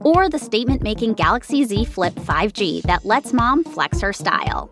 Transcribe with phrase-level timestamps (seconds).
[0.00, 4.70] Or the statement making Galaxy Z Flip 5G that lets mom flex her style.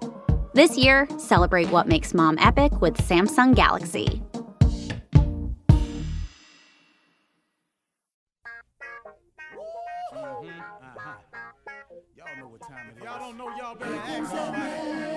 [0.55, 4.23] This year, celebrate what makes mom epic with Samsung Galaxy.
[10.15, 10.49] Mm-hmm.
[10.49, 11.15] Uh-huh.
[11.93, 13.05] It is.
[13.05, 15.16] Y'all don't know y'all better ask somebody.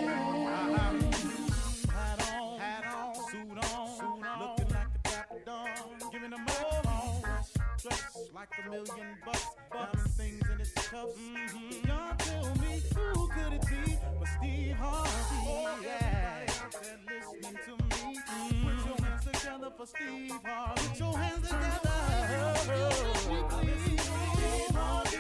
[8.40, 11.14] Like a million bucks, diamond things in its cuffs.
[11.20, 11.88] Mm-hmm.
[11.88, 15.44] Y'all tell me who could it be but Steve Harvey?
[15.46, 16.46] Oh yeah,
[16.82, 18.16] there listening to me.
[18.16, 18.64] Mm-hmm.
[18.64, 20.88] Put your hands together for Steve Harvey.
[20.88, 21.92] Put your hands together.
[22.32, 23.50] Oh, Steve
[24.80, 25.18] Harvey.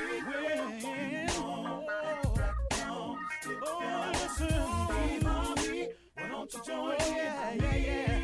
[3.65, 4.47] Oh, listen,
[4.87, 5.87] Steve Harvey.
[6.15, 7.15] Why don't you join in?
[7.15, 8.18] Yeah, yeah, yeah.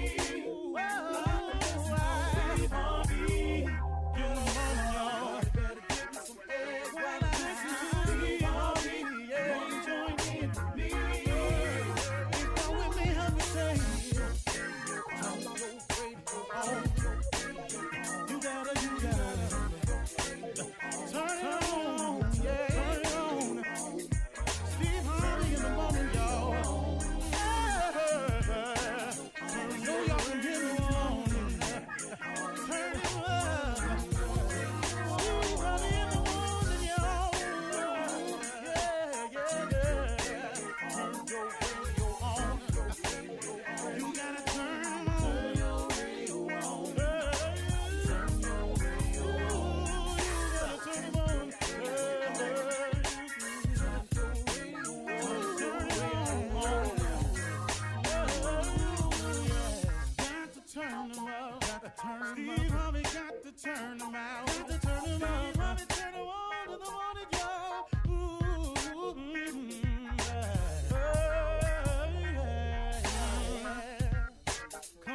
[63.66, 64.46] Turn out.
[64.46, 65.02] Got to turn.
[65.02, 67.88] Steve Harvey turn on to the morning, y'all.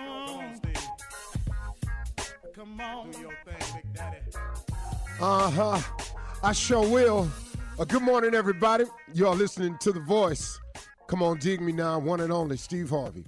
[0.03, 0.91] On, Steve.
[2.55, 3.11] Come on.
[3.13, 3.31] Do.
[5.21, 5.81] Uh huh.
[6.43, 7.31] I sure will.
[7.79, 8.85] Uh, good morning, everybody.
[9.25, 10.59] Are listening to The Voice.
[11.07, 12.01] Come on, dig me now.
[12.01, 13.27] One and only Steve Harvey.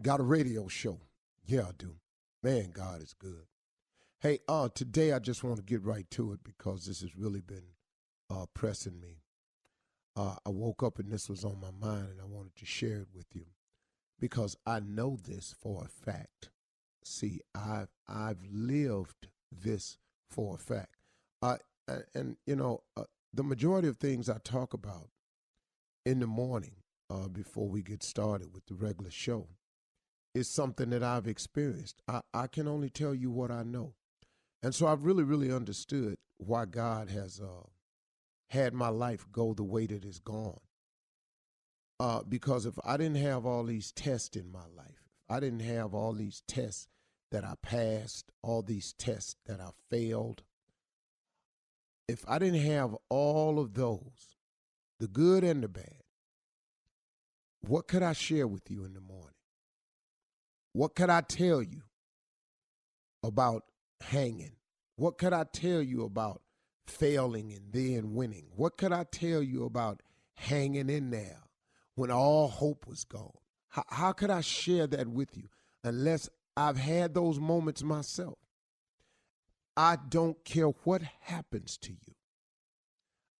[0.00, 0.98] Got a radio show.
[1.46, 1.94] Yeah, I do.
[2.42, 3.44] Man, God is good.
[4.22, 7.40] Hey, uh, today I just want to get right to it because this has really
[7.40, 7.64] been
[8.30, 9.18] uh, pressing me.
[10.14, 13.00] Uh, I woke up and this was on my mind, and I wanted to share
[13.00, 13.46] it with you
[14.20, 16.50] because I know this for a fact.
[17.02, 19.98] See, I've I've lived this
[20.30, 20.98] for a fact.
[21.42, 23.02] And, and you know, uh,
[23.34, 25.08] the majority of things I talk about
[26.06, 26.76] in the morning
[27.10, 29.48] uh, before we get started with the regular show
[30.32, 32.02] is something that I've experienced.
[32.06, 33.94] I, I can only tell you what I know.
[34.62, 37.66] And so I've really, really understood why God has uh,
[38.50, 40.60] had my life go the way that it's gone.
[41.98, 45.60] Uh, because if I didn't have all these tests in my life, if I didn't
[45.60, 46.88] have all these tests
[47.30, 50.42] that I passed, all these tests that I failed,
[52.08, 54.36] if I didn't have all of those,
[55.00, 56.02] the good and the bad,
[57.60, 59.34] what could I share with you in the morning?
[60.72, 61.82] What could I tell you
[63.22, 63.64] about
[64.02, 64.52] hanging?
[64.96, 66.42] What could I tell you about
[66.86, 68.46] failing and then winning?
[68.54, 70.02] What could I tell you about
[70.34, 71.38] hanging in there
[71.94, 73.32] when all hope was gone?
[73.68, 75.48] How, how could I share that with you
[75.84, 78.38] unless I've had those moments myself?
[79.76, 82.14] I don't care what happens to you.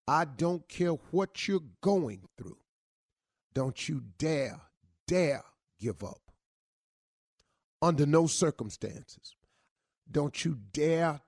[0.08, 2.58] I don't care what you're going through.
[3.54, 4.60] Don't you dare,
[5.06, 5.44] dare
[5.78, 6.20] give up.
[7.80, 9.34] Under no circumstances.
[10.10, 11.20] Don't you dare,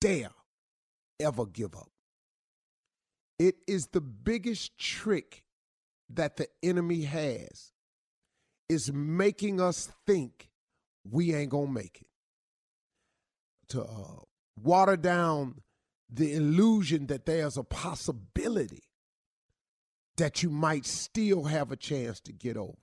[0.00, 0.30] dare
[1.20, 1.90] ever give up.
[3.38, 5.44] It is the biggest trick
[6.10, 7.72] that the enemy has
[8.68, 10.50] is making us think
[11.08, 12.08] we ain't gonna make it.
[13.70, 14.22] To uh,
[14.60, 15.62] water down
[16.10, 18.84] the illusion that there's a possibility
[20.16, 22.76] that you might still have a chance to get over.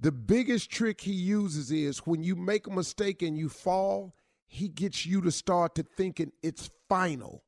[0.00, 4.14] The biggest trick he uses is when you make a mistake and you fall,
[4.46, 7.42] he gets you to start to thinking it's final,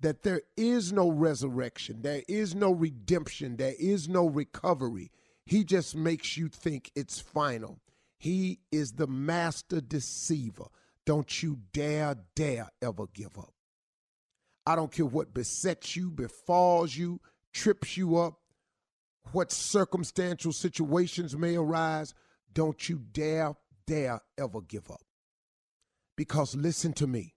[0.00, 5.10] that there is no resurrection, there is no redemption, there is no recovery.
[5.44, 7.80] He just makes you think it's final.
[8.18, 10.66] He is the master deceiver.
[11.04, 13.52] Don't you dare, dare ever give up.
[14.66, 17.20] I don't care what besets you, befalls you,
[17.52, 18.40] trips you up,
[19.32, 22.14] what circumstantial situations may arise.
[22.52, 23.54] Don't you dare,
[23.86, 25.02] dare ever give up.
[26.16, 27.34] Because listen to me,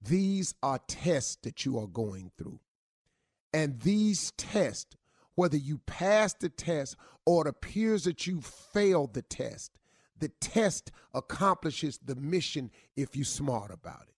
[0.00, 2.60] these are tests that you are going through.
[3.52, 4.96] And these tests,
[5.34, 9.72] whether you pass the test or it appears that you failed the test,
[10.18, 14.14] the test accomplishes the mission if you're smart about it.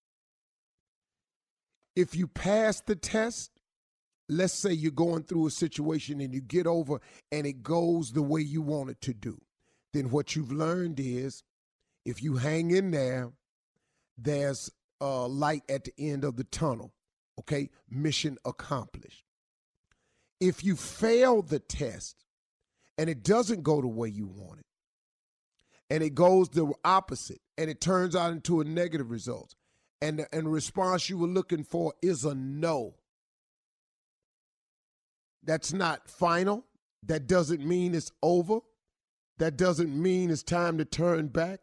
[1.94, 3.59] If you pass the test,
[4.30, 7.00] let's say you're going through a situation and you get over
[7.32, 9.40] and it goes the way you want it to do,
[9.92, 11.42] then what you've learned is
[12.04, 13.32] if you hang in there,
[14.16, 16.92] there's a light at the end of the tunnel.
[17.38, 19.24] Okay, mission accomplished.
[20.40, 22.24] If you fail the test
[22.98, 24.66] and it doesn't go the way you want it,
[25.88, 29.54] and it goes the opposite, and it turns out into a negative result,
[30.00, 32.94] and the, and the response you were looking for is a no.
[35.42, 36.66] That's not final.
[37.02, 38.60] That doesn't mean it's over.
[39.38, 41.60] That doesn't mean it's time to turn back.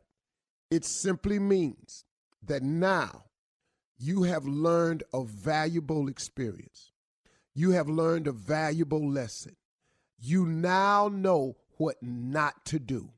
[0.71, 2.06] It simply means
[2.44, 3.25] that now
[3.97, 6.91] you have learned a valuable experience.
[7.53, 9.56] You have learned a valuable lesson.
[10.19, 13.12] You now know what not to do.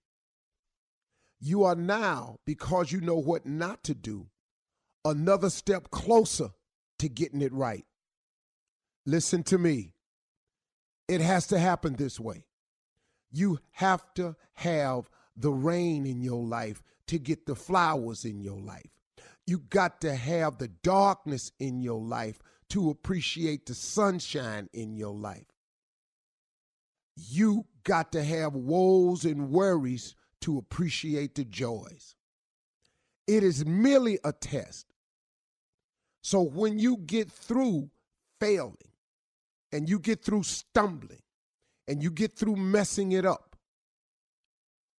[1.40, 4.28] You are now, because you know what not to do,
[5.06, 6.50] another step closer
[7.00, 7.86] to getting it right.
[9.06, 9.94] Listen to me.
[11.10, 12.46] It has to happen this way.
[13.32, 18.60] You have to have the rain in your life to get the flowers in your
[18.60, 18.92] life.
[19.48, 22.38] You got to have the darkness in your life
[22.70, 25.48] to appreciate the sunshine in your life.
[27.16, 32.16] You got to have woes and worries to appreciate the joys.
[33.26, 34.86] It is merely a test.
[36.22, 37.90] So when you get through
[38.40, 38.78] failing
[39.72, 41.22] and you get through stumbling
[41.88, 43.56] and you get through messing it up,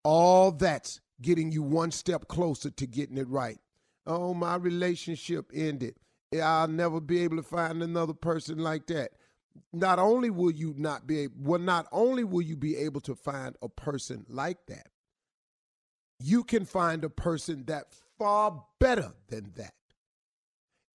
[0.04, 3.58] all that's getting you one step closer to getting it right.
[4.06, 5.94] Oh, my relationship ended.
[6.42, 9.12] I'll never be able to find another person like that.
[9.72, 13.14] Not only will you not be able, well, not only will you be able to
[13.14, 14.86] find a person like that,
[16.20, 17.86] you can find a person that
[18.18, 19.74] far better than that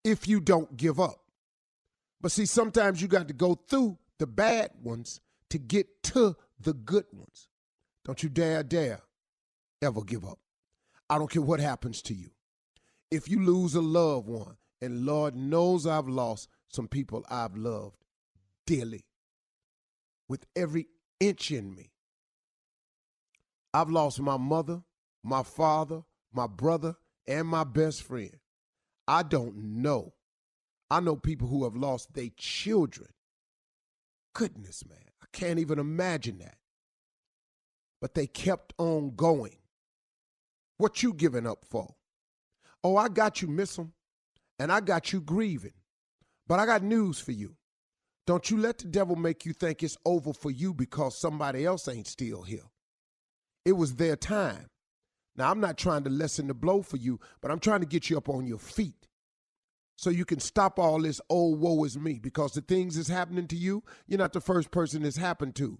[0.04, 1.25] if you don't give up.
[2.20, 5.20] But see, sometimes you got to go through the bad ones
[5.50, 7.48] to get to the good ones.
[8.04, 9.00] Don't you dare, dare
[9.82, 10.38] ever give up.
[11.08, 12.30] I don't care what happens to you.
[13.10, 17.96] If you lose a loved one, and Lord knows I've lost some people I've loved
[18.66, 19.04] dearly
[20.28, 20.88] with every
[21.20, 21.92] inch in me.
[23.72, 24.82] I've lost my mother,
[25.22, 26.96] my father, my brother,
[27.26, 28.36] and my best friend.
[29.06, 30.14] I don't know.
[30.90, 33.08] I know people who have lost their children.
[34.34, 34.98] Goodness, man.
[35.22, 36.56] I can't even imagine that.
[38.00, 39.56] But they kept on going.
[40.78, 41.94] What you giving up for?
[42.84, 43.94] Oh, I got you, miss them,
[44.58, 45.72] and I got you grieving.
[46.46, 47.56] But I got news for you.
[48.26, 51.88] Don't you let the devil make you think it's over for you because somebody else
[51.88, 52.68] ain't still here.
[53.64, 54.66] It was their time.
[55.36, 58.08] Now, I'm not trying to lessen the blow for you, but I'm trying to get
[58.08, 59.06] you up on your feet
[59.96, 63.48] so you can stop all this, oh, woe is me, because the things that's happening
[63.48, 65.78] to you, you're not the first person it's happened to.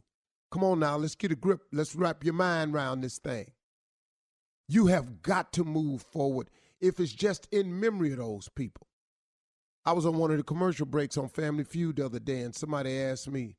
[0.50, 1.60] Come on now, let's get a grip.
[1.72, 3.52] Let's wrap your mind around this thing.
[4.68, 8.86] You have got to move forward if it's just in memory of those people.
[9.84, 12.54] I was on one of the commercial breaks on Family Feud the other day, and
[12.54, 13.56] somebody asked me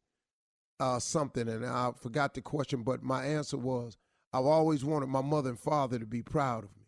[0.79, 3.95] uh, something, and I forgot the question, but my answer was
[4.33, 6.86] I've always wanted my mother and father to be proud of me.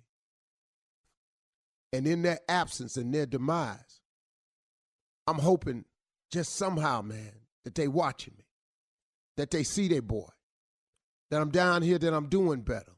[1.91, 4.01] And in their absence and their demise,
[5.27, 5.85] I'm hoping
[6.31, 8.45] just somehow, man, that they watching me,
[9.37, 10.29] that they see their boy,
[11.31, 12.93] that I'm down here, that I'm doing better,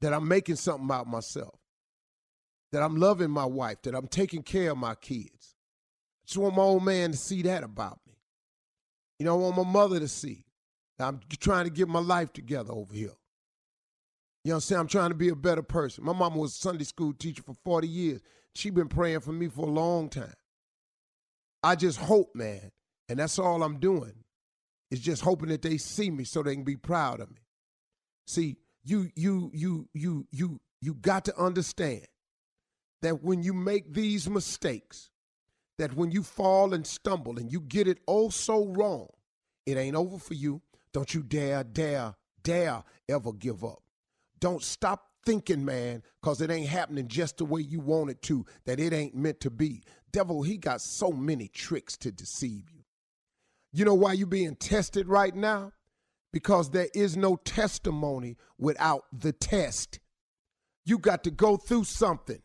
[0.00, 1.54] that I'm making something out myself,
[2.72, 5.54] that I'm loving my wife, that I'm taking care of my kids.
[6.22, 8.14] I just want my old man to see that about me.
[9.18, 10.44] You know, I want my mother to see.
[10.98, 13.14] that I'm trying to get my life together over here.
[14.44, 14.80] You know what I'm saying?
[14.80, 16.04] I'm trying to be a better person.
[16.04, 18.20] My mama was a Sunday school teacher for 40 years.
[18.54, 20.34] She been praying for me for a long time.
[21.62, 22.70] I just hope, man,
[23.08, 24.24] and that's all I'm doing,
[24.90, 27.42] is just hoping that they see me so they can be proud of me.
[28.26, 32.06] See, you you you you you you got to understand
[33.02, 35.10] that when you make these mistakes,
[35.78, 39.08] that when you fall and stumble and you get it oh so wrong,
[39.66, 40.62] it ain't over for you.
[40.92, 43.82] Don't you dare, dare, dare ever give up.
[44.40, 48.46] Don't stop thinking, man, because it ain't happening just the way you want it to,
[48.64, 49.82] that it ain't meant to be.
[50.12, 52.84] Devil, he got so many tricks to deceive you.
[53.72, 55.72] You know why you being tested right now?
[56.32, 59.98] Because there is no testimony without the test.
[60.84, 62.40] You got to go through something.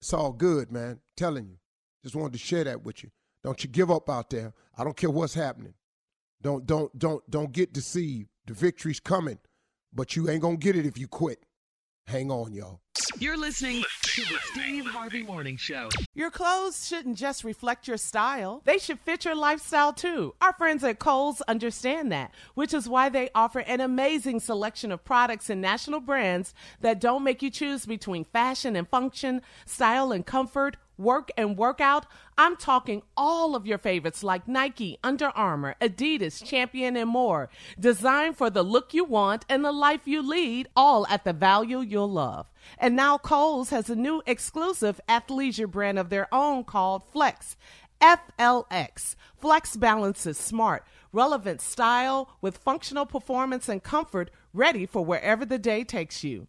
[0.00, 1.00] It's all good, man.
[1.16, 1.58] telling you.
[2.02, 3.10] Just wanted to share that with you.
[3.44, 4.52] Don't you give up out there.
[4.76, 5.74] I don't care what's happening.
[6.40, 8.28] Don't don't don't don't get deceived.
[8.46, 9.38] The victory's coming,
[9.92, 11.44] but you ain't gonna get it if you quit.
[12.06, 12.80] Hang on, y'all.
[13.18, 15.88] You're listening to the Steve Harvey Morning Show.
[16.14, 20.34] Your clothes shouldn't just reflect your style, they should fit your lifestyle too.
[20.42, 25.04] Our friends at Kohl's understand that, which is why they offer an amazing selection of
[25.04, 30.26] products and national brands that don't make you choose between fashion and function, style and
[30.26, 32.06] comfort work and workout,
[32.38, 37.50] I'm talking all of your favorites like Nike, Under Armour, Adidas, Champion, and more.
[37.78, 41.80] Designed for the look you want and the life you lead, all at the value
[41.80, 42.46] you'll love.
[42.78, 47.56] And now Kohl's has a new exclusive athleisure brand of their own called Flex.
[48.00, 49.14] FLX.
[49.36, 55.84] Flex balances smart, relevant style with functional performance and comfort ready for wherever the day
[55.84, 56.48] takes you.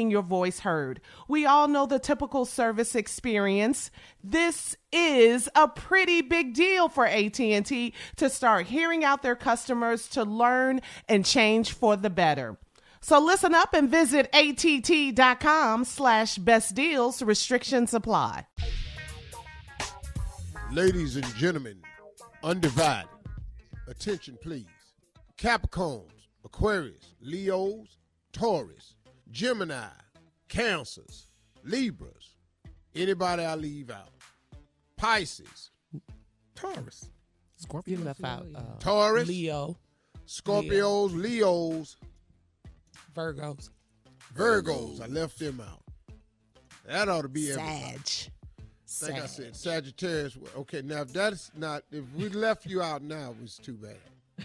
[0.09, 1.01] your voice heard.
[1.27, 3.91] We all know the typical service experience.
[4.23, 10.23] This is a pretty big deal for AT&T to start hearing out their customers to
[10.23, 12.57] learn and change for the better.
[13.01, 17.21] So listen up and visit att.com slash best deals.
[17.21, 18.45] Restrictions apply.
[20.71, 21.81] Ladies and gentlemen,
[22.43, 23.09] undivided,
[23.87, 24.65] attention please.
[25.37, 27.97] Capricorns, Aquarius, Leos,
[28.31, 28.95] Taurus,
[29.31, 29.87] Gemini,
[30.49, 31.27] Cancers,
[31.63, 32.35] Libras.
[32.93, 34.09] Anybody I leave out?
[34.97, 35.71] Pisces,
[36.55, 37.09] Taurus.
[37.85, 39.77] You left out uh, Taurus, Leo,
[40.27, 41.95] Scorpios, Leos,
[43.15, 43.69] Virgos,
[44.35, 45.01] Virgos.
[45.01, 45.81] I left them out.
[46.85, 48.01] That ought to be everybody.
[48.85, 49.13] Sag.
[49.13, 50.37] Like I said, Sagittarius.
[50.57, 53.33] Okay, now if that's not, if we left you out now,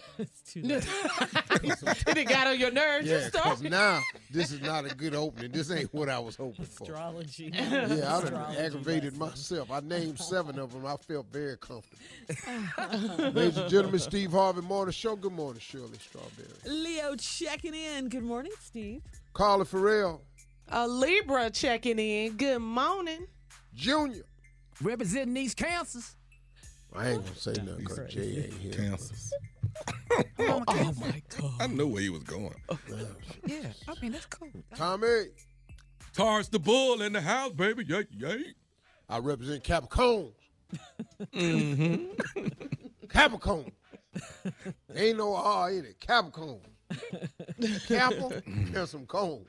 [0.18, 0.84] it's too bad.
[2.16, 3.06] it got on your nerves.
[3.08, 4.00] Yeah, because now
[4.30, 5.52] this is not a good opening.
[5.52, 6.84] This ain't what I was hoping for.
[6.84, 7.52] Astrology.
[7.66, 9.70] Yeah, I done Astrology aggravated myself.
[9.70, 10.86] I named seven of them.
[10.86, 12.02] I felt very comfortable.
[13.32, 15.16] Ladies and gentlemen, Steve Harvey Morning Show.
[15.16, 16.48] Good morning, Shirley Strawberry.
[16.66, 18.08] Leo checking in.
[18.08, 19.02] Good morning, Steve.
[19.32, 20.22] Carla Farrell
[20.68, 22.36] A Libra checking in.
[22.36, 23.26] Good morning.
[23.74, 24.22] Jr.
[24.82, 26.16] Representing these cancers.
[26.94, 28.72] I ain't gonna say nothing because Jay ain't here.
[28.72, 29.32] Kansas.
[30.38, 31.52] Oh, my God.
[31.60, 32.54] I knew where he was going.
[33.46, 34.48] Yeah, I mean that's cool.
[34.74, 35.26] Tommy,
[36.12, 37.84] Tars the bull in the house, baby.
[37.86, 38.44] Yay, yay.
[39.08, 40.32] I represent Capricorns.
[41.34, 42.46] Mm-hmm.
[43.08, 43.70] Capricorn.
[44.94, 46.00] Ain't no R in it.
[46.00, 46.60] Capricorn.
[47.86, 49.44] Capel and some cone.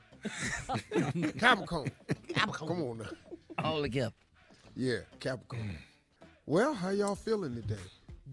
[1.38, 1.90] Capricorn.
[2.28, 2.68] Capricorn.
[2.68, 3.64] Come on now.
[3.64, 4.14] All together.
[4.76, 5.78] Yeah, Capricorn.
[6.46, 7.76] Well, how y'all feeling today?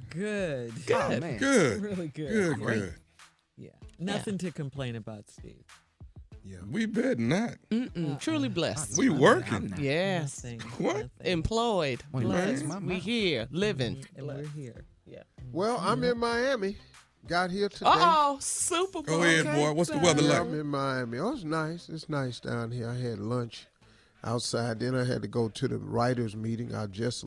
[0.10, 0.74] Good.
[0.94, 1.38] Oh, man.
[1.38, 1.82] Good.
[1.82, 2.30] Really good.
[2.30, 2.80] Good, Great.
[2.80, 2.94] good.
[3.58, 3.70] Yeah.
[4.00, 5.64] Nothing to complain about, Steve.
[6.44, 6.58] Yeah.
[6.70, 7.56] We bet not.
[7.72, 8.20] Mm-mm, uh-uh.
[8.20, 8.98] truly blessed.
[8.98, 9.18] We uh-uh.
[9.18, 9.74] working.
[9.80, 10.44] Yes.
[10.44, 10.60] Nothing.
[10.78, 10.96] What?
[10.96, 11.10] nothing.
[11.22, 12.04] Employed.
[12.12, 12.66] Wait, blessed.
[12.82, 13.56] We here, mm-hmm.
[13.56, 14.06] living.
[14.16, 14.86] And we're here.
[15.06, 15.20] Yeah.
[15.42, 15.58] Mm-hmm.
[15.58, 16.78] Well, I'm in Miami.
[17.28, 17.86] Got here today.
[17.88, 19.18] Oh, Super Bowl.
[19.18, 19.56] Go ahead, Okay.
[19.56, 19.74] boy.
[19.74, 20.42] What's the weather like?
[20.42, 21.18] I'm in Miami.
[21.18, 21.90] Oh, it's nice.
[21.90, 22.88] It's nice down here.
[22.88, 23.66] I had lunch
[24.24, 24.80] outside.
[24.80, 26.76] Then I had to go to the writers' meeting.
[26.76, 27.26] I just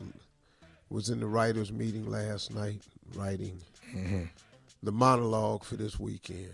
[0.89, 2.81] was in the writers' meeting last night,
[3.15, 3.59] writing
[3.95, 4.23] Mm-hmm.
[4.83, 6.51] the monologue for this weekend.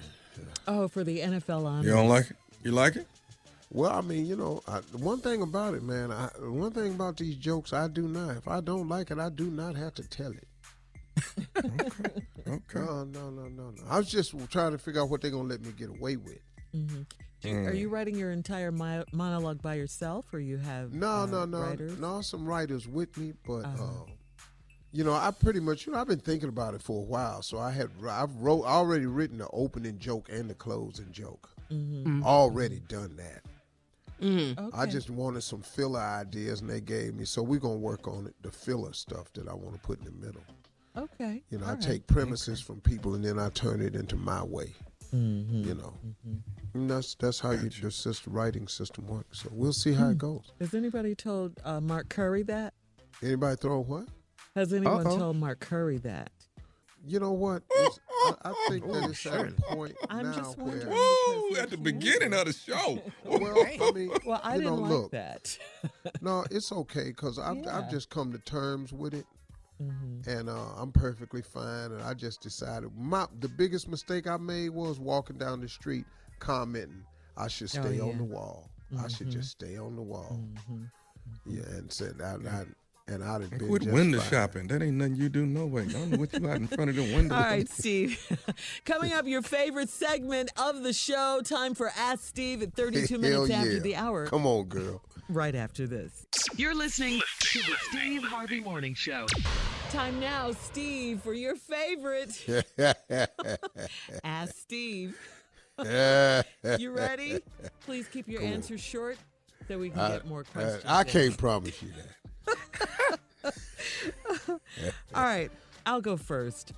[0.67, 1.85] Oh, for the NFL honors.
[1.85, 2.37] You don't like it?
[2.63, 3.07] You like it?
[3.71, 6.11] Well, I mean, you know, I, one thing about it, man.
[6.11, 8.37] I, one thing about these jokes, I do not.
[8.37, 10.47] If I don't like it, I do not have to tell it.
[12.47, 12.79] Okay.
[12.79, 13.83] No, no, no, no, no.
[13.89, 16.39] I was just trying to figure out what they're gonna let me get away with.
[16.71, 21.07] Do you- Are you writing your entire mi- monologue by yourself, or you have No,
[21.09, 21.97] uh, no, no, writers?
[21.99, 22.21] no.
[22.21, 23.83] Some writers with me, but Uh-huh.
[23.83, 24.05] uh,
[24.95, 27.41] you know, I pretty much, you know, I've been thinking about it for a while.
[27.41, 31.49] So I had, I've wrote already written the opening joke and the closing joke.
[32.23, 33.41] Already done that.
[34.21, 34.57] Mm.
[34.57, 34.77] Okay.
[34.77, 37.25] I just wanted some filler ideas, and they gave me.
[37.25, 40.05] So we're gonna work on it, the filler stuff that I want to put in
[40.05, 40.41] the middle.
[40.95, 41.43] okay.
[41.49, 41.81] You know, All I right.
[41.81, 44.73] take premises from people, and then I turn it into my way.
[45.13, 45.67] Mm-hmm.
[45.67, 45.93] You know,
[46.73, 49.41] and that's that's how you, the system, writing system works.
[49.41, 50.53] So we'll see how it goes.
[50.61, 52.73] Has anybody told uh, Mark Curry that?
[53.21, 54.07] Anybody throw what?
[54.55, 55.17] Has anyone Uh-oh.
[55.17, 56.31] told Mark Curry that?
[57.07, 57.61] You know what?
[57.71, 57.89] I,
[58.45, 60.67] I think that it's at a point I'm now just where.
[60.87, 61.61] wondering.
[61.61, 63.01] At the beginning of the show.
[63.25, 65.57] Well, I mean, Well, I you didn't know, like look, that.
[66.21, 67.77] no, it's okay because I've, Yeah.
[67.77, 69.25] I've just come to terms with it,
[69.83, 70.25] Mhm.
[70.25, 71.91] and uh, I'm perfectly fine.
[71.91, 76.05] And I just decided my the biggest mistake I made was walking down the street
[76.39, 77.03] commenting.
[77.37, 78.69] I should Oh, stay on the wall.
[78.97, 79.31] I should Mhm.
[79.33, 80.39] just stay on the wall.
[80.71, 80.89] Mhm.
[81.45, 82.65] Yeah, and said I, I
[83.07, 84.29] and I'd have And been quit window fine.
[84.29, 84.67] shopping.
[84.67, 85.83] That ain't nothing you do no way.
[85.83, 87.35] I don't know what you out in front of the window.
[87.35, 88.19] All right, Steve.
[88.85, 91.41] Coming up, your favorite segment of the show.
[91.43, 94.25] Time for Ask Steve at 32 Hell minutes after the hour.
[94.27, 95.01] Come on, girl.
[95.29, 96.25] Right after this.
[96.55, 99.25] You're listening to the Steve Harvey Morning Show.
[99.89, 102.45] Time now, Steve, for your favorite.
[104.23, 105.17] Ask Steve.
[105.83, 107.39] You ready?
[107.85, 108.53] Please keep your Come on.
[108.55, 109.17] answers short
[109.67, 110.83] so we can I, get more questions.
[110.87, 111.07] I in.
[111.07, 112.24] can't promise you that.
[114.47, 115.51] All right,
[115.85, 116.73] I'll go first.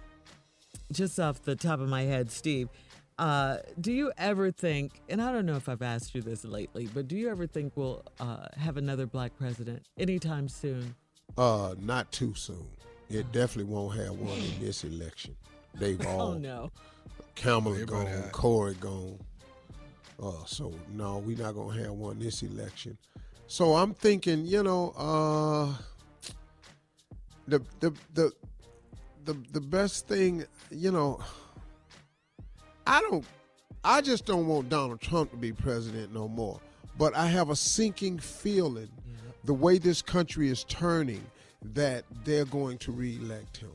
[0.92, 2.70] Just off the top of my head, Steve,
[3.18, 6.88] uh, do you ever think, and I don't know if I've asked you this lately,
[6.94, 10.96] but do you ever think we'll uh, have another black president anytime soon?
[11.38, 12.68] Uh, not too soon.
[13.10, 15.36] It definitely won't have one in this election.
[15.74, 16.72] They've all Oh, no.
[17.36, 18.32] Kamala Everybody gone, hot.
[18.32, 19.20] Cory gone.
[20.22, 22.98] Uh, so no, we're not gonna have one this election.
[23.48, 25.74] So I'm thinking, you know, uh,
[27.48, 28.34] the the the
[29.24, 31.20] the the best thing, you know,
[32.86, 33.26] I don't,
[33.84, 36.60] I just don't want Donald Trump to be president no more.
[36.98, 38.90] But I have a sinking feeling,
[39.46, 41.24] the way this country is turning,
[41.74, 43.72] that they're going to reelect him.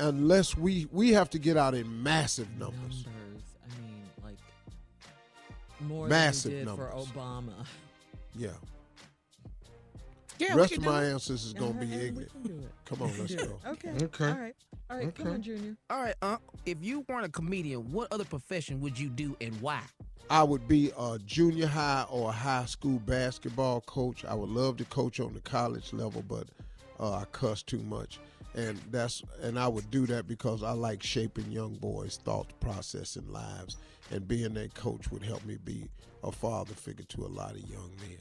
[0.00, 3.06] Unless we we have to get out in massive numbers.
[3.06, 3.42] Numbers.
[3.64, 4.36] I mean, like
[5.80, 7.08] more Massive than we did numbers.
[7.08, 7.54] for Obama.
[8.36, 8.50] Yeah.
[10.38, 11.12] Yeah, rest of my it.
[11.12, 12.30] answers is gonna be Uh-huh, we ignorant.
[12.32, 12.72] can do it.
[12.84, 13.58] Come on, let's go.
[13.66, 13.90] Okay.
[14.04, 14.28] Okay.
[14.28, 14.54] All right.
[14.90, 15.14] All right.
[15.14, 15.76] Come on, Junior.
[15.88, 19.58] All right, uh, if you weren't a comedian, what other profession would you do and
[19.60, 19.82] why?
[20.30, 24.24] I would be a junior high or a high school basketball coach.
[24.24, 26.48] I would love to coach on the college level, but
[26.98, 28.18] uh, I cuss too much,
[28.54, 33.16] and that's and I would do that because I like shaping young boys' thought process
[33.16, 33.76] and lives,
[34.10, 35.88] and being that coach would help me be
[36.22, 38.18] a father figure to a lot of young men.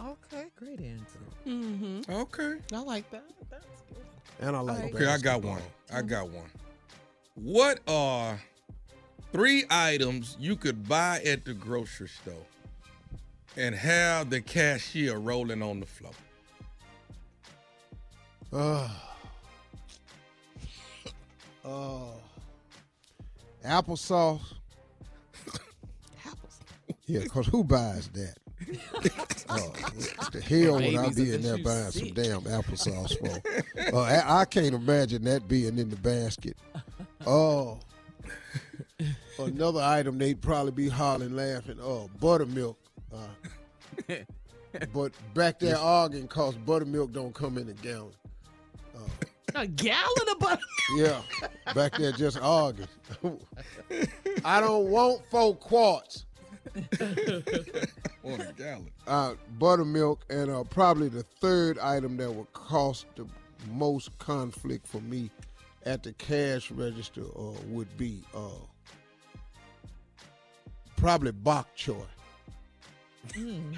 [0.00, 0.46] Okay.
[0.56, 1.20] Great answer.
[1.46, 2.12] Mm-hmm.
[2.12, 2.54] Okay.
[2.72, 3.24] I like that.
[3.50, 4.04] That's good.
[4.40, 4.94] And I like that.
[4.94, 5.62] Okay, I got one.
[5.92, 6.50] I got one.
[7.34, 8.40] What are
[9.32, 12.46] three items you could buy at the grocery store
[13.56, 16.12] and have the cashier rolling on the floor?
[18.52, 18.88] Uh,
[21.64, 22.12] uh,
[23.64, 24.40] applesauce.
[27.06, 28.34] Yeah, because who buys that?
[29.48, 33.42] uh, what the hell would I be in there you buying some damn applesauce for?
[33.92, 36.56] Uh, I, I can't imagine that being in the basket.
[37.26, 37.80] Oh,
[39.38, 41.78] another item they'd probably be hollering, laughing.
[41.82, 42.78] Oh, buttermilk.
[43.12, 44.14] Uh,
[44.94, 48.12] but back there arguing because buttermilk don't come in a gallon.
[49.54, 50.62] A gallon of butter.
[50.96, 51.20] Yeah,
[51.74, 52.88] back there just arguing.
[54.44, 56.24] I don't want four quarts.
[58.24, 58.90] On a gallon.
[59.06, 63.26] uh, buttermilk, and uh, probably the third item that would cost the
[63.70, 65.30] most conflict for me
[65.84, 68.48] at the cash register uh, would be uh,
[70.96, 72.04] probably bok choy.
[73.28, 73.76] Mm.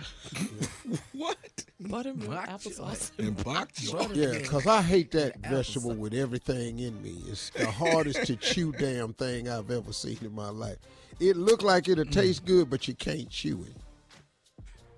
[1.12, 1.64] What?
[1.80, 3.10] Buttermilk, Bok applesauce.
[3.18, 4.14] And bok choy.
[4.14, 7.16] Yeah, because I hate that vegetable with everything in me.
[7.28, 10.78] It's the hardest to chew damn thing I've ever seen in my life.
[11.20, 12.12] It look like it'll mm.
[12.12, 13.76] taste good, but you can't chew it.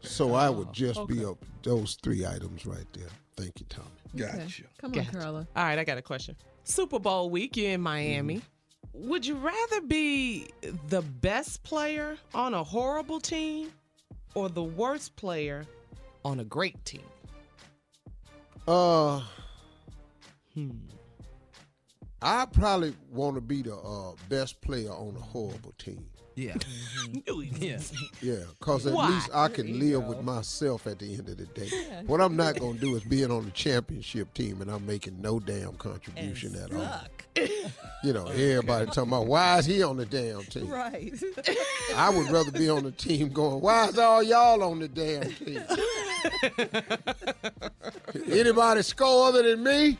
[0.00, 3.08] So I oh, would just be up those three items right there.
[3.36, 3.88] Thank you, Tommy.
[4.14, 4.62] Gotcha.
[4.78, 5.10] Come on, Gotcha.
[5.10, 5.48] Carla.
[5.56, 6.36] All right, I got a question.
[6.64, 8.36] Super Bowl week, you're in Miami.
[8.36, 9.08] Mm-hmm.
[9.08, 10.48] Would you rather be
[10.88, 13.70] the best player on a horrible team
[14.36, 15.64] or the worst player
[16.24, 17.02] on a great team?
[18.68, 19.22] Uh,
[20.54, 20.70] Hmm.
[22.22, 26.06] I probably want to be the uh, best player on a horrible team.
[26.36, 26.54] Yeah.
[27.06, 27.62] Mm-hmm.
[27.62, 27.78] yeah.
[28.20, 29.10] Yeah, because at Why?
[29.10, 31.70] least I can live with myself at the end of the day.
[32.06, 35.20] What I'm not going to do is being on the championship team and I'm making
[35.20, 37.48] no damn contribution at all.
[38.02, 40.68] You know, everybody talking about why is he on the damn team?
[40.68, 41.12] Right.
[41.96, 45.30] I would rather be on the team going, why is all y'all on the damn
[45.32, 45.62] team?
[48.38, 49.96] Anybody score other than me?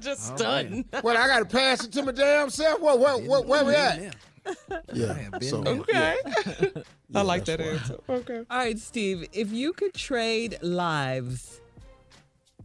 [0.00, 0.86] Just stunned.
[1.02, 2.80] Well, I got to pass it to my damn self?
[2.80, 4.14] What, what, what, where we at?
[4.92, 5.62] Yeah, have been so.
[5.64, 6.16] Okay.
[6.24, 6.82] yeah,
[7.14, 7.72] I like that's that why.
[7.72, 7.96] answer.
[8.08, 8.44] Okay.
[8.50, 11.60] All right, Steve, if you could trade lives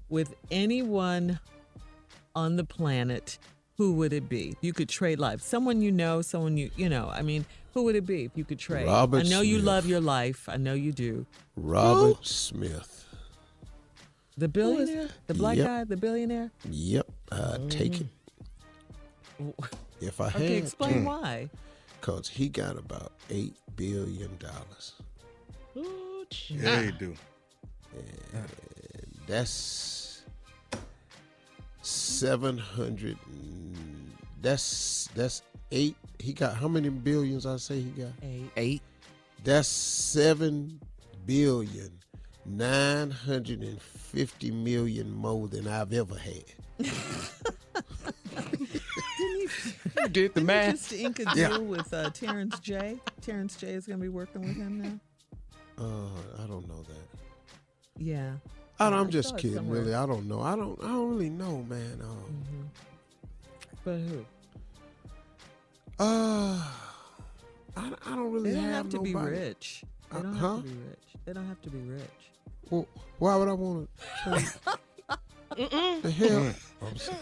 [0.10, 1.40] with anyone
[2.36, 3.40] on the planet,
[3.78, 4.56] who would it be?
[4.62, 5.44] You could trade lives.
[5.44, 8.44] Someone you know, someone you, you know, I mean, who would it be if you
[8.44, 8.86] could trade?
[8.86, 10.48] Robert I know you love your life.
[10.50, 11.26] I know you do.
[11.56, 13.06] Robert Smith.
[14.38, 15.10] The billionaire?
[15.28, 15.68] The black Yep.
[15.68, 16.52] guy, the billionaire?
[16.70, 18.08] Yep, I take it.
[19.42, 19.50] Mm-hmm.
[20.02, 21.50] If I Okay, had explain why.
[22.00, 24.94] Because he got about eight billion dollars.
[25.78, 27.14] Ooh, Yeah, you do.
[29.28, 30.24] That's
[31.82, 33.18] seven hundred.
[34.42, 35.96] That's that's eight.
[36.20, 37.46] He got how many billions?
[37.46, 38.12] I say he got.
[38.24, 38.50] Eight.
[38.58, 38.82] Eight.
[39.44, 40.80] That's seven
[41.26, 41.92] billion
[42.46, 46.44] nine hundred and fifty million more than I've ever had.
[49.66, 49.74] You
[50.10, 50.76] did the Didn't math.
[50.90, 51.58] just ink a deal Yeah.
[51.58, 52.98] with uh, Terrence J.
[53.22, 53.70] Terrence J.
[53.74, 55.00] is going to be working with him now.
[55.84, 57.20] Uh, I don't know that.
[57.98, 58.34] Yeah.
[58.80, 59.82] I don't, I I'm just kidding, somewhere.
[59.82, 59.94] really.
[59.94, 60.42] I don't know.
[60.42, 60.80] I don't.
[60.84, 62.00] I don't really know, man.
[62.02, 62.70] Uh,
[63.84, 64.26] But who?
[66.00, 66.64] uh
[67.76, 69.84] I, I don't really They don't have, have to be rich.
[70.12, 70.56] They Uh, don't huh?
[70.56, 71.00] have to be rich.
[71.26, 72.32] They don't have to be rich.
[72.70, 72.88] Well,
[73.20, 73.90] why would I want
[74.24, 74.78] to?
[75.56, 76.54] the hell?
[76.86, 77.18] I'm sorry.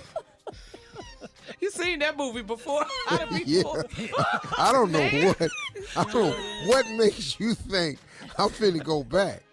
[1.61, 2.85] You seen that movie before?
[3.31, 3.63] Be Yeah.
[3.63, 3.85] poor.
[4.57, 5.49] I don't know what.
[5.95, 7.99] I don't know what makes you think
[8.37, 9.43] I'm finna go back.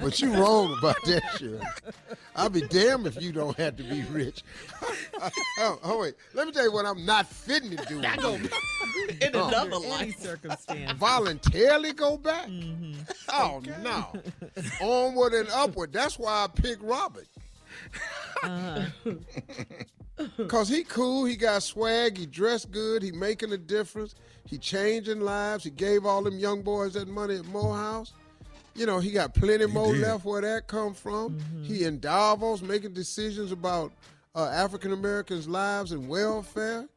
[0.00, 1.60] But you wrong about that shit.
[2.34, 4.42] I'll be damned if you don't have to be rich.
[5.58, 6.14] oh, oh, wait.
[6.32, 8.00] Let me tell you what I'm not fitting to do.
[8.00, 8.36] Not gonna
[9.20, 9.48] in Oh.
[9.48, 10.20] another Under any life.
[10.20, 10.92] circumstance.
[10.98, 12.46] Voluntarily go back?
[12.46, 12.94] Mm-hmm.
[13.30, 14.12] Oh no.
[14.80, 15.92] Onward and upward.
[15.92, 17.26] That's why I picked Robert.
[18.42, 18.84] Uh-huh.
[20.48, 24.14] Cause he cool, he got swag, he dressed good, he making a difference,
[24.46, 28.12] he changing lives, he gave all them young boys that money at Morehouse.
[28.74, 30.02] You know, he got plenty more did.
[30.02, 31.38] left where that come from.
[31.38, 31.62] Mm-hmm.
[31.64, 33.92] He in Davos making decisions about
[34.34, 36.88] uh, African Americans' lives and welfare.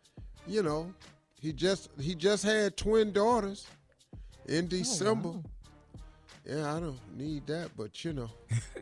[0.48, 0.94] You know,
[1.40, 3.66] he just he just had twin daughters
[4.50, 5.34] Oh, in December.
[6.46, 8.30] Yeah, I don't need that, but you know.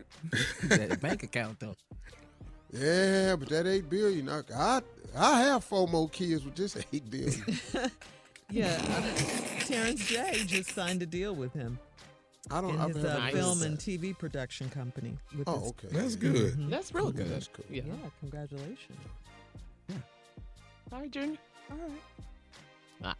[0.64, 1.76] that bank account though.
[2.72, 4.80] Yeah, but that eight billion, I, I
[5.16, 7.44] I have four more kids with this eight billion.
[8.52, 8.76] Yeah.
[8.88, 10.42] uh, Terrence J.
[10.44, 11.78] just signed a deal with him
[12.50, 12.74] I don't.
[12.74, 13.78] in I've his uh, film and.
[13.78, 15.16] TV production company.
[15.38, 15.88] With Oh, his- okay.
[15.92, 16.68] That's good.
[16.68, 17.28] That's real good.
[17.30, 17.64] That's cool.
[17.70, 17.82] Yeah.
[17.86, 18.98] Yeah, congratulations.
[20.92, 21.38] All right, Junior.
[21.70, 21.90] All right.
[23.04, 23.14] Ah.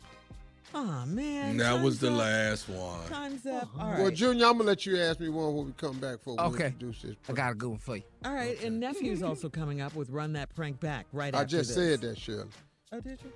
[0.75, 1.57] Oh man.
[1.57, 2.19] That was the up.
[2.19, 3.07] last one.
[3.09, 3.69] Time's up.
[3.79, 4.11] All Well.
[4.11, 6.67] Junior, I'm gonna let you ask me one when we come back for we Okay.
[6.67, 7.17] introduce this.
[7.29, 8.03] I got a good one for you.
[8.25, 8.61] All right.
[8.63, 12.01] And nephew's also coming up with Run That Prank Back right I after just this.
[12.01, 12.49] said that, Shirley.
[12.93, 13.31] Oh, did you?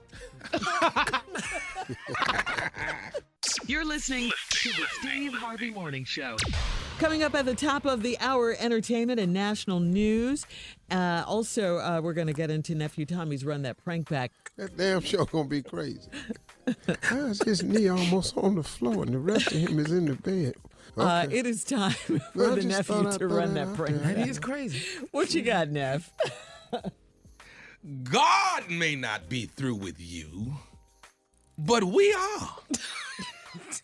[3.67, 6.37] You're listening to the Steve Harvey Morning Show.
[6.99, 10.45] Coming up at the top of the hour, entertainment and national news.
[10.91, 14.33] Uh, also, uh, we're going to get into nephew Tommy's Run That Prank Back.
[14.57, 16.09] That damn show gonna be crazy.
[17.03, 20.15] How's his knee almost on the floor and the rest of him is in the
[20.15, 20.55] bed?
[20.97, 24.15] Uh, it is time for Well, I the nephew to run that that prank there.
[24.15, 24.29] That back.
[24.29, 24.83] is crazy.
[25.13, 26.13] What you got, Neff?
[28.05, 30.55] God may not be through with you,
[31.59, 32.57] but we are.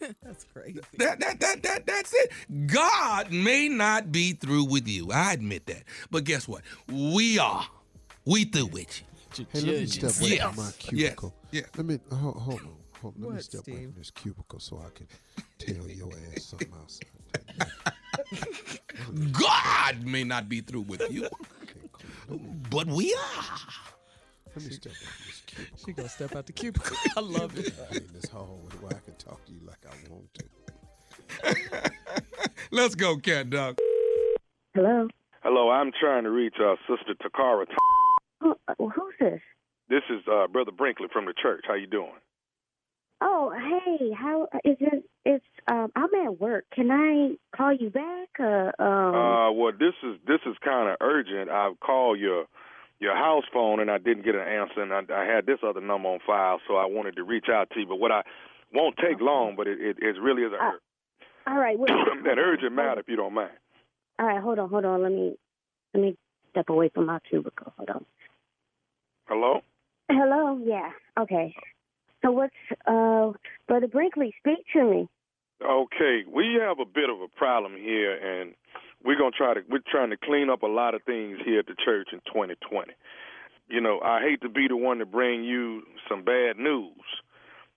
[0.22, 0.80] That's crazy.
[0.98, 2.32] That, that, that, that, that's it.
[2.66, 5.12] God may not be through with you.
[5.12, 5.84] I admit that.
[6.10, 6.62] But guess what?
[6.90, 7.66] We are.
[8.24, 9.02] We through with
[9.36, 9.46] you.
[9.52, 10.42] Hey, let me step away Yes.
[10.46, 10.74] from my Yes.
[10.78, 11.34] cubicle.
[11.52, 11.62] Yeah.
[11.76, 12.76] Let me hold, hold on.
[13.00, 15.06] Hold, let me What, step away from this cubicle so I can
[15.58, 17.00] tell your ass something else.
[19.32, 21.28] God may not be through with you.
[22.70, 23.58] But we are.
[24.54, 25.78] Let me step away from this cubicle.
[25.84, 26.96] She gonna step out the cubicle.
[27.16, 27.72] I love it.
[27.92, 31.90] in this hallway where I can talk to you like I want to.
[32.70, 33.78] Let's go, cat dog.
[34.74, 35.08] Hello.
[35.42, 37.66] Hello, I'm trying to reach uh, Sister Takara.
[38.40, 39.40] Who, uh, who's this?
[39.88, 41.64] This is uh, Brother Brinkley from the church.
[41.66, 42.12] How you doing?
[43.22, 45.04] Oh, hey, how is it?
[45.24, 46.64] It's um, I'm at work.
[46.74, 48.28] Can I call you back?
[48.38, 51.50] Uh, um, Uh, well, this is this is kind of urgent.
[51.50, 52.46] I've called your
[52.98, 55.80] your house phone and I didn't get an answer, and I, I had this other
[55.80, 57.86] number on file, so I wanted to reach out to you.
[57.86, 58.22] But what I
[58.72, 60.72] won't take long, but it it, it really is a, Uh,
[61.46, 61.78] all right.
[61.78, 61.90] Wait,
[62.26, 63.50] an urgent matter, if you don't mind.
[64.18, 65.02] all right, hold on, hold on.
[65.02, 65.36] Let me
[65.94, 66.16] let me
[66.50, 67.72] step away from my cubicle.
[67.76, 68.04] Hold on.
[69.28, 69.60] Hello.
[70.10, 70.58] Hello.
[70.64, 70.90] Yeah.
[71.18, 71.54] Okay.
[72.22, 72.54] So what's
[72.86, 73.32] uh,
[73.66, 74.34] Brother Brinkley?
[74.38, 75.08] Speak to me.
[75.64, 78.54] Okay, we have a bit of a problem here, and
[79.04, 81.66] we're gonna try to we're trying to clean up a lot of things here at
[81.66, 82.92] the church in 2020.
[83.68, 86.90] You know, I hate to be the one to bring you some bad news.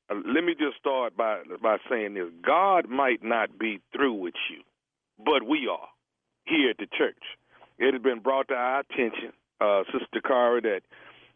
[0.10, 4.36] Uh, let me just start by by saying this: God might not be through with
[4.50, 4.62] you,
[5.18, 5.88] but we are
[6.46, 7.24] here at the church.
[7.80, 10.82] It has been brought to our attention, uh, Sister Cara, that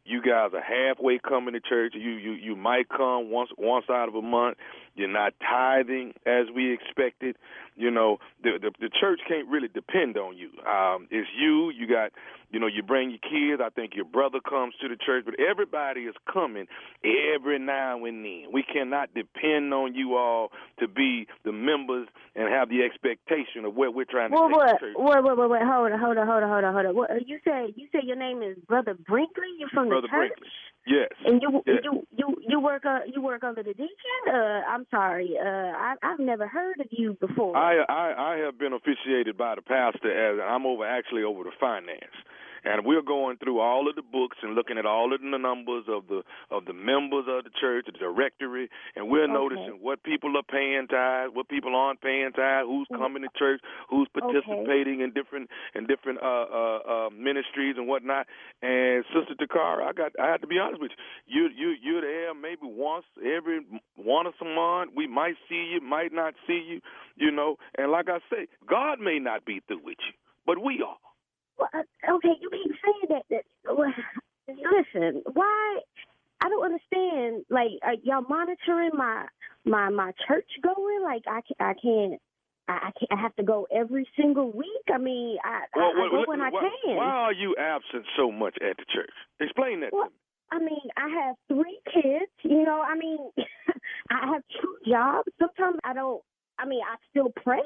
[0.07, 1.93] you guys are halfway coming to church.
[1.95, 4.57] You you you might come once once out of a month.
[4.97, 7.35] You're not tithing as we expected.
[7.75, 10.49] You know the the, the church can't really depend on you.
[10.67, 11.69] Um, it's you.
[11.69, 12.11] You got
[12.49, 13.61] you know you bring your kids.
[13.63, 16.65] I think your brother comes to the church, but everybody is coming
[17.05, 18.45] every now and then.
[18.51, 23.75] We cannot depend on you all to be the members and have the expectation of
[23.75, 24.47] where we're trying to What?
[24.49, 24.67] take What?
[24.73, 24.95] the church.
[24.97, 25.61] Wait, wait, wait, wait.
[25.61, 26.95] Hold on, hold on, hold on, hold on, hold on.
[26.95, 29.53] What, you say you say your name is Brother Brinkley?
[29.59, 30.33] You're from Brother the church?
[30.33, 30.49] Brinkley.
[30.87, 31.09] Yes.
[31.25, 31.79] And you Yeah.
[31.83, 34.21] you you you work uh, you work under the deacon?
[34.27, 35.37] Uh, I'm sorry.
[35.37, 37.57] Uh, I I've never heard of you before.
[37.57, 41.51] I, I I have been officiated by the pastor as I'm over actually over the
[41.59, 42.15] finance.
[42.67, 45.85] And we're going through all of the books and looking at all of the numbers
[45.87, 49.33] of the of the members of the church, the directory, and we're Okay.
[49.33, 52.97] noticing what people are paying tithes, what people aren't paying tithes, who's Mm.
[52.99, 54.41] coming to church, who's Okay.
[54.41, 58.27] participating in different in different uh, uh, uh, ministries and whatnot.
[58.61, 61.43] And Sister Takara, I got I have to be honest with you.
[61.43, 63.61] You you you're there maybe once every
[63.95, 64.91] once a month.
[64.93, 66.81] We might see you, might not see you,
[67.15, 67.57] you know.
[67.77, 70.13] And like I say, God may not be through with you,
[70.45, 70.97] but we are.
[71.57, 73.23] Well, uh, okay, you keep saying that.
[73.29, 73.93] that well,
[74.47, 75.79] listen, why?
[76.41, 77.45] I don't understand.
[77.49, 79.25] Like, are y'all monitoring my
[79.65, 81.03] my my church going?
[81.03, 82.21] Like, I I can't.
[82.67, 83.11] I I can't.
[83.11, 84.85] I have to go every single week.
[84.93, 86.95] I mean, I, I, Well, I well, go when I why, can.
[86.95, 89.13] Why are you absent so much at the church?
[89.39, 89.91] Explain that.
[89.91, 90.09] to me.
[90.51, 92.31] I mean, I have three kids.
[92.43, 93.17] You know, I mean,
[94.11, 95.29] I have two jobs.
[95.39, 96.21] Sometimes I don't.
[96.59, 97.65] I mean, I still pray.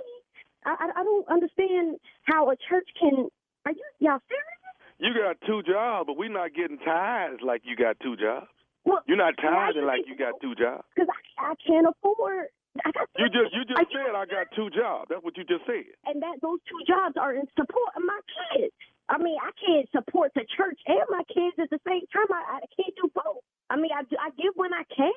[0.66, 3.30] I I, I don't understand how a church can.
[3.66, 4.60] Are you y'all serious?
[5.00, 8.48] You got two jobs, but we're not getting tithes like you got two jobs.
[8.86, 10.84] Well, You're not tithing you like you got two jobs.
[10.94, 12.48] because I, I can't afford.
[12.86, 15.10] I got You just you just said I got two jobs.
[15.10, 15.92] That's what you just said.
[16.06, 18.20] and that those two jobs are in support of my
[18.56, 18.74] kids.
[19.10, 22.32] I mean, I can't support the church and my kids at the same time.
[22.32, 23.44] I, I can't do both.
[23.70, 25.12] I mean, I, I give when I can.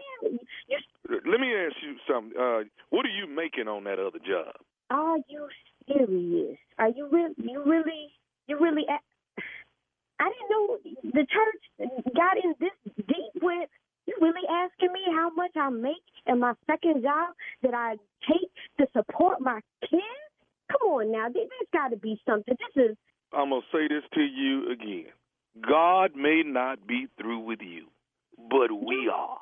[0.69, 0.79] You,
[1.09, 2.33] Let me ask you something.
[2.37, 4.57] Uh, what are you making on that other job?
[4.91, 5.49] are you
[5.87, 6.59] serious?
[6.79, 7.35] Are you really?
[7.39, 8.11] You really?
[8.47, 8.85] You really?
[8.89, 9.43] a-
[10.21, 12.71] I didn't know the church got in this
[13.07, 13.69] deep with.
[14.07, 17.97] You really asking me how much I make in my second job that I
[18.29, 20.03] take to support my kids?
[20.71, 22.57] Come on now, there- there's got to be something.
[22.59, 22.97] This is
[23.33, 25.13] I'm gonna say this to you again.
[25.61, 27.91] God may not be through with you,
[28.39, 29.39] but we are.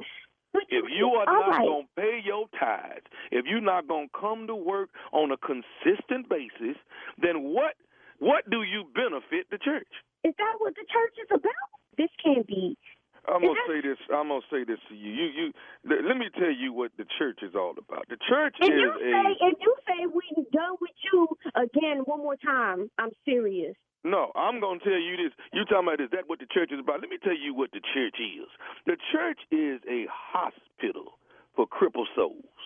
[0.55, 1.67] If you are all not right.
[1.67, 5.37] going to pay your tithes, if you're not going to come to work on a
[5.39, 6.77] consistent basis,
[7.17, 7.75] then what
[8.23, 9.91] what do you benefit the church?
[10.23, 11.69] Is that what the church is about?
[11.99, 12.79] This can't be.
[13.27, 13.99] I'm gonna that- say this.
[14.11, 15.11] I'm gonna say this to you.
[15.11, 15.47] You, you.
[15.87, 18.07] Let, let me tell you what the church is all about.
[18.09, 18.99] The church If is you a.
[18.99, 23.75] say if you say we done with you again one more time, I'm serious.
[24.03, 25.31] No, I'm gonna tell you this.
[25.53, 27.01] You talking about is that what the church is about?
[27.03, 28.51] Let me tell you what the church is.
[28.87, 31.15] The church is a hospital
[31.55, 32.59] for crippled souls.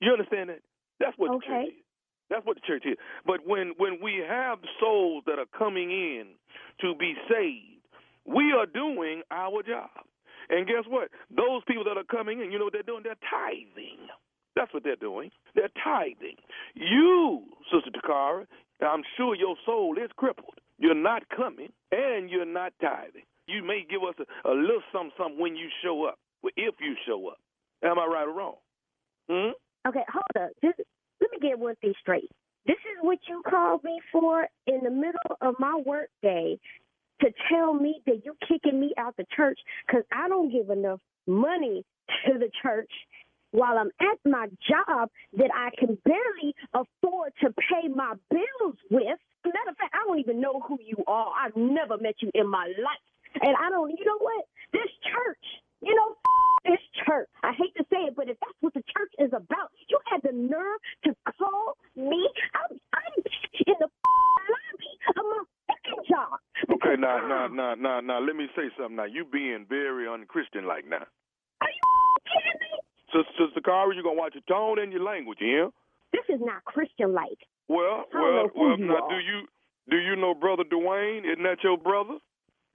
[0.00, 0.62] You understand that?
[1.00, 1.85] That's what the church is.
[2.30, 2.96] That's what the church is.
[3.24, 6.26] But when when we have souls that are coming in
[6.80, 7.82] to be saved,
[8.26, 9.90] we are doing our job.
[10.48, 11.08] And guess what?
[11.30, 13.02] Those people that are coming in, you know what they're doing?
[13.02, 14.06] They're tithing.
[14.54, 15.30] That's what they're doing.
[15.54, 16.36] They're tithing.
[16.74, 18.46] You, Sister Takara,
[18.80, 20.58] I'm sure your soul is crippled.
[20.78, 23.24] You're not coming, and you're not tithing.
[23.46, 26.18] You may give us a, a little something, something when you show up,
[26.56, 27.38] if you show up.
[27.82, 28.56] Am I right or wrong?
[29.28, 29.50] Hmm?
[29.88, 30.50] Okay, hold up.
[30.64, 30.80] Just
[31.20, 32.30] let me get one thing straight.
[32.66, 36.58] This is what you called me for in the middle of my work day
[37.20, 41.00] to tell me that you're kicking me out the church because I don't give enough
[41.26, 41.84] money
[42.26, 42.90] to the church
[43.52, 49.18] while I'm at my job that I can barely afford to pay my bills with.
[49.44, 51.32] Matter of fact, I don't even know who you are.
[51.40, 53.06] I've never met you in my life.
[53.40, 54.44] And I don't, you know what?
[54.72, 55.46] This church,
[55.80, 56.16] you know,
[56.64, 57.28] this church.
[57.42, 60.20] I hate to say it, but if that's what the church is about, you had
[60.22, 62.28] the nerve to call me.
[62.54, 66.38] I'm, I'm in the lobby of my fucking job.
[66.74, 68.96] Okay, now, now, now, now, now, let me say something.
[68.96, 71.04] Now, you being very unchristian like now.
[71.60, 71.84] Are you
[72.26, 72.80] kidding me?
[73.12, 75.68] Sister, Sister Cara, you gonna watch your tone and your language, yeah?
[76.12, 77.38] This is not Christian like.
[77.68, 78.76] Well, well, well.
[78.78, 79.08] Now, are.
[79.10, 79.46] do you
[79.90, 81.24] do you know Brother Dwayne?
[81.30, 82.18] Isn't that your brother?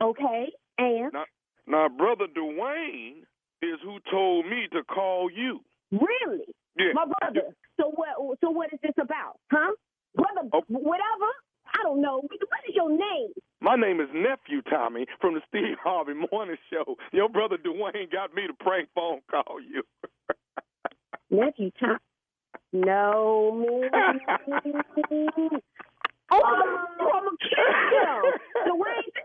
[0.01, 1.25] Okay, and Now,
[1.67, 3.21] now, Brother Dwayne
[3.61, 5.59] is who told me to call you.
[5.91, 6.45] really,
[6.77, 6.93] Yeah.
[6.93, 7.53] my brother.
[7.79, 8.39] So what?
[8.41, 9.71] So what is this about, huh?
[10.15, 10.63] Brother, Oh.
[10.67, 11.29] whatever.
[11.73, 12.21] I don't know.
[12.21, 13.31] What is your name?
[13.63, 16.95] My name is Nephew Tommy from the Steve Harvey Morning Show.
[17.11, 19.83] Your brother Dwayne got me to prank phone call you.
[21.29, 21.99] Nephew Tom.
[22.73, 23.63] No.
[26.31, 26.77] oh,
[27.13, 28.41] I'm a kid.
[28.65, 29.21] Dwayne.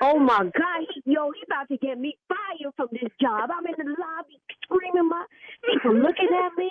[0.00, 3.50] Oh my God, he, yo, he about to get me fired from this job.
[3.52, 5.26] I'm in the lobby screaming, my
[5.66, 6.70] people looking at me.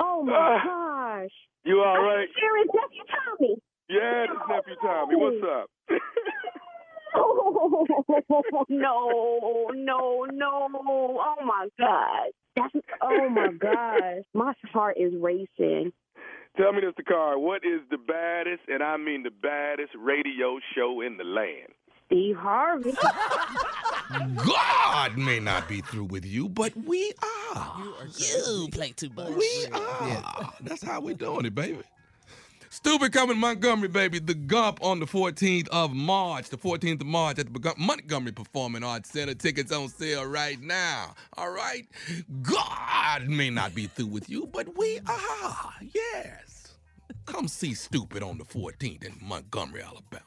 [0.00, 1.36] Oh my uh, gosh.
[1.64, 3.56] You all I'm serious, nephew Tommy.
[3.90, 5.16] Yeah, this nephew Tommy.
[5.16, 5.68] What's up?
[7.14, 7.86] Oh
[8.68, 10.66] no, no, no!
[10.72, 15.92] Oh my God, that's oh my gosh, my heart is racing.
[16.56, 17.04] Tell me, Mr.
[17.06, 21.72] Carr, what is the baddest, and I mean the baddest radio show in the land?
[22.06, 22.92] Steve Harvey.
[24.44, 27.12] God may not be through with you, but we
[27.54, 27.82] are.
[28.16, 29.28] You play too much.
[29.28, 30.52] We are.
[30.62, 31.78] That's how we're doing it, baby.
[32.72, 34.20] Stupid coming to Montgomery, baby.
[34.20, 36.50] The Gump on the 14th of March.
[36.50, 39.34] The 14th of March at the Montgomery Performing Arts Center.
[39.34, 41.14] Tickets on sale right now.
[41.36, 41.88] All right?
[42.42, 45.72] God may not be through with you, but we are.
[45.92, 46.76] Yes.
[47.26, 50.22] Come see Stupid on the 14th in Montgomery, Alabama.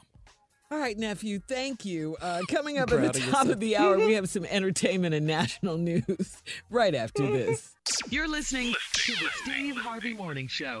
[0.70, 2.16] All right, nephew, thank you.
[2.20, 3.48] Uh, coming up at the top yourself.
[3.48, 7.74] of the hour, we have some entertainment and national news right after this.
[8.10, 10.80] You're listening to the Steve Harvey Morning Show.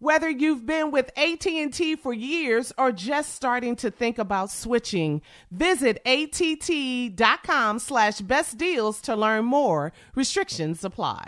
[0.00, 6.00] Whether you've been with AT&T for years or just starting to think about switching, visit
[6.06, 9.92] att.com slash best deals to learn more.
[10.14, 11.26] Restrictions apply.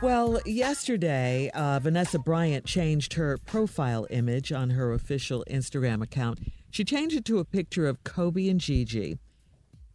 [0.00, 6.38] Well, yesterday, uh, Vanessa Bryant changed her profile image on her official Instagram account.
[6.70, 9.18] She changed it to a picture of Kobe and Gigi.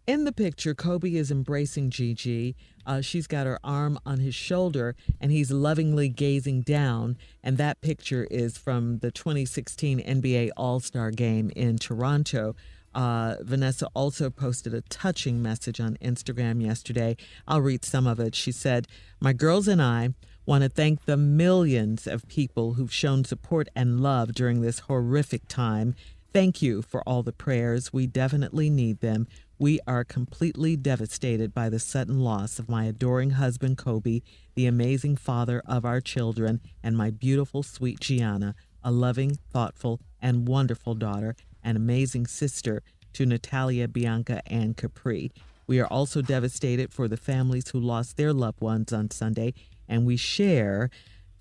[0.08, 2.56] In the picture, Kobe is embracing Gigi.
[2.88, 7.18] Uh, she's got her arm on his shoulder, and he's lovingly gazing down.
[7.44, 12.56] And that picture is from the 2016 NBA All Star game in Toronto.
[12.96, 17.16] Uh, Vanessa also posted a touching message on Instagram yesterday.
[17.48, 18.34] I'll read some of it.
[18.34, 18.88] She said,
[19.20, 20.10] My girls and I
[20.48, 25.48] want to thank the millions of people who've shown support and love during this horrific
[25.48, 25.96] time.
[26.34, 27.92] Thank you for all the prayers.
[27.92, 29.28] We definitely need them.
[29.62, 34.22] We are completely devastated by the sudden loss of my adoring husband, Kobe,
[34.56, 40.48] the amazing father of our children, and my beautiful, sweet Gianna, a loving, thoughtful, and
[40.48, 42.82] wonderful daughter, and amazing sister
[43.14, 45.32] to Natalia, Bianca, and Capri.
[45.68, 49.54] We are also devastated for the families who lost their loved ones on Sunday,
[49.88, 50.90] and we share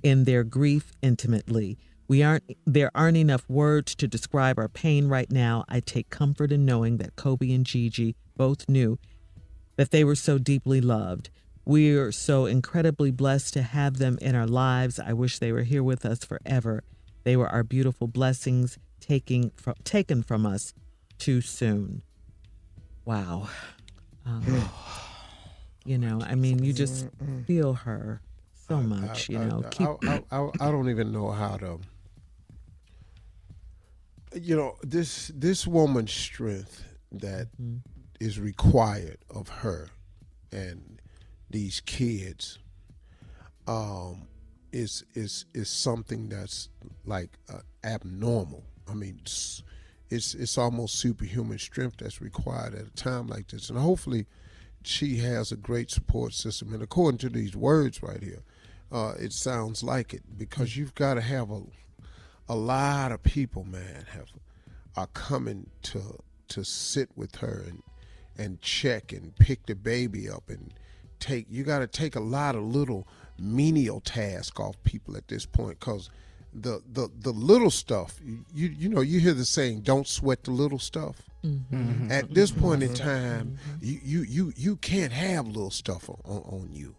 [0.02, 1.78] in their grief intimately.
[2.10, 5.64] We aren't there aren't enough words to describe our pain right now.
[5.68, 8.98] I take comfort in knowing that Kobe and Gigi both knew
[9.76, 11.30] that they were so deeply loved.
[11.64, 14.98] We are so incredibly blessed to have them in our lives.
[14.98, 16.82] I wish they were here with us forever.
[17.22, 20.74] They were our beautiful blessings taking from, taken from us
[21.18, 22.02] too soon.
[23.04, 23.48] Wow.
[24.26, 24.68] Um,
[25.84, 27.06] you know, I mean, you just
[27.46, 28.20] feel her
[28.66, 29.28] so much.
[29.28, 31.78] You know, keep I, I, I, I don't even know how to.
[34.34, 37.48] You know this this woman's strength that
[38.20, 39.88] is required of her
[40.52, 41.00] and
[41.50, 42.58] these kids
[43.66, 44.28] um,
[44.72, 46.68] is is is something that's
[47.04, 48.64] like uh, abnormal.
[48.88, 49.62] I mean, it's,
[50.08, 54.26] it's it's almost superhuman strength that's required at a time like this, and hopefully,
[54.82, 56.72] she has a great support system.
[56.72, 58.42] And according to these words right here,
[58.90, 61.62] uh, it sounds like it because you've got to have a
[62.50, 64.30] a lot of people, man, have
[64.96, 66.00] are coming to
[66.48, 67.82] to sit with her and
[68.36, 70.74] and check and pick the baby up and
[71.20, 71.46] take.
[71.48, 73.06] You got to take a lot of little
[73.38, 76.10] menial tasks off people at this point because
[76.52, 78.18] the the the little stuff
[78.52, 82.12] you you know you hear the saying don't sweat the little stuff Mm-hmm.
[82.12, 86.68] at this point in time you you you, you can't have little stuff on, on
[86.70, 86.94] you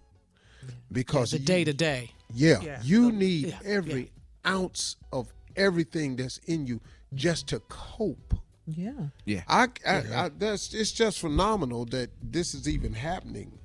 [0.92, 2.10] because the day to day.
[2.34, 2.80] yeah, Yeah.
[2.84, 4.12] you need yeah, every
[4.48, 6.80] ounce of everything that's in you
[7.14, 8.34] just to cope
[8.68, 8.92] yeah.
[9.26, 9.42] Yeah.
[9.50, 13.58] I, I, I that's it's just phenomenal that this is even happening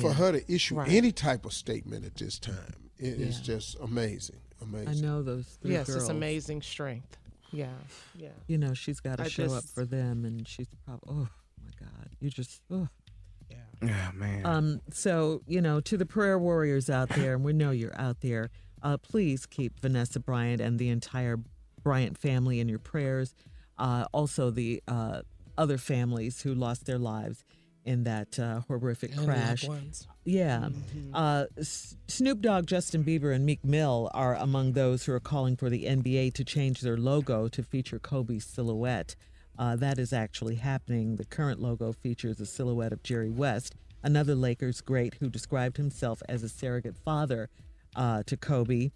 [0.00, 0.88] for her to issue Right.
[0.90, 2.90] any type of statement at this time.
[2.98, 3.44] It is Yeah.
[3.44, 4.88] just amazing, amazing.
[4.88, 6.02] I know those three Yes, girls.
[6.02, 7.16] it's amazing strength.
[7.50, 7.66] Yeah,
[8.16, 8.28] yeah.
[8.46, 11.14] You know, she's got to I show up for them, and she's probably.
[11.14, 11.28] Oh
[11.64, 12.62] my God, you just.
[12.70, 12.88] Oh.
[13.82, 14.46] Yeah, man.
[14.46, 18.20] Um, so, you know, to the prayer warriors out there, and we know you're out
[18.20, 18.48] there,
[18.82, 21.38] uh, please keep Vanessa Bryant and the entire
[21.82, 23.34] Bryant family in your prayers.
[23.78, 25.22] Uh, also, the uh,
[25.58, 27.44] other families who lost their lives
[27.84, 29.66] in that uh, horrific And crash.
[30.24, 30.68] Yeah.
[31.12, 35.56] Uh, S- Snoop Dogg, Justin Bieber, and Meek Mill are among those who are calling
[35.56, 39.16] for the NBA to change their logo to feature Kobe's silhouette.
[39.58, 41.16] Uh, that is actually happening.
[41.16, 46.22] The current logo features a silhouette of Jerry West, another Lakers great who described himself
[46.28, 47.50] as a surrogate father
[47.96, 48.90] uh, to Kobe.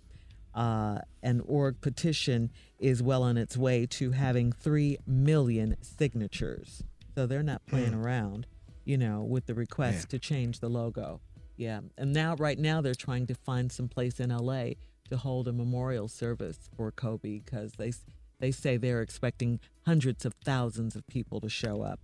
[0.55, 6.83] Uh, an org petition is well on its way to having 3 million signatures.
[7.15, 8.47] So they're not playing around,
[8.85, 11.21] you know, with the request to change the logo.
[11.57, 11.81] Yeah.
[11.97, 14.71] And now, right now, they're trying to find some place in LA
[15.11, 17.93] to hold a memorial service for Kobe because they,
[18.39, 22.01] they say they're expecting hundreds of thousands of people to show up.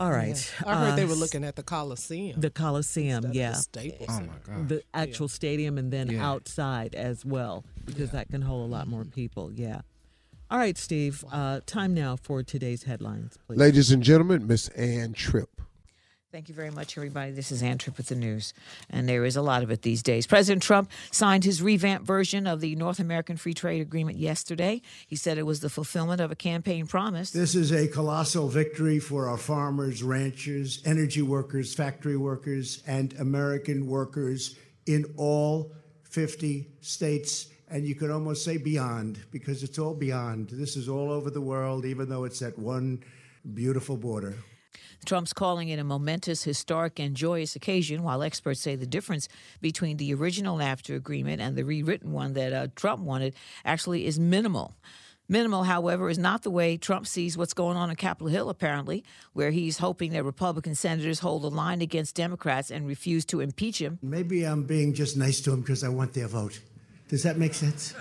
[0.00, 0.52] All right.
[0.66, 2.40] I heard they were uh, looking at the Coliseum.
[2.40, 3.52] The Coliseum, instead of the yeah.
[3.52, 4.68] Staples oh my God.
[4.70, 6.26] The actual stadium and then Yeah.
[6.26, 9.52] outside as well, because that can hold a lot more people.
[9.52, 9.82] Yeah.
[10.50, 11.22] All right, Steve.
[11.30, 13.58] Uh, time now for today's headlines, please.
[13.58, 15.60] Ladies and gentlemen, Miss Ann Tripp.
[16.32, 17.32] Thank you very much, everybody.
[17.32, 18.54] This is Ann Tripp with the news,
[18.88, 20.28] and there is a lot of it these days.
[20.28, 24.80] President Trump signed his revamped version of the North American Free Trade Agreement yesterday.
[25.08, 27.32] He said it was the fulfillment of a campaign promise.
[27.32, 33.88] This is a colossal victory for our farmers, ranchers, energy workers, factory workers, and American
[33.88, 34.54] workers
[34.86, 35.72] in all
[36.04, 40.48] 50 states and you could almost say beyond, because it's all beyond.
[40.50, 43.04] This is all over the world, even though it's at one
[43.54, 44.36] beautiful border.
[45.04, 49.28] Trump's calling it a momentous, historic, and joyous occasion, while experts say the difference
[49.60, 54.18] between the original NAFTA agreement and the rewritten one that uh, Trump wanted actually is
[54.18, 54.74] minimal.
[55.28, 59.04] Minimal, however, is not the way Trump sees what's going on in Capitol Hill, apparently,
[59.32, 63.80] where he's hoping that Republican senators hold a line against Democrats and refuse to impeach
[63.80, 64.00] him.
[64.02, 66.60] Maybe I'm being just nice to him because I want their vote.
[67.08, 67.94] Does that make sense?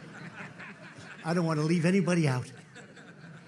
[1.23, 2.51] I don't want to leave anybody out.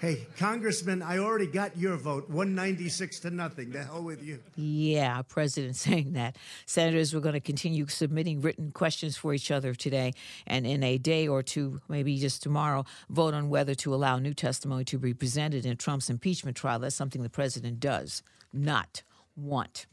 [0.01, 3.69] Hey, Congressman, I already got your vote, 196 to nothing.
[3.69, 4.39] The hell with you.
[4.55, 6.37] Yeah, President saying that.
[6.65, 10.13] Senators we're going to continue submitting written questions for each other today,
[10.47, 14.33] and in a day or two, maybe just tomorrow, vote on whether to allow new
[14.33, 16.79] testimony to be presented in Trump's impeachment trial.
[16.79, 19.03] That's something the president does not
[19.35, 19.85] want.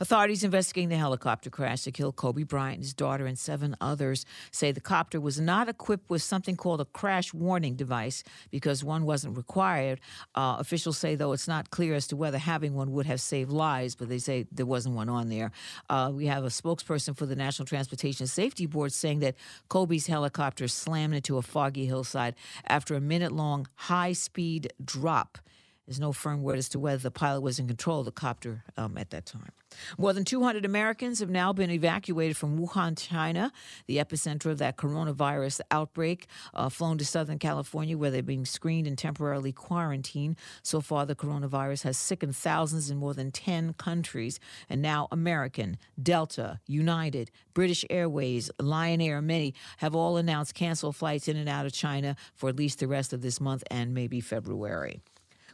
[0.00, 4.72] Authorities investigating the helicopter crash that killed Kobe Bryant, his daughter, and seven others say
[4.72, 9.36] the copter was not equipped with something called a crash warning device because one wasn't
[9.36, 10.00] required.
[10.34, 13.50] Uh, officials say, though, it's not clear as to whether having one would have saved
[13.50, 15.52] lives, but they say there wasn't one on there.
[15.88, 19.34] Uh, we have a spokesperson for the National Transportation Safety Board saying that
[19.68, 22.34] Kobe's helicopter slammed into a foggy hillside
[22.66, 25.38] after a minute long high speed drop.
[25.86, 28.62] There's no firm word as to whether the pilot was in control of the copter
[28.76, 29.50] um, at that time.
[29.98, 33.52] More than 200 Americans have now been evacuated from Wuhan, China,
[33.86, 38.86] the epicenter of that coronavirus outbreak, uh, flown to Southern California, where they're being screened
[38.86, 40.36] and temporarily quarantined.
[40.62, 44.38] So far, the coronavirus has sickened thousands in more than 10 countries.
[44.68, 51.26] And now, American, Delta, United, British Airways, Lion Air, many have all announced canceled flights
[51.26, 54.20] in and out of China for at least the rest of this month and maybe
[54.20, 55.02] February.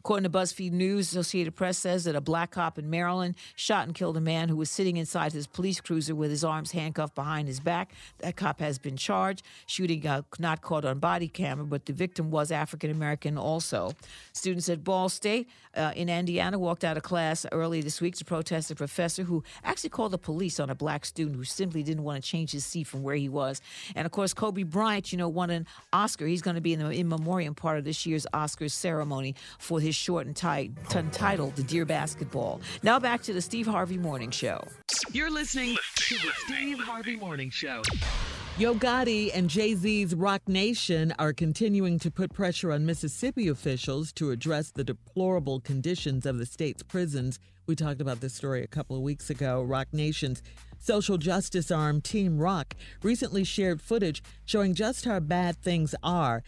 [0.09, 3.95] According to BuzzFeed News, Associated Press says that a black cop in Maryland shot and
[3.95, 7.47] killed a man who was sitting inside his police cruiser with his arms handcuffed behind
[7.47, 7.93] his back.
[8.21, 9.43] That cop has been charged.
[9.67, 13.93] Shooting uh, not caught on body camera, but the victim was African American also.
[14.33, 15.47] Students at Ball State
[15.77, 19.45] uh, in Indiana walked out of class early this week to protest a professor who
[19.63, 22.65] actually called the police on a black student who simply didn't want to change his
[22.65, 23.61] seat from where he was.
[23.95, 26.27] And of course, Kobe Bryant, you know, won an Oscar.
[26.27, 29.81] He's going to be in the in memoriam part of this year's Oscars ceremony for
[29.81, 32.61] his short and tight, entitled The Dear Basketball.
[32.83, 34.65] Now back to the Steve Harvey Morning Show.
[35.13, 37.83] You're listening to the Steve Harvey Morning Show.
[38.59, 44.13] Yo Gotti and Jay Z's Roc Nation are continuing to put pressure on Mississippi officials
[44.15, 47.39] to address the deplorable conditions of the state's prisons.
[47.67, 49.63] We talked about this story a couple of weeks ago.
[49.63, 50.43] Roc Nation's
[50.81, 56.43] social justice arm, Team Roc, recently shared footage showing just how bad things are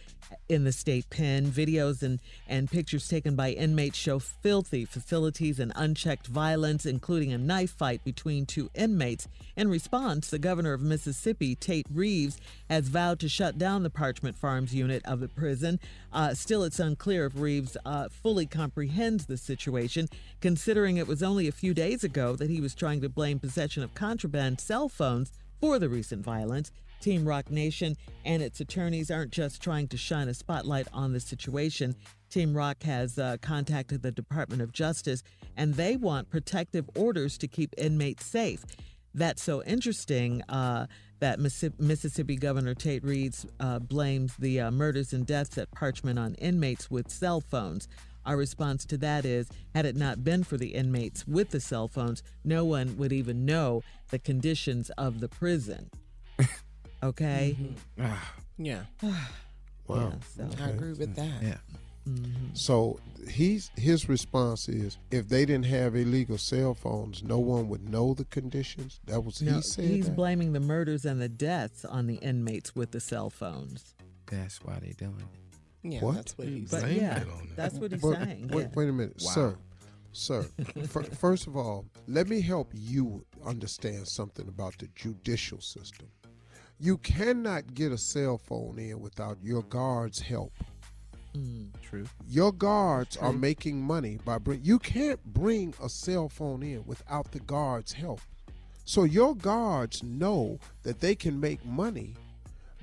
[0.49, 1.45] in the state pen.
[1.47, 7.37] Videos and, and pictures taken by inmates show filthy facilities and unchecked violence, including a
[7.37, 9.27] knife fight between two inmates.
[9.55, 12.37] In response, the governor of Mississippi, Tate Reeves,
[12.69, 15.79] has vowed to shut down the Parchman Farms unit of the prison.
[16.11, 20.07] Uh, still, it's unclear if Reeves uh, fully comprehends the situation,
[20.41, 23.83] considering it was only a few days ago that he was trying to blame possession
[23.83, 26.71] of contraband cell phones for the recent violence.
[27.01, 31.19] Team Roc Nation and its attorneys aren't just trying to shine a spotlight on the
[31.19, 31.95] situation.
[32.29, 35.23] Team Roc has uh, contacted the Department of Justice
[35.57, 38.63] and they want protective orders to keep inmates safe.
[39.13, 40.87] That's so interesting uh,
[41.19, 46.35] that Mississippi Governor Tate Reeves uh, blames the uh, murders and deaths at Parchman on
[46.35, 47.87] inmates with cell phones.
[48.25, 51.87] Our response to that is had it not been for the inmates with the cell
[51.87, 55.89] phones, no one would even know the conditions of the prison.
[57.03, 57.57] Okay.
[57.97, 58.13] Mm-hmm.
[58.65, 58.81] yeah.
[59.87, 60.13] Wow.
[60.37, 61.41] Yeah, so I agree with that.
[61.41, 61.57] Yeah.
[62.07, 62.53] Mm-hmm.
[62.53, 62.99] So
[63.29, 68.13] he's his response is if they didn't have illegal cell phones, no one would know
[68.13, 68.99] the conditions.
[69.05, 69.85] That was no, he said.
[69.85, 70.15] He's that?
[70.15, 73.93] blaming the murders and the deaths on the inmates with the cell phones.
[74.27, 75.93] That's why they're doing it.
[75.93, 76.15] Yeah, What?
[76.15, 76.97] that's what he's But saying.
[77.01, 77.23] yeah,
[77.55, 78.47] that's what he's But saying.
[78.49, 78.67] Wait, yeah.
[78.75, 79.31] wait a minute, Wow.
[79.31, 79.55] sir.
[80.13, 80.43] Sir,
[80.87, 86.07] fir- first of all, let me help you understand something about the judicial system.
[86.83, 90.51] You cannot get a cell phone in without your guards' help.
[91.35, 92.07] Hmm, true.
[92.27, 94.61] Your guards are making money by bring.
[94.63, 98.19] You can't bring a cell phone in without the guards' help.
[98.83, 102.15] So your guards know that they can make money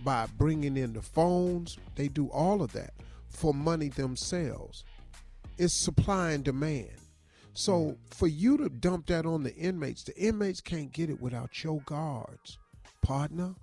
[0.05, 1.77] by bringing in the phones.
[1.97, 2.95] They do all of that
[3.29, 4.85] for money themselves.
[5.59, 7.01] It's supply and demand.
[7.53, 7.93] So hmm.
[8.13, 11.81] for you to dump that on the inmates, the inmates can't get it without your
[11.81, 12.59] guards,
[13.03, 13.57] partner.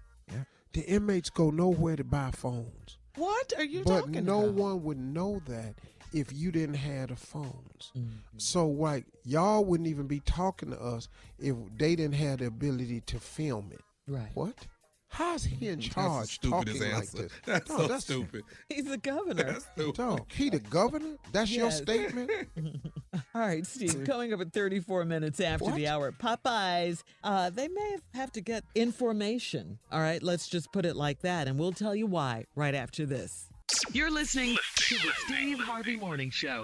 [0.75, 2.97] The inmates go nowhere to buy phones.
[3.15, 4.55] What are you But talking no about?
[4.55, 5.75] No one would know that
[6.11, 7.93] if you didn't have the phones.
[7.97, 8.09] Mm-hmm.
[8.35, 11.07] So like y'all wouldn't even be talking to us
[11.39, 13.79] if they didn't have the ability to film it.
[14.05, 14.31] Right.
[14.33, 14.67] What?
[15.15, 17.17] How's he in charge stupidest talking like answer.
[17.23, 17.31] this?
[17.45, 18.43] That's No, so stupid.
[18.67, 19.57] He's the governor.
[19.93, 21.15] Dog, he the governor?
[21.31, 22.29] That's your statement?
[23.33, 27.95] All right, Steve, coming up at 34 minutes after the hour, Popeyes, uh, they may
[28.13, 29.79] have to get information.
[29.89, 33.05] All right, let's just put it like that, and we'll tell you why right after
[33.05, 33.47] this.
[33.93, 36.61] You're listening to the Steve Harvey Morning Show.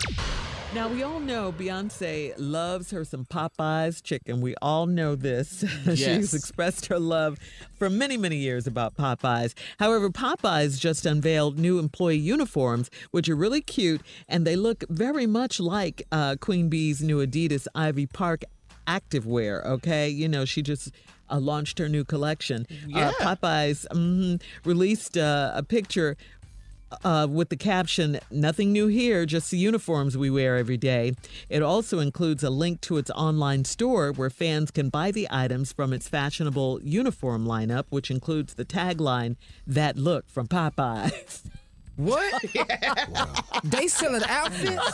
[0.73, 4.39] Now, we all know Beyonce loves her some Popeyes chicken.
[4.39, 5.65] We all know this.
[5.83, 7.37] She's expressed her love
[7.75, 9.53] for many, many years about Popeyes.
[9.79, 15.25] However, Popeyes just unveiled new employee uniforms, which are really cute, and they look very
[15.25, 18.45] much like uh, Queen Bee's new Adidas Ivy Park
[18.87, 19.65] activewear.
[19.65, 20.91] Okay, you know she just
[21.29, 22.65] uh, launched her new collection.
[22.87, 23.09] Yeah.
[23.09, 26.15] Uh, Popeyes mhm, released uh, a picture
[27.03, 31.13] uh, with the caption, Nothing new here, just the uniforms we wear every day.
[31.49, 35.71] It also includes a link to its online store where fans can buy the items
[35.71, 39.35] from its fashionable uniform lineup, which includes the tagline,
[39.65, 41.43] That Look from Popeyes.
[42.03, 42.43] What?
[43.63, 44.91] They selling outfits?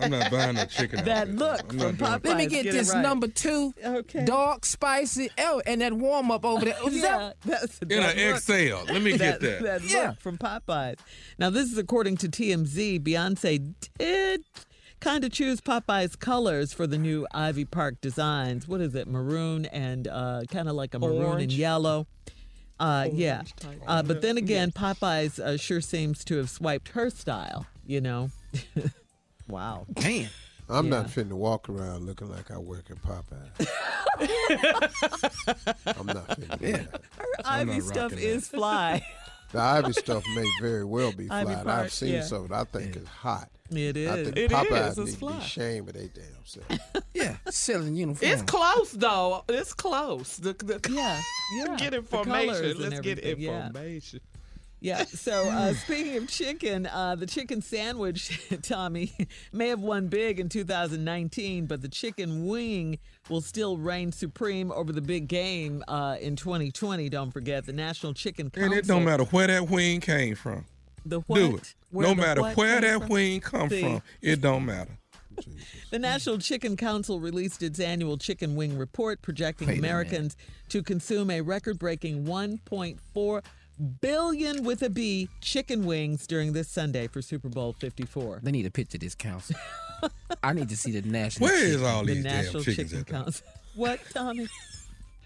[0.00, 1.04] I'm not buying no chicken.
[1.04, 1.36] That outfit.
[1.38, 3.02] look from not doing Let me get, Get this right.
[3.02, 3.72] number two.
[3.84, 4.24] Okay.
[4.24, 5.30] Dark, spicy.
[5.38, 6.76] Oh, and that warm up over there.
[6.86, 8.40] Is yeah, that- that's In that an look.
[8.42, 8.92] XL.
[8.92, 9.62] Let me get that.
[9.62, 10.12] That Yeah.
[10.14, 10.98] from Popeyes.
[11.38, 13.00] Now, this is according to TMZ.
[13.00, 14.44] Beyonce did
[15.00, 18.66] kind of choose Popeyes colors for the new Ivy Park designs.
[18.68, 19.06] What is it?
[19.08, 22.06] Maroon and uh, kind of like a maroon and yellow.
[22.80, 23.42] Uh, yeah.
[23.56, 23.82] Type.
[23.86, 28.30] Uh, but then again, Popeyes uh, sure seems to have swiped her style, you know?
[29.48, 29.86] wow.
[30.02, 30.28] Man.
[30.70, 31.24] I'm not Yeah.
[31.24, 33.66] finna walk around looking like I work at Popeye.
[35.86, 37.00] I'm not finna do that.
[37.44, 39.02] Ivy stuff rocking is fly.
[39.52, 41.62] The Ivy stuff may very well be fly.
[41.66, 42.22] I've seen yeah.
[42.22, 42.54] some of it.
[42.54, 43.48] I think it's hot.
[43.70, 44.98] It I think It Popeyes is.
[44.98, 45.32] It's need to fly.
[45.32, 46.66] be ashamed of their damn self.
[47.14, 48.32] Yeah, selling uniforms.
[48.32, 49.44] It's close though.
[49.48, 50.36] It's close.
[50.36, 51.20] The, the, Yeah,
[51.56, 51.76] yeah.
[51.78, 52.78] Get information.
[52.78, 53.66] Let's get everything, yeah.
[53.66, 54.20] information.
[54.80, 55.04] Yeah.
[55.04, 59.12] So uh, speaking of chicken, uh, the chicken sandwich, Tommy,
[59.52, 62.98] may have won big in 2019, but the chicken wing
[63.28, 67.08] will still reign supreme over the big game uh, in 2020.
[67.08, 68.72] Don't forget the National Chicken Council.
[68.72, 70.64] And it don't matter where that wing came from.
[71.04, 71.36] The what?
[71.36, 71.74] Do it.
[71.90, 73.08] Where no matter where that from?
[73.08, 73.80] wing come See?
[73.82, 74.98] from, it don't matter.
[75.90, 79.78] The National Chicken Council released its annual chicken wing report projecting Wait.
[79.78, 80.36] Americans
[80.68, 83.42] to consume a record-breaking 1.4
[84.00, 88.40] billion with a B chicken wings during this Sunday for Super Bowl 54.
[88.42, 89.54] They need a picture of this council.
[90.42, 91.48] I need to see the national.
[91.48, 91.86] Where is chicken.
[91.86, 93.06] all The these damn National chickens Chicken at?
[93.24, 93.46] Council.
[93.76, 94.48] What, Tommy?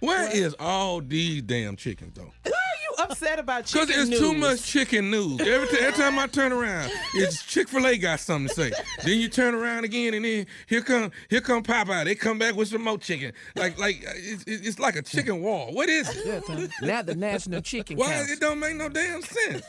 [0.02, 2.32] Where is all these damn chickens though?
[2.42, 5.40] Why are you upset about chicken Because chicken it's too much chicken news.
[5.40, 8.72] Every, t- every time I turn around, it's Chick Fil A got something to say.
[9.04, 12.04] then you turn around again, and then here come here come Popeye.
[12.04, 13.32] They come back with some more chicken.
[13.54, 15.72] Like like it's, it's it's like a chicken wall.
[15.72, 16.26] What is it?
[16.26, 18.32] Yeah, Now the national chicken Why council.
[18.32, 19.64] it don't make no damn sense?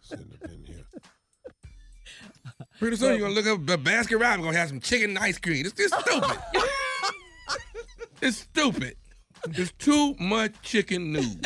[0.00, 0.84] Sitting up in here.
[2.80, 4.38] Pretty soon you're gonna look up the basket rap.
[4.40, 5.64] We're gonna have some chicken ice cream.
[5.64, 6.38] It's just stupid.
[8.22, 8.96] it's stupid.
[9.50, 11.36] It's too much chicken news.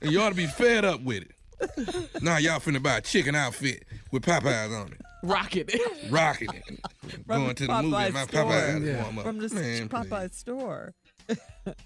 [0.00, 2.22] and you ought to be fed up with it.
[2.22, 5.00] Now y'all finna buy a chicken outfit with Popeyes on it.
[5.22, 6.10] Rocking it.
[6.10, 6.80] Rocking it.
[7.26, 7.96] From Going to the movie.
[7.96, 8.44] Popeye My store.
[8.44, 9.02] Popeyes Yeah.
[9.02, 9.24] warm up.
[9.26, 10.36] From the Man, please.
[10.36, 10.94] Store.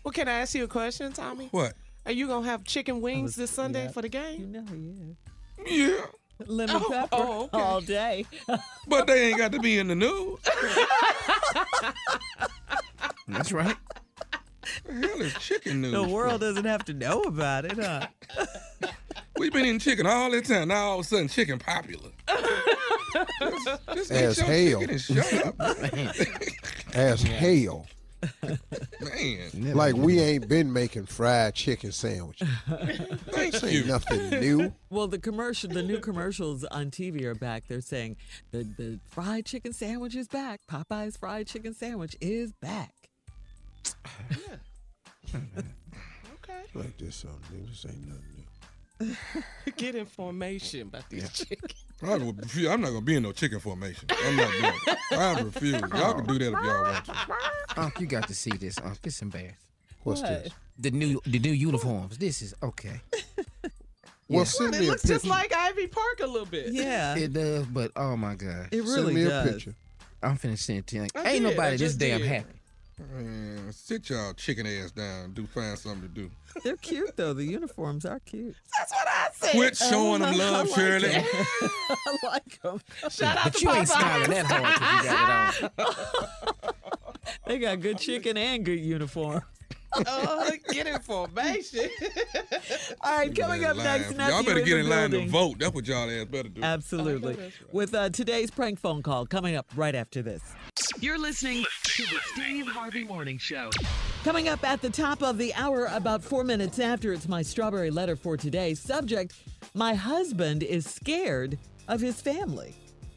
[0.04, 1.48] Well, can I ask you a question, Tommy?
[1.50, 1.74] What?
[2.06, 3.90] Are you gonna have chicken wings this Sunday yeah.
[3.90, 4.40] for the game?
[4.40, 5.16] You game?
[5.58, 5.88] know yeah.
[5.88, 6.06] Yeah.
[6.46, 7.58] Lemon Oh, pepper oh, okay.
[7.58, 8.26] all day.
[8.88, 10.38] But they ain't got to be in the news.
[13.28, 13.76] That's right.
[14.86, 15.92] The hell is chicken news?
[15.92, 16.08] the for?
[16.10, 18.06] world doesn't have to know about it, huh?
[19.38, 20.68] We've been eating chicken all this time.
[20.68, 22.10] Now all of a sudden, chicken popular.
[23.40, 24.80] just, just eat As your hell.
[24.80, 25.54] chicken and shut up,
[26.94, 27.86] As hell.
[29.00, 29.74] Man.
[29.74, 32.48] Like we ain't been making fried chicken sandwiches.
[33.30, 33.78] Thank This you.
[33.80, 34.72] ain't nothing new.
[34.90, 37.64] Well, the commercial, the new commercials on TV are back.
[37.68, 38.16] They're saying
[38.50, 40.60] the the fried chicken sandwich is back.
[40.70, 42.94] Popeye's fried chicken sandwich is back.
[45.34, 46.62] Okay.
[46.74, 47.66] Like this um, something new.
[47.66, 48.22] This ain't nothing
[49.00, 49.72] new.
[49.76, 51.83] Get information about these chickens.
[52.04, 54.08] I would refuse- I'm not gonna be in no chicken formation.
[54.10, 54.98] I'm not doing it.
[55.12, 55.72] I refuse.
[55.94, 57.80] Y'all can do that if y'all want to.
[57.80, 58.78] Unc, you got to see this.
[58.82, 59.56] Unc, this embarrassing.
[60.02, 60.44] What's What?
[60.44, 60.52] this?
[60.78, 62.18] The new the new uniforms.
[62.18, 63.00] This is okay.
[64.26, 66.72] Well, send It me a looks just like Ivy Park a little bit.
[66.72, 68.68] Yeah, It does, but oh my god.
[68.72, 69.74] it really Send really me a picture.
[70.22, 71.02] I'm finna send it to you.
[71.02, 72.26] Like, I ain't did, I nobody this just damn did.
[72.28, 72.54] happy.
[72.98, 75.32] Man, sit y'all chicken ass down.
[75.32, 76.30] Do find something to do.
[76.62, 77.32] They're cute though.
[77.32, 78.54] The uniforms are cute.
[78.78, 79.50] That's what I said.
[79.50, 81.08] Quit showing them I love, like Shirley.
[81.08, 81.26] it.
[81.90, 82.80] I like them.
[83.10, 83.98] Shout out But to you ain't Popeye.
[83.98, 86.72] smiling that hard 'cause you got it on.
[87.46, 89.42] They got good chicken and good uniform.
[90.06, 91.88] Oh, get information.
[93.00, 93.84] All right, coming up Line.
[93.84, 95.58] next, Y'all nephew better in get the in line to vote.
[95.58, 96.62] That's what y'all ass better do.
[96.62, 97.52] Absolutely.
[97.72, 100.42] With uh, today's prank phone call coming up right after this.
[101.00, 103.70] You're listening to the Steve Harvey Morning Show.
[104.24, 107.90] Coming up at the top of the hour, about four minutes after, it's my strawberry
[107.90, 108.74] letter for today.
[108.74, 109.34] Subject
[109.74, 112.74] My husband is scared of his family.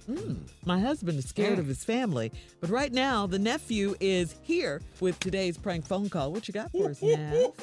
[0.07, 2.31] Mm, my husband is scared of his family.
[2.61, 6.31] But right now, the nephew is here with today's prank phone call.
[6.31, 7.51] What you got for us, Nav?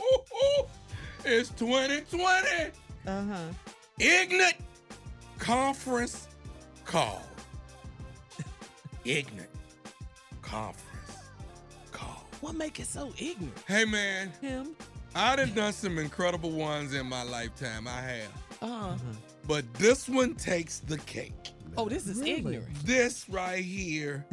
[1.26, 2.70] It's 2020.
[3.06, 3.36] Uh huh.
[3.98, 4.56] Ignorant
[5.38, 6.28] conference
[6.84, 7.22] call.
[9.06, 9.53] Ignorant
[10.54, 11.18] conference
[11.90, 12.24] call.
[12.40, 13.58] What make it so ignorant?
[13.66, 14.76] Hey man, Him?
[15.14, 17.88] I done done some incredible ones in my lifetime.
[17.88, 18.32] I have.
[18.62, 18.94] Uh-huh.
[19.46, 21.32] But this one takes the cake.
[21.76, 22.66] Oh, this is ignorant.
[22.84, 24.24] This right here.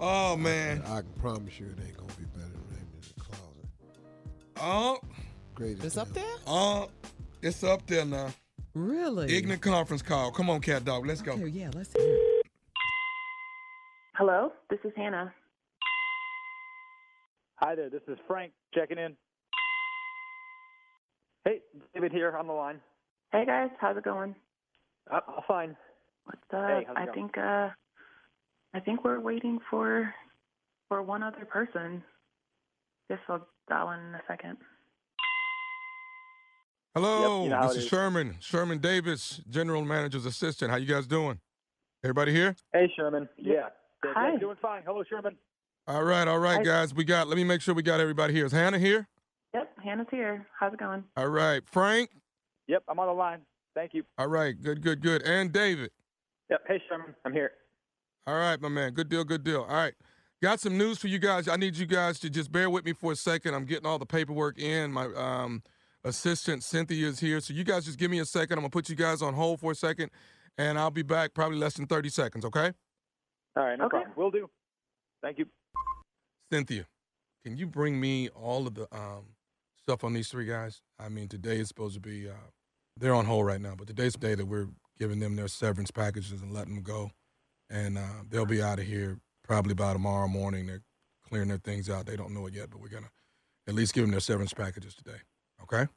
[0.00, 0.82] Oh man.
[0.86, 4.60] I can promise you it ain't gonna be better than Raymond in the closet.
[4.60, 4.98] Oh,
[5.54, 5.84] Greatest.
[5.84, 6.24] It's up there?
[6.46, 6.86] uh,
[7.40, 8.28] it's up there now.
[8.74, 9.34] Really?
[9.34, 10.30] Ignorant conference call.
[10.32, 11.06] Come on, cat dog.
[11.06, 11.32] Let's go.
[11.32, 12.35] Okay, yeah, let's hear it.
[14.16, 15.32] Hello, this is Hannah.
[17.56, 19.16] Hi there, this is Frank checking in.
[21.44, 21.60] Hey,
[21.94, 22.80] David here on the line.
[23.32, 24.34] Hey guys, how's it going?
[25.10, 25.76] Uh, fine.
[26.24, 26.68] What's up?
[26.68, 27.14] Hey, how's it I going?
[27.14, 27.68] think uh
[28.74, 30.12] I think we're waiting for
[30.88, 32.02] for one other person.
[33.08, 34.56] Guess I'll dial in in a second.
[36.94, 37.90] Hello, Yep, you know this it is is.
[37.90, 38.36] Sherman.
[38.40, 40.70] Sherman Davis, General Manager's assistant.
[40.70, 41.38] How you guys doing?
[42.02, 42.56] Everybody here?
[42.72, 43.28] Hey, Sherman.
[43.36, 43.68] Yeah.
[44.04, 44.32] Yeah, Hi.
[44.32, 44.82] yeah, doing fine.
[44.84, 45.36] Hello, Sherman.
[45.86, 46.62] All right, all right, Hi.
[46.62, 46.94] guys.
[46.94, 47.28] We got.
[47.28, 48.46] Let me make sure we got everybody here.
[48.46, 49.08] Is Hannah here?
[49.54, 50.46] Yep, Hannah's here.
[50.58, 51.04] How's it going?
[51.16, 52.10] All right, Frank.
[52.68, 53.40] Yep, I'm on the line.
[53.74, 54.02] Thank you.
[54.18, 55.22] All right, good, good, good.
[55.22, 55.90] And David.
[56.50, 56.60] Yep.
[56.66, 57.14] Hey, Sherman.
[57.24, 57.52] I'm here.
[58.26, 58.92] All right, my man.
[58.92, 59.62] Good deal, good deal.
[59.62, 59.94] All right.
[60.42, 61.48] Got some news for you guys.
[61.48, 63.54] I need you guys to just bear with me for a second.
[63.54, 64.92] I'm getting all the paperwork in.
[64.92, 65.62] My um,
[66.04, 67.40] assistant Cynthia is here.
[67.40, 68.58] So you guys just give me a second.
[68.58, 70.10] I'm gonna put you guys on hold for a second,
[70.58, 72.72] and I'll be back probably less than 30 seconds, okay?
[73.56, 73.98] All right, no Okay.
[73.98, 74.12] problem.
[74.16, 74.50] Will do.
[75.22, 75.46] Thank you.
[76.52, 76.86] Cynthia,
[77.44, 79.24] can you bring me all of the um,
[79.76, 80.82] stuff on these three guys?
[80.98, 82.50] I mean, today is supposed to be, uh,
[82.96, 85.90] they're on hold right now, but today's the day that we're giving them their severance
[85.90, 87.10] packages and letting them go.
[87.70, 90.66] And uh, they'll be out of here probably by tomorrow morning.
[90.66, 90.82] They're
[91.28, 92.06] clearing their things out.
[92.06, 93.10] They don't know it yet, but we're going to
[93.66, 95.18] at least give them their severance packages today.
[95.62, 95.88] Okay?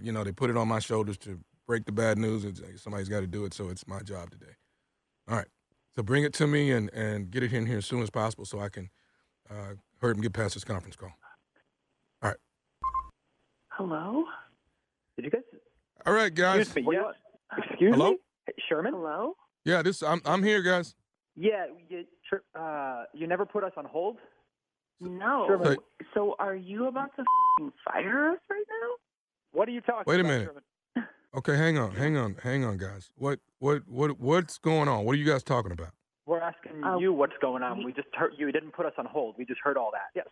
[0.00, 2.44] You know, they put it on my shoulders to break the bad news.
[2.44, 4.52] It's, somebody's got to do it, so it's my job today.
[5.28, 5.48] All right.
[5.98, 8.44] So bring it to me and, and get it in here as soon as possible
[8.44, 8.88] so I can
[9.50, 11.10] uh, hurry up and get past this conference call.
[12.22, 12.36] All right.
[13.70, 14.22] Hello?
[15.16, 15.42] Did you guys?
[16.06, 16.68] All right, guys.
[16.68, 16.94] Excuse me.
[16.94, 17.14] Yes.
[17.66, 18.10] Excuse Hello?
[18.12, 18.16] me.
[18.68, 18.92] Sherman.
[18.94, 19.34] Hello?
[19.64, 20.94] Yeah, this I'm I'm here, guys.
[21.34, 21.66] Yeah.
[21.88, 24.18] You, sure, uh, you never put us on hold.
[25.00, 25.46] No.
[25.48, 25.78] Sherman.
[26.14, 27.24] So are you about to
[27.58, 28.90] fing fire us right now?
[29.50, 30.46] What are you talking Wait a about, minute.
[30.46, 30.62] Sherman?
[31.38, 33.10] Okay, hang on, hang on, hang on, guys.
[33.14, 35.04] What what what what's going on?
[35.04, 35.90] What are you guys talking about?
[36.26, 37.78] We're asking Uh, you what's going on.
[37.78, 39.36] we- We just heard you didn't put us on hold.
[39.38, 40.10] We just heard all that.
[40.16, 40.26] Yes.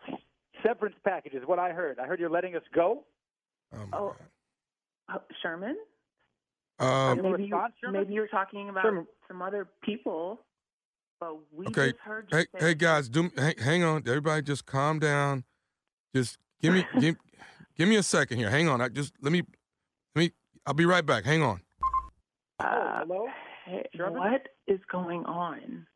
[0.61, 1.97] Severance package is what I heard.
[1.97, 3.05] I heard you're letting us go.
[3.73, 4.15] Oh my Oh,
[5.07, 5.77] uh, Sherman?
[6.77, 7.19] God.
[7.19, 8.01] Um, maybe, you, Sherman?
[8.01, 9.07] maybe you're talking about Sherman.
[9.29, 10.41] some other people,
[11.21, 11.91] but we okay.
[11.91, 14.03] just heard you Hey say hey guys, do hang, hang on.
[14.05, 15.45] Everybody just calm down.
[16.13, 17.15] Just give me give,
[17.77, 18.49] give me a second here.
[18.49, 18.81] Hang on.
[18.81, 19.43] I just let me
[20.67, 21.23] I'll be right back.
[21.23, 21.61] Hang on.
[22.59, 23.27] Uh, hello?
[23.65, 24.19] hey, Sherman?
[24.19, 25.87] what is going on?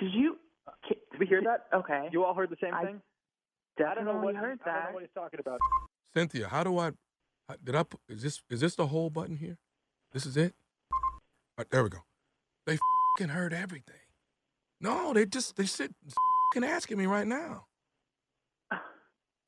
[0.00, 0.36] Did you?
[0.88, 1.66] Did we hear that?
[1.72, 2.08] Okay.
[2.10, 3.00] You all heard the same I thing?
[3.78, 4.94] I don't know definitely what heard I don't know that.
[4.94, 5.60] what he's talking about.
[6.12, 6.90] Cynthia, how do I
[7.62, 9.58] did I put, is this is this the whole button here?
[10.12, 10.54] This is it?
[10.92, 10.98] All
[11.58, 11.98] right, there we go.
[12.66, 12.78] They
[13.16, 13.94] fing heard everything.
[14.80, 15.94] No, they just they sit
[16.52, 17.66] fing asking me right now.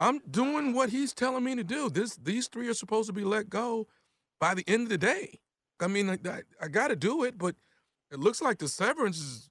[0.01, 1.91] I'm doing what he's telling me to do.
[1.91, 3.89] This these three are supposed to be let go
[4.43, 5.39] by the end of the day.
[5.79, 7.55] I mean, I, I, I got to do it, but
[8.11, 9.49] it looks like the severance is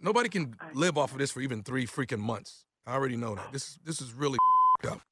[0.00, 2.64] nobody can live off of this for even three freaking months.
[2.86, 3.52] I already know that.
[3.52, 4.38] This this is really
[4.88, 5.00] up.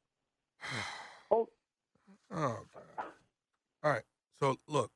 [1.32, 1.46] Oh.
[2.34, 3.04] Oh, God.
[3.84, 4.02] All right.
[4.40, 4.90] So, look,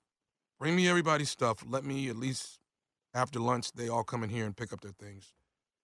[0.59, 1.65] bring me everybody's stuff.
[1.69, 2.59] Let me at least,
[3.15, 5.33] after lunch, they all come in here and pick up their things.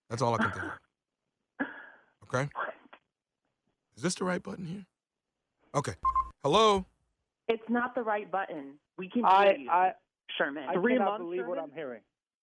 [0.09, 1.66] That's all I can think of.
[2.32, 2.49] Okay?
[3.97, 4.86] Is this the right button here?
[5.74, 5.95] Okay.
[6.45, 6.86] Hello?
[7.51, 8.74] It's not the right button.
[8.98, 9.92] We can I hear you, I
[10.38, 10.64] Sherman.
[10.68, 12.01] I cannot believe what I'm hearing.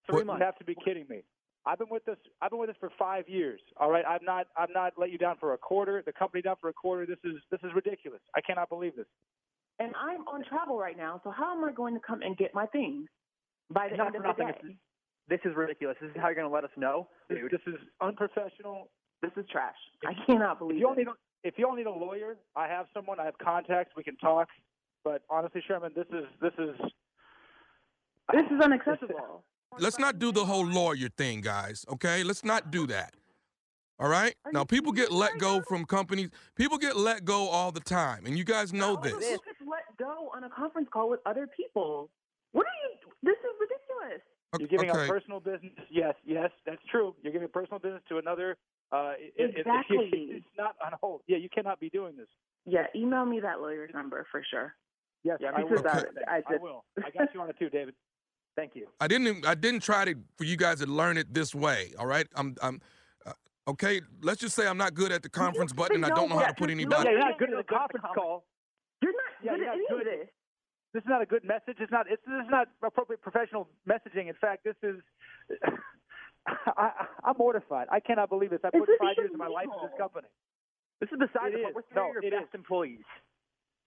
[0.09, 0.43] Three you months.
[0.43, 1.23] have to be kidding me.
[1.65, 2.15] I've been with this.
[2.41, 3.59] I've been with this for five years.
[3.77, 4.05] All right.
[4.07, 4.47] I'm not.
[4.57, 6.01] I'm not let you down for a quarter.
[6.05, 7.05] The company down for a quarter.
[7.05, 7.37] This is.
[7.51, 8.21] This is ridiculous.
[8.35, 9.05] I cannot believe this.
[9.79, 12.53] And I'm on travel right now, so how am I going to come and get
[12.55, 13.07] my things
[13.69, 14.77] by the Not end for of the day?
[15.29, 15.97] This is ridiculous.
[16.01, 17.51] This is how you're going to let us know, dude.
[17.51, 18.89] This is unprofessional.
[19.21, 19.75] This is trash.
[20.05, 20.91] I cannot believe If you it.
[20.91, 21.17] only don't.
[21.43, 23.19] if you all need a lawyer, I have someone.
[23.19, 23.91] I have contacts.
[23.95, 24.47] We can talk.
[25.03, 26.75] But honestly, Sherman, this is this is
[28.33, 29.43] This is unacceptable.
[29.79, 31.85] Let's not do the whole lawyer thing, guys.
[31.89, 33.13] Okay, let's not do that.
[33.99, 34.35] All right.
[34.53, 36.29] Now, people get let go from companies.
[36.55, 39.13] People get let go all the time, and you guys know How this.
[39.13, 42.09] is this let go on a conference call with other people?
[42.51, 43.11] What are you?
[43.23, 44.21] This is ridiculous.
[44.59, 44.99] You're giving okay.
[44.99, 45.73] our personal business.
[45.91, 47.15] Yes, yes, that's true.
[47.21, 48.55] You're giving a personal business to another.
[48.91, 50.09] Uh, it- it- it- Exactly.
[50.31, 51.23] it's not on hold.
[51.27, 52.29] Yeah, you cannot be doing this.
[52.65, 54.75] Yeah, email me that lawyer's number for sure.
[55.27, 55.89] Yes, Yeah, I because will.
[55.91, 56.85] I- I I just- will.
[57.03, 57.93] I got you on it too, David.
[58.55, 58.87] Thank you.
[59.01, 59.45] I didn't.
[59.45, 61.93] I didn't try to for you guys to learn it this way.
[61.99, 62.27] All right.
[62.35, 62.55] I'm.
[62.61, 62.81] I'm.
[63.25, 63.33] Uh,
[63.67, 64.01] okay.
[64.23, 66.47] Let's just say I'm not good at the conference button, and I don't know how
[66.47, 67.09] to put Yeah, anybody.
[67.09, 68.45] you're not good at the conference call.
[69.01, 70.07] You're not Yeah, good you're at not good.
[70.07, 70.29] of this.
[70.93, 71.77] This is not a good message.
[71.79, 72.09] It's not.
[72.09, 74.27] It's, this is not appropriate professional messaging.
[74.29, 75.01] In fact, this is.
[76.47, 77.87] I, I'm mortified.
[77.91, 78.61] I cannot believe this.
[78.63, 80.27] I put is five years of my life in this company.
[81.01, 81.75] This is besides It the point.
[81.75, 82.55] We're three No, of your best is.
[82.55, 83.03] employees.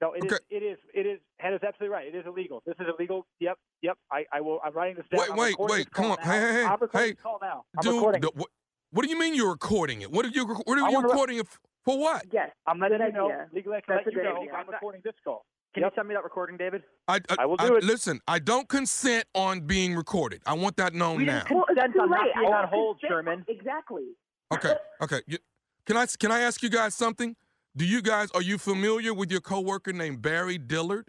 [0.01, 0.33] No, it is.
[0.33, 0.45] Okay.
[0.51, 0.79] It is.
[0.95, 1.21] It is.
[1.39, 2.07] Hannah's absolutely right.
[2.07, 2.63] It is illegal.
[2.67, 3.27] This is illegal.
[3.41, 3.59] Yep.
[3.83, 3.99] Yep.
[4.11, 4.61] I, I will.
[4.65, 5.21] I'm writing this down.
[5.21, 5.91] Wait, I'm wait, wait.
[5.91, 6.19] call Come on.
[6.25, 6.33] now.
[6.33, 6.65] Hey, hey, hey.
[6.65, 7.65] I'm recording Hey, this call now.
[7.77, 8.21] I'm Dude, recording.
[8.23, 8.49] the- what,
[8.93, 10.11] what do you mean you're recording it?
[10.11, 10.47] What are you?
[10.47, 11.99] What are I you wanna- recording it f- for?
[11.99, 12.25] What?
[12.33, 12.51] Yes.
[12.67, 13.27] I'm letting Good you know.
[13.27, 13.49] idea.
[13.53, 14.41] Legally, I can That's let a you good know.
[14.41, 14.53] idea.
[14.55, 15.45] I'm recording this call.
[15.75, 15.93] Can Yep.
[15.93, 16.83] you send me that recording, David?
[17.07, 17.85] I, I will do it.
[17.85, 20.43] Listen, I don't consent on being recorded.
[20.45, 21.41] I want that known We now.
[21.45, 22.31] didn't Well, it's consent too on not late.
[22.35, 23.11] I being don't on hold, consent.
[23.13, 23.45] Sherman.
[23.49, 24.05] Exactly.
[24.53, 25.21] Okay, okay.
[25.29, 25.39] You,
[25.87, 27.37] can I can I ask you guys something?
[27.77, 31.09] Do you guys are you familiar with your coworker named Barry Dillard?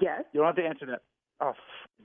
[0.00, 0.24] Yes.
[0.32, 1.00] You don't have to answer that.
[1.40, 1.52] Oh,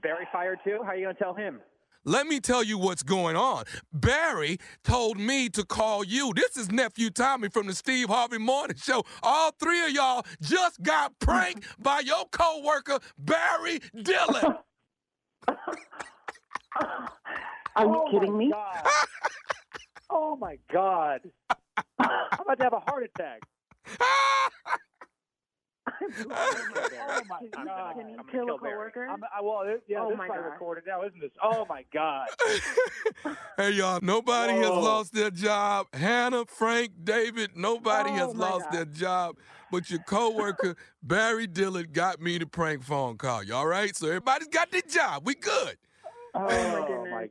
[0.02, 0.78] Barry fired too?
[0.82, 1.60] How are you going to tell him?
[2.06, 3.64] Let me tell you what's going on.
[3.92, 6.32] Barry told me to call you.
[6.34, 9.04] This is nephew Tommy from the Steve Harvey Morning Show.
[9.22, 14.44] All three of y'all just got pranked by your coworker Barry Dillard.
[17.76, 18.52] Are you Oh, kidding me?
[20.10, 21.20] Oh my God.
[21.98, 23.40] I'm about to have a heart attack.
[26.26, 27.94] oh my God.
[27.96, 28.90] Can you I'm gonna kill a Barry.
[28.90, 29.06] coworker?
[29.10, 30.52] I'm, I, well, it- yeah, Oh this my is probably God.
[30.52, 31.30] recorded now, isn't this?
[31.42, 32.26] Oh my God.
[33.56, 34.80] hey y'all, nobody has Whoa.
[34.80, 35.86] lost their job.
[35.92, 38.72] Hannah, Frank, David, nobody Oh, has my lost God.
[38.72, 39.36] their job.
[39.70, 43.42] But your coworker Barry Dillard got me the prank phone call.
[43.42, 43.94] You all right?
[43.96, 45.26] So everybody's got their job.
[45.26, 45.76] We good.
[46.34, 47.10] Oh my Oh, goodness.
[47.12, 47.28] my-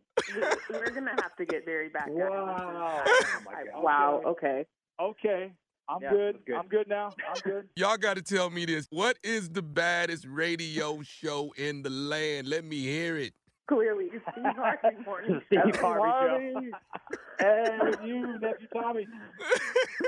[0.70, 2.08] We- We're gonna have to get Barry back.
[2.10, 3.04] Wow.
[3.06, 3.84] I- oh my I- God.
[3.84, 4.22] wow.
[4.26, 4.66] Okay.
[5.00, 5.52] Okay.
[5.90, 6.40] I'm Yeah, good.
[6.46, 6.56] good.
[6.56, 7.08] I'm good now.
[7.28, 7.68] I'm good.
[7.76, 8.88] Y'all got to tell me this.
[8.90, 12.48] What is the baddest radio show in the land?
[12.48, 13.34] Let me hear it.
[13.68, 15.42] Clearly, Steve Harvey morning.
[15.48, 15.76] Steve.
[15.78, 16.72] Harvey Harvey.
[17.40, 19.08] and you, nephew Tommy.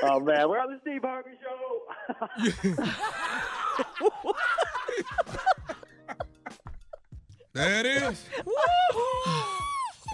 [0.03, 1.85] Oh man, we're on the Steve Harvey show.
[7.53, 8.25] There it is.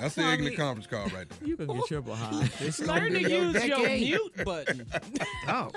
[0.01, 0.33] That's the Tommy.
[0.33, 1.47] ignorant conference call right there.
[1.47, 2.49] You can get your behind.
[2.59, 4.01] This is Learn gonna to be your use your decade.
[4.01, 4.87] mute button.
[5.47, 5.69] Oh,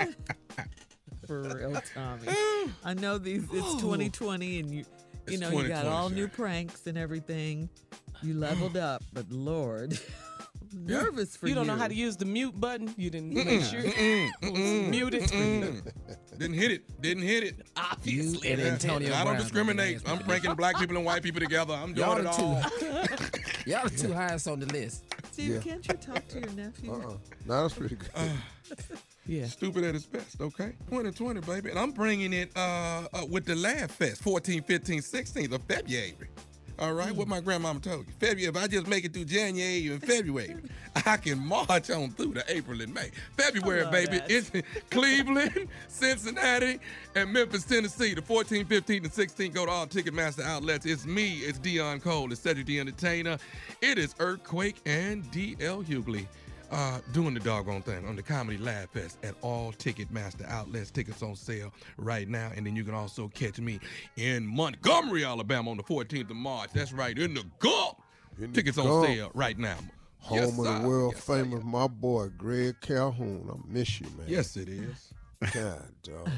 [1.27, 2.27] For real, Tommy.
[2.83, 3.43] I know these.
[3.51, 4.85] It's 2020, and you, you
[5.27, 6.15] It's know, you got all sir.
[6.15, 7.69] new pranks and everything.
[8.23, 10.34] You leveled up, but Lord, I'm Yeah.
[10.75, 11.55] Nervous for You you.
[11.55, 12.93] don't know how to use the mute button.
[12.97, 13.81] You didn't Mm-mm, make sure.
[13.81, 15.23] mm-mm, mm-mm, Mute it.
[15.23, 15.91] mm-mm.
[16.37, 17.01] Didn't hit it.
[17.01, 17.55] Didn't hit it.
[17.77, 18.51] Obviously.
[18.51, 18.67] and Yeah.
[18.67, 19.37] Antonio I don't Brown.
[19.41, 20.01] discriminate.
[20.05, 21.73] I'm pranking black people and white people together.
[21.73, 22.61] I'm doing Y'all it the all.
[23.65, 25.03] Y'all are too highest on the list.
[25.31, 25.59] Steve, Yeah.
[25.59, 26.91] can't you talk to your nephew?
[26.93, 27.13] Uh-uh.
[27.45, 28.09] No, that's pretty good.
[29.27, 29.47] Yeah.
[29.47, 30.73] Stupid at its best, okay?
[30.87, 31.71] 2020, baby.
[31.71, 36.13] And I'm bringing it uh, uh, with the Laugh Fest, 14, 15, 16th of February.
[36.77, 37.31] All right, what mm.
[37.31, 38.13] my grandmama told you.
[38.19, 40.57] February, if I just make it through January and February,
[41.05, 43.11] I can march on through to April and May.
[43.37, 44.29] February, baby, that.
[44.29, 44.51] it's
[44.89, 46.79] Cleveland, Cincinnati,
[47.15, 48.13] and Memphis, Tennessee.
[48.13, 50.85] The 14th, 15th, and 16th go to all Ticketmaster outlets.
[50.85, 53.37] It's me, it's Deon Cole, it's Cedric the Entertainer.
[53.81, 56.27] It is Earthquake and DL Hughley
[56.75, 60.91] uh, doing the doggone thing on the Comedy Lab Fest at all Ticketmaster outlets.
[60.91, 62.51] Tickets on sale right now.
[62.55, 63.79] And then you can also catch me
[64.17, 66.69] in Montgomery, Alabama on the 14th of March.
[66.73, 67.95] That's right, in the Gulf.
[68.37, 69.05] In the Tickets on Gulf.
[69.05, 69.77] sale right now.
[70.19, 73.49] Home Yes, of the world Yes, famous, my boy Greg Calhoun.
[73.49, 74.25] I miss you, man.
[74.27, 75.13] Yes, it is.
[75.53, 76.29] God, dog.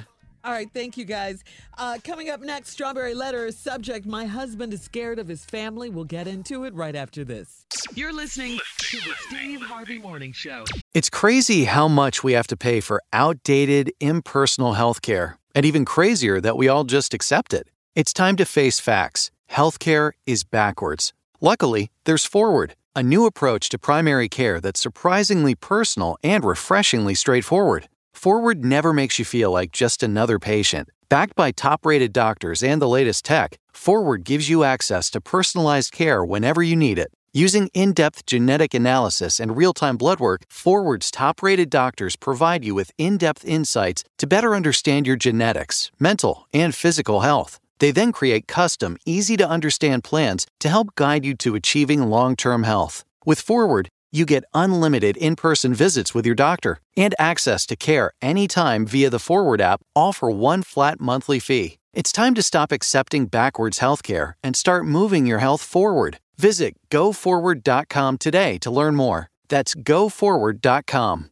[0.47, 1.43] All right, thank you guys.
[1.77, 5.89] Uh, coming up next, Strawberry Letter subject My husband is scared of his family.
[5.89, 7.65] We'll get into it right after this.
[7.95, 10.63] You're listening to the Steve Harvey Morning Show.
[10.93, 16.39] It's crazy how much we have to pay for outdated, impersonal healthcare, and even crazier
[16.39, 17.67] that we all just accept it.
[17.93, 19.31] It's time to face facts.
[19.51, 21.11] Healthcare is backwards.
[21.41, 27.89] Luckily, there's Forward, a new approach to primary care that's surprisingly personal and refreshingly straightforward.
[28.17, 30.89] Forward never makes you feel like just another patient.
[31.07, 35.91] Backed by top rated doctors and the latest tech, Forward gives you access to personalized
[35.91, 37.09] care whenever you need it.
[37.31, 42.65] Using in depth genetic analysis and real time blood work, Forward's top rated doctors provide
[42.65, 47.59] you with in depth insights to better understand your genetics, mental, and physical health.
[47.77, 52.35] They then create custom, easy to understand plans to help guide you to achieving long
[52.35, 53.05] term health.
[53.27, 58.11] With Forward, you get unlimited in person visits with your doctor and access to care
[58.21, 61.77] anytime via the Forward app, all for one flat monthly fee.
[61.93, 66.19] It's time to stop accepting backwards healthcare and start moving your health forward.
[66.37, 69.27] Visit goforward.com today to learn more.
[69.49, 71.31] That's goforward.com.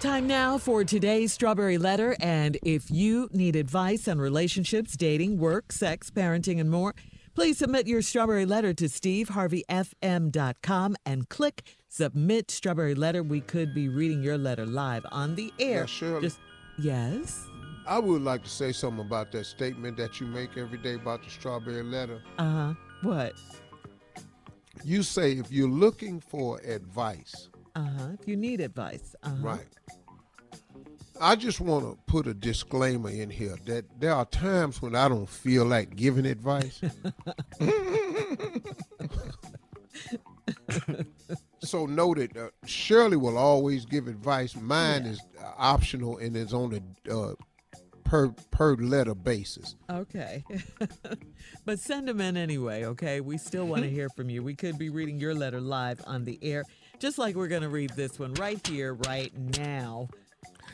[0.00, 2.16] Time now for today's Strawberry Letter.
[2.20, 6.94] And if you need advice on relationships, dating, work, sex, parenting, and more,
[7.34, 13.24] please submit your Strawberry Letter to steveharveyfm.com and click Submit Strawberry Letter.
[13.24, 15.88] We could be reading your letter live on the air.
[15.88, 16.22] Shirley.
[16.22, 16.38] Just,
[16.78, 17.48] yes?
[17.84, 21.24] I would like to say something about that statement that you make every day about
[21.24, 22.22] the strawberry letter.
[22.38, 22.74] Uh huh.
[23.02, 23.32] What?
[24.84, 27.48] You say if you're looking for advice,
[27.78, 28.08] Uh huh.
[28.20, 29.14] If you need advice.
[29.22, 29.36] Uh-huh.
[29.40, 29.68] right?
[31.20, 35.08] I just want to put a disclaimer in here that there are times when I
[35.08, 36.80] don't feel like giving advice.
[41.60, 44.56] so noted, uh, Shirley will always give advice.
[44.56, 46.80] Mine is uh, optional and is on a
[47.12, 47.34] uh,
[48.08, 49.76] per per letter basis.
[49.90, 50.42] Okay.
[51.64, 53.20] but send them in anyway, okay?
[53.20, 54.42] We still want to hear from you.
[54.42, 56.64] We could be reading your letter live on the air,
[56.98, 60.08] just like we're going to read this one right here, right now.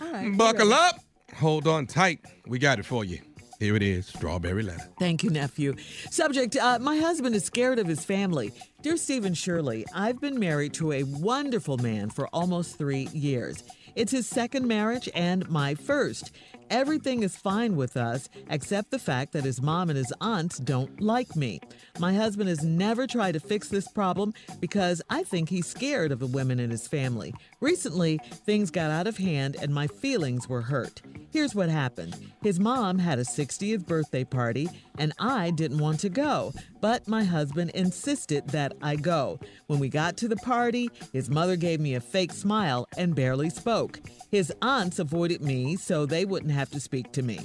[0.00, 0.26] All right.
[0.26, 0.96] you Buckle up.
[1.36, 2.20] Hold on tight.
[2.46, 3.18] We got it for you.
[3.60, 4.90] Here it is Strawberry Letter.
[4.98, 5.74] Thank you, nephew.
[6.10, 8.52] Subject uh, My husband is scared of his family.
[8.82, 13.62] Dear Stephen Shirley, I've been married to a wonderful man for almost three years.
[13.94, 16.32] It's his second marriage and my first.
[16.74, 21.00] Everything is fine with us, except the fact that his mom and his aunts don't
[21.00, 21.60] like me.
[22.00, 26.18] My husband has never tried to fix this problem because I think he's scared of
[26.18, 27.32] the women in his family.
[27.60, 31.00] Recently, things got out of hand and my feelings were hurt.
[31.30, 34.68] Here's what happened his mom had a 60th birthday party,
[34.98, 39.38] and I didn't want to go, but my husband insisted that I go.
[39.68, 43.48] When we got to the party, his mother gave me a fake smile and barely
[43.48, 44.00] spoke.
[44.30, 47.38] His aunts avoided me so they wouldn't have to speak to me.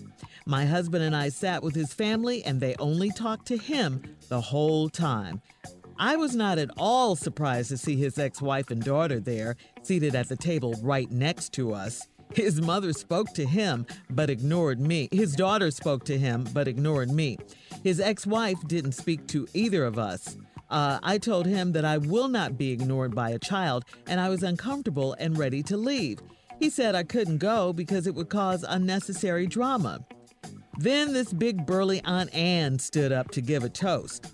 [0.45, 4.39] My husband and I sat with his family, and they only talked to him the
[4.39, 5.41] whole time.
[5.97, 10.15] I was not at all surprised to see his ex wife and daughter there, seated
[10.15, 12.07] at the table right next to us.
[12.34, 15.09] His mother spoke to him, but ignored me.
[15.11, 17.39] His daughter spoke to him, but ignored me.
[17.84, 20.38] His ex wife didn't speak to either of us.
[20.70, 24.30] Uh, I told him that I will not be ignored by a child, and I
[24.30, 26.20] was uncomfortable and ready to leave.
[26.60, 30.05] He said I couldn't go because it would cause unnecessary drama.
[30.78, 34.34] Then this big burly Aunt Anne stood up to give a toast.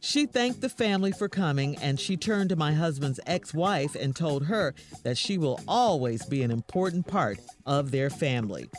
[0.00, 4.14] She thanked the family for coming and she turned to my husband's ex wife and
[4.14, 8.70] told her that she will always be an important part of their family.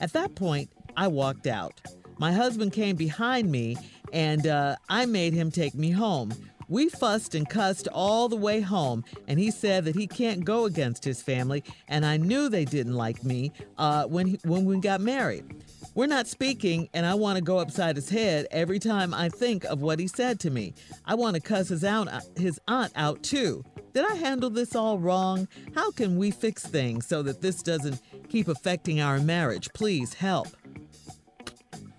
[0.00, 1.80] At that point, I walked out.
[2.18, 3.76] My husband came behind me
[4.12, 6.32] and uh, I made him take me home.
[6.72, 10.64] We fussed and cussed all the way home, and he said that he can't go
[10.64, 14.78] against his family, and I knew they didn't like me uh, when, he, when we
[14.78, 15.44] got married.
[15.94, 19.64] We're not speaking, and I want to go upside his head every time I think
[19.64, 20.72] of what he said to me.
[21.04, 22.08] I want to cuss his aunt,
[22.38, 23.62] his aunt out too.
[23.92, 25.48] Did I handle this all wrong?
[25.74, 28.00] How can we fix things so that this doesn't
[28.30, 29.70] keep affecting our marriage?
[29.74, 30.48] Please help.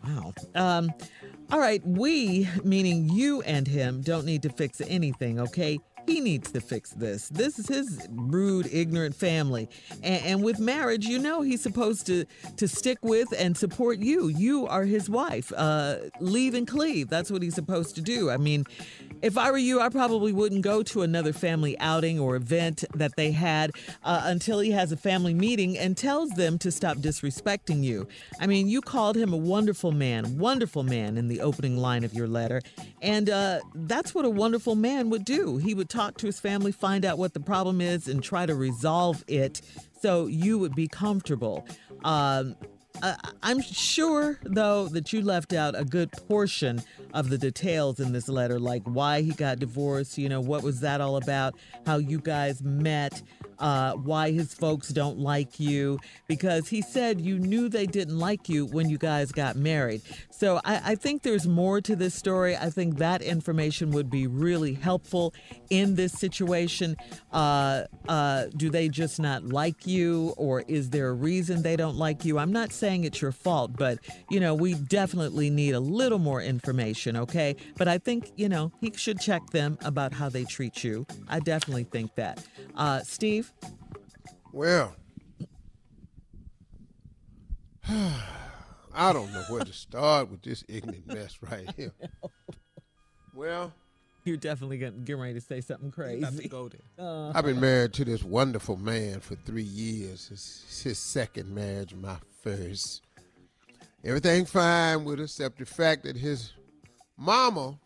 [0.04, 0.34] Wow.
[0.56, 0.92] Um,
[1.54, 5.78] all right, we, meaning you and him, don't need to fix anything, okay?
[6.06, 7.30] He needs to fix this.
[7.30, 9.70] This is his rude, ignorant family.
[10.04, 12.26] And, and, with marriage, you know he's supposed to,
[12.58, 14.28] to stick with and support you.
[14.28, 15.54] You are his wife.
[15.56, 17.10] Uh, leave and cleave.
[17.10, 18.30] That's what he's supposed to do.
[18.30, 18.66] I mean,
[19.22, 23.16] if I were you, I probably wouldn't go to another family outing or event that
[23.16, 23.72] they had
[24.04, 28.06] uh, until he has a family meeting and tells them to stop disrespecting you.
[28.42, 32.14] I mean, you called him a wonderful man, wonderful man in the opening line of
[32.14, 32.62] your letter.
[33.02, 35.56] And uh, that's what a wonderful man would do.
[35.56, 38.56] He would talk to his family, find out what the problem is, and try to
[38.56, 39.62] resolve it
[40.02, 41.66] so you would be comfortable.
[42.04, 42.56] Um,
[43.02, 46.80] Uh, I'm sure, though, that you left out a good portion
[47.12, 50.80] of the details in this letter, like why he got divorced, you know, what was
[50.82, 51.56] that all about,
[51.88, 53.24] how you guys met,
[53.64, 55.98] uh, why his folks don't like you,
[56.28, 60.02] because he said you knew they didn't like you when you guys got married.
[60.32, 62.58] So I, I think there's more to this story.
[62.58, 65.34] I think that information would be really helpful
[65.70, 66.98] in this situation.
[67.32, 71.96] Uh, uh, do they just not like you, or is there a reason they don't
[71.96, 72.38] like you?
[72.40, 74.00] I'm not saying it's your fault, but
[74.30, 77.56] you know, we definitely need a little more information, okay?
[77.78, 81.06] But I think, you know, he should check them about how they treat you.
[81.30, 82.46] I definitely think that.
[82.76, 83.53] Uh, Steve?
[84.52, 84.96] Well,
[88.96, 91.92] I don't know where to start with this ignorant mess right here.
[93.36, 93.74] Well,
[94.26, 96.48] You're definitely getting, getting ready to say something crazy.
[96.48, 96.80] go there.
[97.00, 100.30] Uh, I've been married to this wonderful man for three years.
[100.32, 103.02] It's it's his second marriage, my first.
[104.04, 106.54] Everything fine with us, except the fact that his
[107.18, 107.80] mama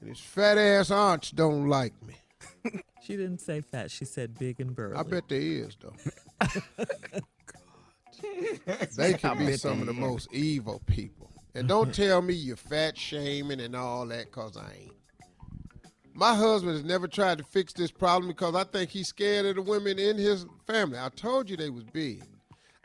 [0.00, 2.16] and his fat ass aunts don't like me.
[3.00, 3.90] She didn't say fat.
[3.90, 4.96] She said big and burly.
[4.96, 5.94] I bet there is though.
[8.96, 9.98] they I can be some of the is.
[9.98, 11.30] most evil people.
[11.54, 14.92] And don't tell me you're fat shaming and all that, cause I ain't.
[16.12, 19.56] My husband has never tried to fix this problem because I think he's scared of
[19.56, 20.98] the women in his family.
[20.98, 22.22] I told you they was big.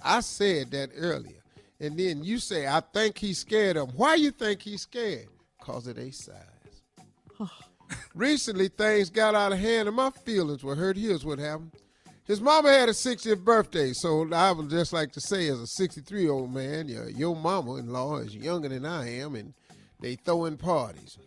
[0.01, 1.43] I said that earlier.
[1.79, 3.97] And then you say, I think he's scared of them.
[3.97, 5.27] Why you think he's scared?
[5.59, 6.37] Cause of their size.
[7.39, 7.49] Oh,
[8.15, 10.97] Recently, things got out of hand and my feelings were hurt.
[10.97, 11.71] Here's what happened.
[12.25, 15.67] His mama had a 60th birthday, so I would just like to say, as a
[15.67, 19.53] 63 year old man, your, your mama in law is younger than I am, and
[19.99, 21.17] they throwing parties.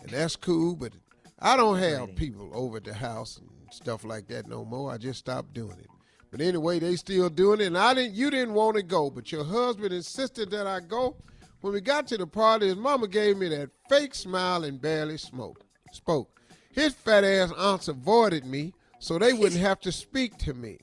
[0.00, 0.92] And that's cool, but
[1.40, 4.92] I don't have people over at the house and stuff like that no more.
[4.92, 5.88] I just stopped doing it.
[6.30, 8.14] But anyway, they still doing it, and I didn't.
[8.14, 11.16] You didn't want to go, but your husband insisted that I go.
[11.60, 15.18] When we got to the party, his mama gave me that fake smile and barely
[15.18, 16.40] smoked, spoke.
[16.72, 20.78] His fat ass aunts avoided me so they wouldn't have to speak to me.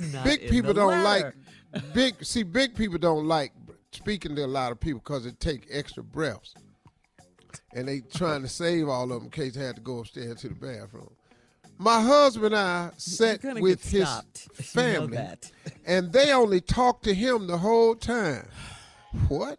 [0.00, 1.34] Not big people don't letter.
[1.72, 2.24] like big.
[2.24, 3.52] See, big people don't like
[3.92, 6.54] speaking to a lot of people because it take extra breaths,
[7.74, 10.40] and they trying to save all of them in case they had to go upstairs
[10.42, 11.10] to the bathroom.
[11.78, 14.48] My husband and I sat with his stopped.
[14.58, 15.28] You know family,
[15.86, 18.46] and they only talked to him the whole time.
[19.28, 19.58] What?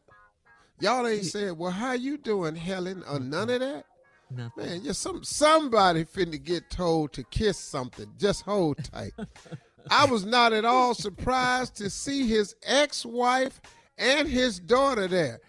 [0.80, 3.86] Y'all ain't said, "Well, how you doing, Helen?" or none of that.
[4.32, 4.66] Nothing.
[4.66, 8.12] Man, just some somebody finna get told to kiss something.
[8.18, 9.14] Just hold tight.
[9.90, 13.60] I was not at all surprised to see his ex-wife
[13.98, 15.40] and his daughter there.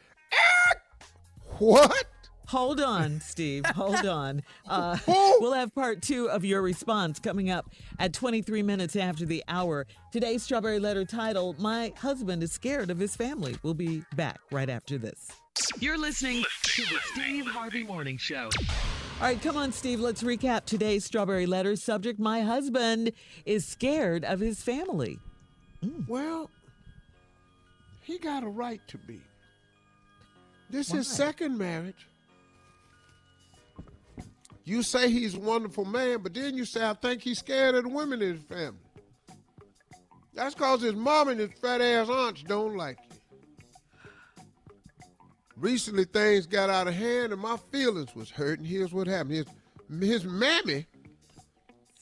[1.59, 2.07] What?
[2.51, 3.65] Hold on, Steve.
[3.77, 4.43] Hold on.
[4.69, 7.71] Uh, we'll have part two of your response coming up
[8.01, 9.87] at 23 minutes after the hour.
[10.11, 13.57] Today's Strawberry Letter title My Husband is Scared of His Family.
[13.63, 15.29] We'll be back right after this.
[15.79, 18.51] You're listening to the Steve Harvey Morning Show.
[19.21, 20.01] All right, come on, Steve.
[20.01, 22.19] Let's recap today's Strawberry Letter subject.
[22.19, 23.13] My husband
[23.47, 25.21] is scared of his family.
[26.09, 26.51] Well,
[28.03, 29.21] he got a right to be.
[30.69, 30.99] This is Why?
[30.99, 32.09] his second marriage.
[34.71, 37.83] You say he's a wonderful man, but then you say, I think he's scared of
[37.83, 38.79] the women in his family.
[40.33, 44.45] That's because his mom and his fat ass aunts don't like you.
[45.57, 49.33] Recently, things got out of hand and my feelings was hurt, and here's what happened.
[49.33, 49.47] His,
[50.09, 50.87] his mammy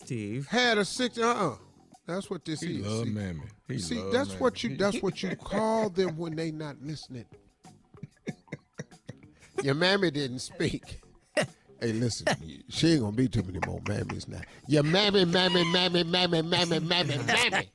[0.04, 1.16] Steve had a six.
[1.16, 1.56] Uh, uh
[2.06, 2.86] that's what this He is.
[2.86, 3.42] love See- mammy.
[3.66, 4.40] He See, love that's mammy.
[4.42, 4.76] what you.
[4.76, 7.24] That's what you call them when they not listening.
[9.62, 11.00] Your mammy didn't speak.
[11.80, 12.26] Hey, listen,
[12.68, 14.40] she ain't gonna be too many more mammies now.
[14.66, 17.70] Your mammy, mammy, mammy, mammy, mammy, mammy, mammy.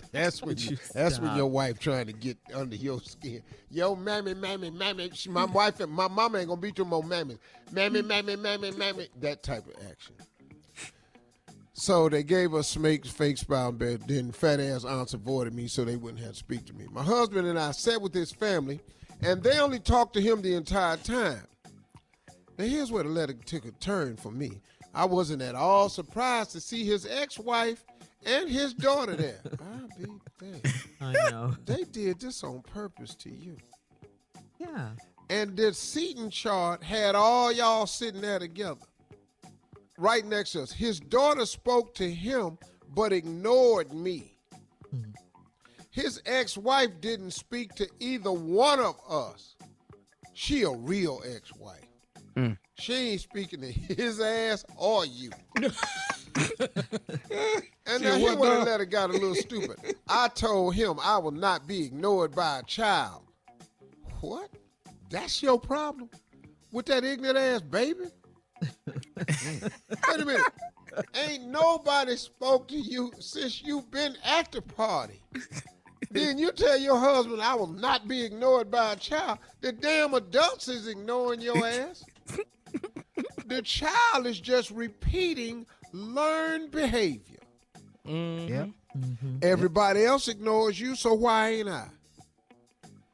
[0.12, 0.78] that's when you.
[0.94, 3.42] That's when your wife trying to get under your skin.
[3.70, 5.10] Yo, mammy, mammy, mammy.
[5.12, 7.38] She, my wife and my mama ain't gonna be too more mammies.
[7.72, 9.08] Mammy, mammy, mammy, mammy.
[9.20, 10.14] That type of action.
[11.74, 15.84] So they gave us fake, fake smile, but then fat ass aunts avoided me so
[15.84, 16.86] they wouldn't have to speak to me.
[16.90, 18.80] My husband and I sat with his family,
[19.20, 21.42] and they only talked to him the entire time.
[22.58, 24.60] Now here's where the letter took a turn for me.
[24.94, 27.84] I wasn't at all surprised to see his ex-wife
[28.26, 29.40] and his daughter there.
[29.44, 30.74] I'll be damned.
[31.00, 31.54] I know.
[31.64, 33.56] They did this on purpose to you.
[34.58, 34.90] Yeah.
[35.30, 38.80] And this seating chart had all y'all sitting there together,
[39.96, 40.72] right next to us.
[40.72, 42.58] His daughter spoke to him,
[42.94, 44.36] but ignored me.
[44.94, 45.10] Mm-hmm.
[45.90, 49.56] His ex wife didn't speak to either one of us.
[50.34, 51.81] She a real ex wife.
[52.36, 52.56] Mm.
[52.74, 55.30] She ain't speaking to his ass or you.
[55.56, 55.68] and
[57.98, 59.76] She now here where the letter got a little stupid.
[60.08, 63.22] I told him I will not be ignored by a child.
[64.20, 64.50] What?
[65.10, 66.08] That's your problem?
[66.72, 68.06] With that ignorant ass baby?
[68.86, 70.42] Wait a minute.
[71.14, 75.22] Ain't nobody spoke to you since you been at the party.
[76.10, 79.38] then you tell your husband I will not be ignored by a child.
[79.60, 82.04] The damn adults is ignoring your ass.
[83.46, 87.38] the child is just repeating learned behavior.
[88.06, 88.52] Mm-hmm.
[88.52, 88.68] Yep.
[88.96, 89.36] Mm-hmm.
[89.42, 91.88] Everybody else ignores you, so why ain't I?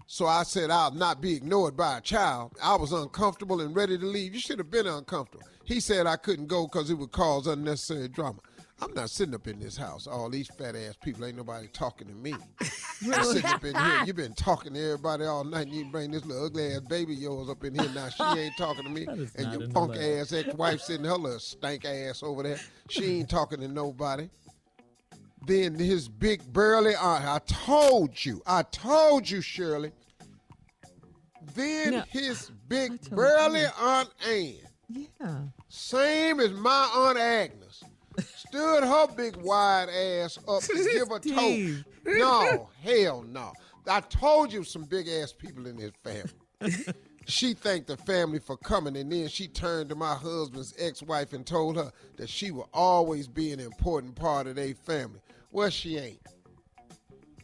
[0.06, 2.52] So I said I'll not be ignored by a child.
[2.62, 4.32] I was uncomfortable and ready to leave.
[4.34, 5.44] You should have been uncomfortable.
[5.64, 8.38] He said I couldn't go because it would cause unnecessary drama.
[8.80, 10.06] I'm not sitting up in this house.
[10.06, 12.34] All these fat ass people ain't nobody talking to me.
[12.60, 14.02] I'm sitting up in here.
[14.06, 15.66] You've been talking to everybody all night.
[15.66, 17.88] And you bring this little ugly ass baby of yours up in here.
[17.92, 19.06] Now she ain't talking to me.
[19.36, 22.60] And your punk ass ex wife sitting her little stank ass over there.
[22.88, 24.28] She ain't talking to nobody.
[25.46, 27.24] Then his big burly aunt.
[27.24, 28.42] I told you.
[28.46, 29.92] I told you, Shirley.
[31.54, 32.04] Then No.
[32.08, 34.54] his big burly aunt Ann.
[34.88, 35.38] Yeah.
[35.68, 37.82] Same as my Aunt Agnes.
[38.48, 41.84] Stood her big wide ass up to give a toast.
[42.04, 43.52] No, hell no.
[43.86, 46.74] I told you some big ass people in this family.
[47.26, 51.46] she thanked the family for coming, and then she turned to my husband's ex-wife and
[51.46, 55.20] told her that she will always be an important part of their family.
[55.50, 56.20] Well, she ain't.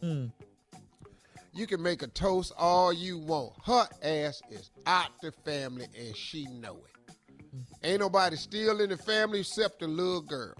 [0.01, 0.31] Mm.
[1.53, 3.53] You can make a toast all you want.
[3.63, 7.15] Her ass is out the family, and she know it.
[7.55, 7.63] Mm.
[7.83, 10.55] Ain't nobody still in the family except the little girl,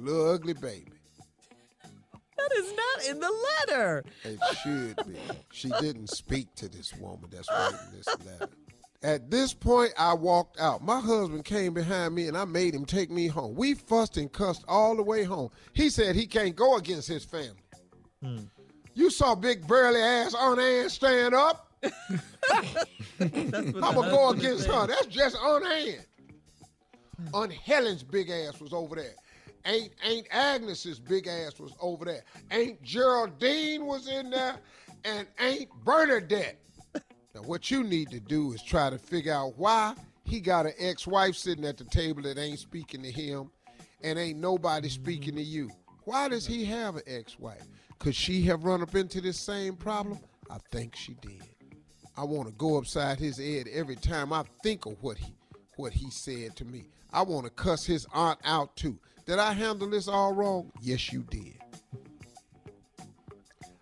[0.00, 0.92] little ugly baby.
[2.36, 3.32] That is not in the
[3.66, 4.04] letter.
[4.24, 5.18] It should be.
[5.52, 8.52] She didn't speak to this woman that's writing this letter.
[9.02, 10.82] At this point, I walked out.
[10.82, 13.54] My husband came behind me and I made him take me home.
[13.54, 15.50] We fussed and cussed all the way home.
[15.74, 17.62] He said he can't go against his family.
[18.22, 18.44] Hmm.
[18.94, 21.70] You saw big burly ass Aunt Ann stand up.
[23.20, 24.86] I'm gonna go against her.
[24.86, 26.04] That's just Aunt Ann.
[27.34, 29.14] Aunt Helen's big ass was over there.
[29.66, 32.24] Ain't Ain't Agnes's big ass was over there.
[32.50, 34.56] Ain't Geraldine was in there,
[35.04, 36.58] and Ain't Bernadette.
[37.34, 40.72] Now what you need to do is try to figure out why he got an
[40.78, 43.50] ex-wife sitting at the table that ain't speaking to him,
[44.02, 45.70] and ain't nobody speaking to you.
[46.04, 47.66] Why does he have an ex-wife?
[47.98, 50.18] Could she have run up into this same problem?
[50.50, 51.42] I think she did.
[52.16, 55.34] I want to go upside his head every time I think of what he
[55.76, 56.84] what he said to me.
[57.12, 58.98] I want to cuss his aunt out too.
[59.26, 60.70] Did I handle this all wrong?
[60.82, 61.56] Yes, you did.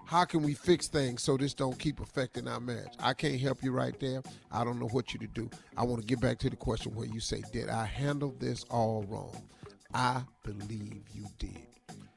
[0.04, 2.92] How can we fix things so this don't keep affecting our marriage?
[3.00, 4.22] I can't help you right there.
[4.50, 5.50] I don't know what you to do.
[5.76, 8.62] I want to get back to the question where you say, "Did I handle this
[8.64, 9.48] all wrong?"
[9.94, 11.66] I believe you did.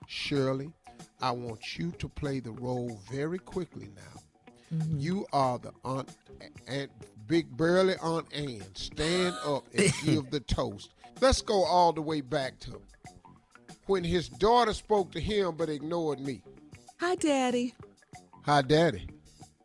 [0.07, 0.73] Shirley,
[1.21, 4.21] I want you to play the role very quickly now.
[4.73, 4.99] Mm-hmm.
[4.99, 6.09] You are the aunt
[6.67, 6.89] and
[7.27, 8.63] big burly Aunt Ann.
[8.75, 10.91] Stand up and give the toast.
[11.21, 12.81] Let's go all the way back to
[13.87, 16.41] when his daughter spoke to him but ignored me.
[16.99, 17.73] Hi, Daddy.
[18.45, 19.07] Hi, Daddy.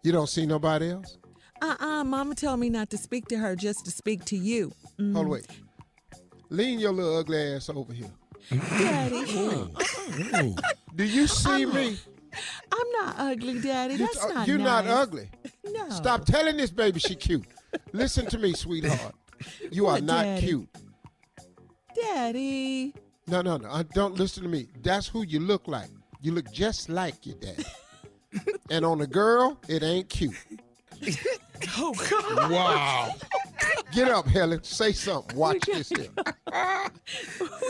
[0.02, 1.18] You don't see nobody else?
[1.62, 2.04] Uh-uh.
[2.04, 4.72] Mama told me not to speak to her, just to speak to you.
[4.98, 5.46] Hold on, wait.
[6.48, 8.10] Lean your little ugly ass over here.
[8.50, 9.24] Daddy.
[10.96, 11.98] Do you see me?
[12.72, 13.94] I'm not ugly, Daddy.
[13.94, 15.28] You- That's uh, not You're not ugly.
[15.72, 15.88] No.
[15.90, 17.44] Stop telling this baby she cute.
[17.92, 19.14] Listen to me, sweetheart.
[19.70, 20.46] You are What, not Daddy?
[20.46, 20.68] cute.
[21.94, 22.94] Daddy.
[23.30, 23.68] No, no, no.
[23.68, 24.66] Uh, Don't listen to me.
[24.82, 25.88] That's who you look like.
[26.20, 27.64] You look just like your dad.
[28.70, 30.34] and on a girl, it ain't cute.
[31.78, 32.50] Oh, God.
[32.50, 33.14] Wow.
[33.92, 34.62] Get up, Helen.
[34.62, 35.36] Say something.
[35.36, 36.08] Watch this here.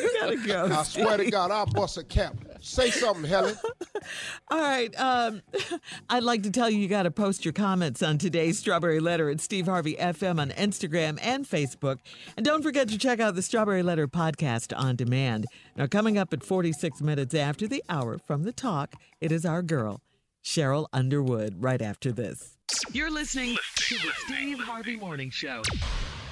[0.02, 0.66] We gotta go.
[0.66, 2.34] I swear to God, I'll bust a cap.
[2.60, 3.54] Say something, Helen.
[4.50, 4.98] All right.
[4.98, 5.42] Um,
[6.10, 9.28] I'd like to tell you you got to post your comments on today's Strawberry Letter
[9.30, 11.98] at Steve Harvey FM on Instagram and Facebook.
[12.36, 15.46] And don't forget to check out the Strawberry Letter podcast on demand.
[15.76, 19.62] Now, coming up at 46 minutes after the hour from the talk, it is our
[19.62, 20.00] girl,
[20.44, 22.56] Sheryl Underwood, right after this.
[22.92, 25.62] You're listening to the Steve Harvey Morning Show.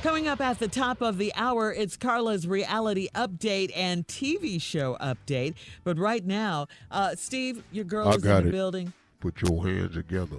[0.02, 4.96] Coming up at the top of the hour, it's Carla's reality update and TV show
[5.00, 5.54] update.
[5.82, 8.52] But right now, uh, Steve, your girl I is got in the it.
[8.52, 8.92] building.
[9.20, 10.38] Put your hands together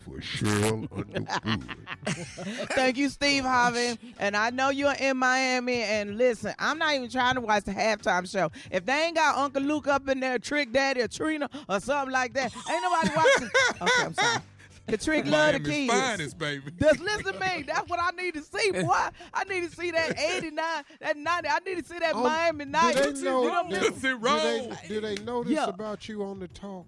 [0.00, 1.28] for Sheryl Underwood.
[2.74, 3.98] Thank you, Steve Harvey.
[4.18, 5.82] And I know you're in Miami.
[5.82, 8.50] And listen, I'm not even trying to watch the halftime show.
[8.70, 12.12] If they ain't got Uncle Luke up in there, Trick Daddy or Trina or something
[12.12, 13.50] like that, ain't nobody watching.
[13.82, 14.42] Okay, I'm sorry.
[14.86, 15.92] The Trick love the Miami's kids.
[15.92, 16.72] finest, baby.
[16.80, 17.62] Just listen to me.
[17.62, 18.88] That's what I need to see, boy.
[19.32, 20.56] I need to see that 89,
[21.00, 21.48] that 90.
[21.48, 23.00] I need to see that Oh, Miami do 90.
[23.00, 25.66] they know, You know, do, do they, do they know this Yeah.
[25.66, 26.86] about you on the talk?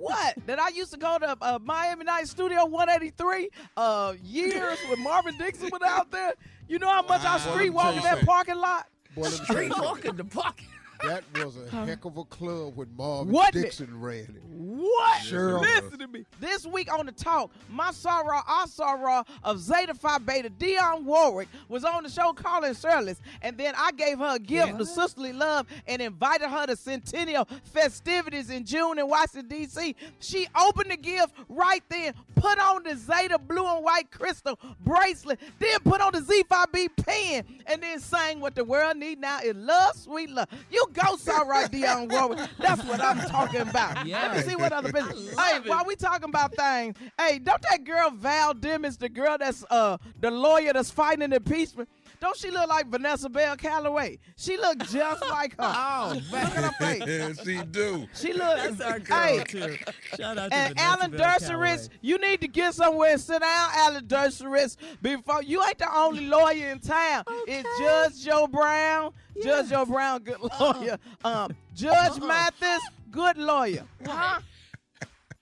[0.00, 0.34] What?
[0.46, 5.36] That I used to go to uh, Miami Night Studio 183 uh, years when Marvin
[5.36, 6.32] Dixon was out there.
[6.68, 7.52] You know how much I Wow.
[7.52, 8.86] street walk in that parking lot?
[9.14, 9.84] Boy, let me tell you Street something.
[9.84, 10.68] walk in the parking
[11.04, 13.62] That was a heck of a club when Marvin Wasn't it?
[13.62, 14.42] Dixon ran it.
[14.44, 15.22] What?
[15.22, 16.24] Sure Listen to me.
[16.40, 21.48] This week on the talk, my soror, our soror of Zeta Phi Beta, Dionne Warwick,
[21.68, 23.20] was on the show calling Shirley's.
[23.42, 27.48] And then I gave her a gift of sisterly love and invited her to Centennial
[27.64, 29.96] festivities in June in Washington, D.C.
[30.20, 35.40] She opened the gift right then, put on the Zeta blue and white crystal bracelet,
[35.58, 39.54] then put on the Z5B pen, and then sang what the world need now is
[39.56, 40.48] love, sweet love.
[40.70, 42.38] You go, soror, Dionne Warwick.
[42.58, 44.06] That's what I'm talking about.
[44.06, 44.28] Yeah.
[44.28, 45.38] Let me see what other business.
[45.38, 49.64] Hey, while we talking about things, hey, don't that girl Val Demings, the girl that's
[49.70, 51.88] uh the lawyer that's fighting impeachment,
[52.20, 54.18] don't she look like Vanessa Bell Calloway?
[54.36, 55.74] She look just like her.
[55.74, 57.02] Oh, look at her face.
[57.06, 58.06] Yeah, she do.
[58.14, 58.56] She look.
[58.56, 59.76] That's our girl, hey, too.
[60.16, 63.70] Shout out to and Vanessa Alan Dershowitz, you need to get somewhere and sit down,
[63.74, 64.76] Alan Dershowitz.
[65.00, 67.24] Before you ain't the only lawyer in town.
[67.46, 69.12] It's Judge Joe Brown.
[69.42, 70.98] Judge Joe Brown, good lawyer.
[71.24, 73.84] Um, Judge Mathis, good lawyer.
[74.04, 74.40] Huh?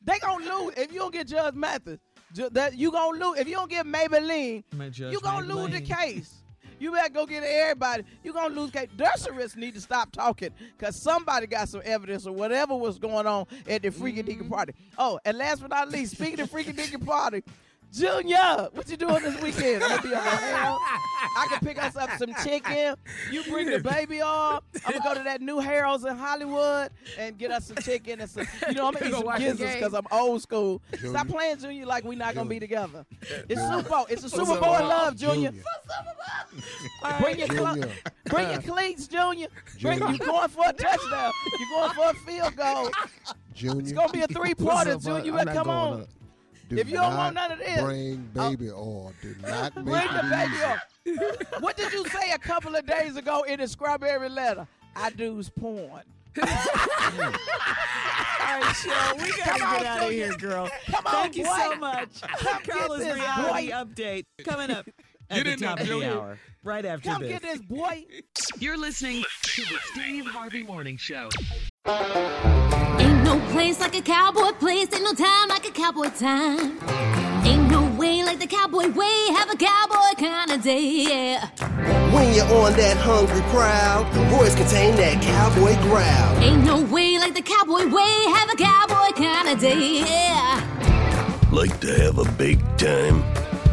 [0.03, 1.99] They gonna lose if you don't get Judge Mathis.
[2.33, 4.63] Ju- that you gonna lose if you don't get Mablean.
[4.77, 6.38] My Judge You gonna lose the case.
[6.79, 8.05] You better go get everybody.
[8.23, 8.89] You gonna lose case.
[8.97, 13.47] Dershowitz need to stop talking because somebody got some evidence or whatever was going on
[13.69, 14.43] at the freaky Mm-hmm.
[14.43, 14.73] deaky party.
[14.97, 17.43] Oh, and last but not least, speaking of freaky deaky party,
[17.93, 19.83] Junior, what you doing this weekend?
[19.83, 20.77] I'm gonna be on the hair.
[21.37, 22.95] I can pick us up some chicken.
[23.31, 24.61] You bring the baby on.
[24.85, 28.29] I'm gonna go to that new Harold's in Hollywood and get us some chicken and
[28.31, 28.47] some.
[28.69, 30.83] You know, I'm gonna eat Go some watch the gizzards because I'm old school.
[30.93, 31.11] Junior.
[31.11, 33.07] Stop playing Junior like we're not gonna be together.
[33.49, 34.07] It's Super Bowl.
[34.11, 34.89] It's a Super Bowl of Bob?
[34.89, 35.51] love, Junior.
[35.51, 35.65] Junior.
[37.21, 37.91] Bring your cl- Junior.
[38.25, 39.49] bring your cleats, Junior.
[39.81, 40.13] Bring, Junior.
[40.13, 41.33] you going for a touchdown.
[41.59, 42.91] You going for a field goal.
[43.55, 43.81] Junior.
[43.81, 45.25] It's gonna be a three pointer, Junior.
[45.25, 46.07] You better come on.
[46.69, 49.13] Do If you don't want none of this, bring uh, baby oil.
[49.23, 51.19] Do not make Bring the baby easy.
[51.55, 51.63] up.
[51.63, 54.67] What did you say a couple of days ago in the strawberry letter?
[54.95, 56.03] I do's porn.
[56.41, 56.45] All
[58.61, 60.71] right, Sheryl, we gotta Come on, get out of here, girl.
[60.87, 62.21] Come on, Thank you so much.
[62.21, 63.75] Come get Carla's this, reality boy.
[63.75, 64.87] update coming up
[65.31, 67.31] at Get the top of the hour, right after Come this.
[67.33, 68.05] get this boy.
[68.59, 71.29] You're listening to the Steve Harvey Morning Show.
[71.89, 76.79] Ain't no place like a cowboy place, ain't no time like a cowboy time.
[77.47, 81.47] Ain't no way like the cowboy way, have a cowboy kind of day, yeah.
[82.13, 86.37] When you're on that hungry prowl, boys contain that cowboy growl.
[86.45, 91.41] Ain't no way like the cowboy way, have a cowboy kind of day, yeah.
[91.51, 93.25] Like to have a big time?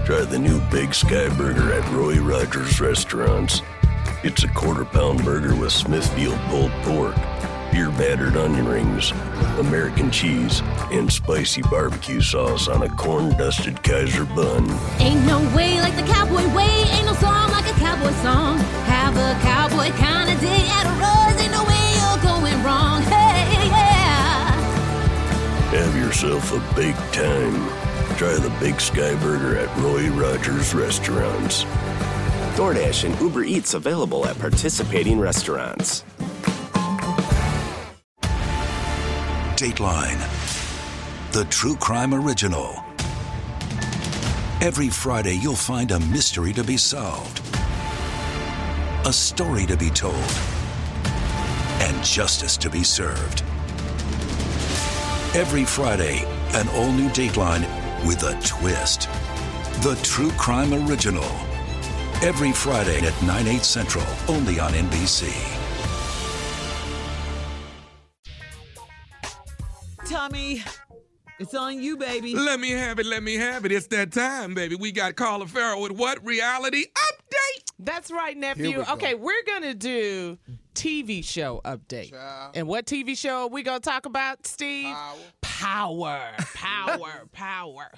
[0.05, 3.61] Try the new Big Sky Burger at Roy Rogers Restaurants.
[4.23, 7.15] It's a quarter pound burger with Smithfield pulled pork,
[7.75, 9.11] beer battered onion rings,
[9.59, 10.61] American cheese,
[10.93, 14.63] and spicy barbecue sauce on a corn dusted Kaiser bun.
[14.99, 18.59] Ain't no way like the cowboy way, ain't no song like a cowboy song.
[18.87, 23.01] Have a cowboy kind of day at a Roy's, ain't no way you're going wrong,
[23.01, 24.51] hey, yeah.
[25.71, 27.55] Have yourself a big time.
[28.15, 31.65] Try the Big Sky Burger at Roy Rogers Restaurants.
[32.55, 36.05] DoorDash and Uber Eats available at participating restaurants.
[39.55, 40.19] Dateline,
[41.31, 42.83] the true crime original.
[44.59, 47.39] Every Friday, you'll find a mystery to be solved,
[49.05, 50.29] a story to be told,
[51.79, 53.43] and justice to be served.
[55.33, 57.65] Every Friday, an all new Dateline
[58.05, 59.07] with a twist.
[59.83, 61.31] The True Crime Original.
[62.21, 65.54] Every Friday at 9, 8 central, only on NBC.
[70.15, 70.63] Tommy,
[71.39, 72.33] it's on you, baby.
[72.33, 73.05] Let me have it.
[73.05, 73.73] Let me have it.
[73.73, 74.77] It's that time, baby.
[74.77, 76.25] We got Carla Ferrell with what?
[76.25, 77.63] Reality update.
[77.79, 78.79] That's right, nephew.
[78.79, 78.93] we go.
[78.93, 80.37] Okay, we're gonna do
[80.73, 82.13] TV show update.
[82.53, 84.95] And what TV show are we gonna talk about, Steve?
[85.41, 86.31] Power.
[86.53, 87.27] Power.
[87.33, 87.91] Power.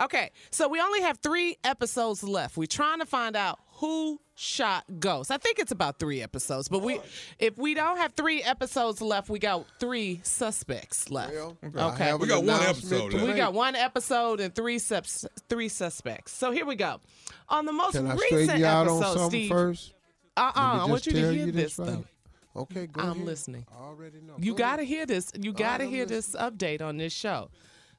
[0.00, 2.56] Okay, so we only have three episodes left.
[2.56, 5.30] We're trying to find out who shot Ghost.
[5.30, 7.00] I think it's about three episodes, but we
[7.38, 11.32] if we don't have three episodes left, we got three suspects left.
[11.32, 11.36] I
[11.92, 16.32] Okay, have an announcement to We got one episode and three sus- three suspects.
[16.32, 17.00] So here we go.
[17.48, 19.48] On the most Can I recent straighten you out on episode, something Steve.
[19.50, 19.94] first?
[20.36, 21.86] Uh uh Let me I want you to hear you this this right.
[21.88, 22.04] though.
[22.62, 23.24] Okay, go I'm ahead.
[23.26, 23.66] listening.
[23.72, 24.34] I already know.
[24.38, 24.88] You Go got to ahead.
[24.88, 25.30] hear this.
[25.38, 27.50] You got to I'm hear this update on this show.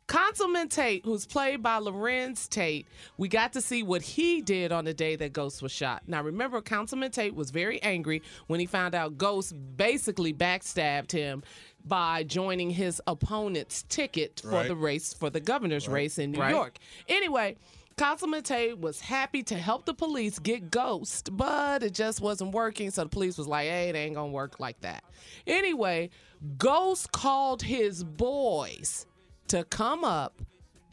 [0.10, 2.88] Councilman Tate, who's played by Larenz Tate,
[3.18, 6.02] we got to see what he did on the day that Ghost was shot.
[6.07, 11.44] Now, remember, Councilman Tate was very angry when he found out Ghost basically backstabbed him,
[11.86, 14.68] by joining his opponent's ticket for Right.
[14.68, 16.52] the race for the governor's race in New Right.
[16.52, 16.77] York.
[17.07, 17.56] Anyway,
[17.98, 22.91] Councilman Tate was happy to help the police get Ghost, but it just wasn't working.
[22.91, 25.03] So the police was like, hey, it ain't gonna work like that.
[25.48, 26.10] Anyway,
[26.57, 29.06] Ghost called his boys
[29.49, 30.41] to come up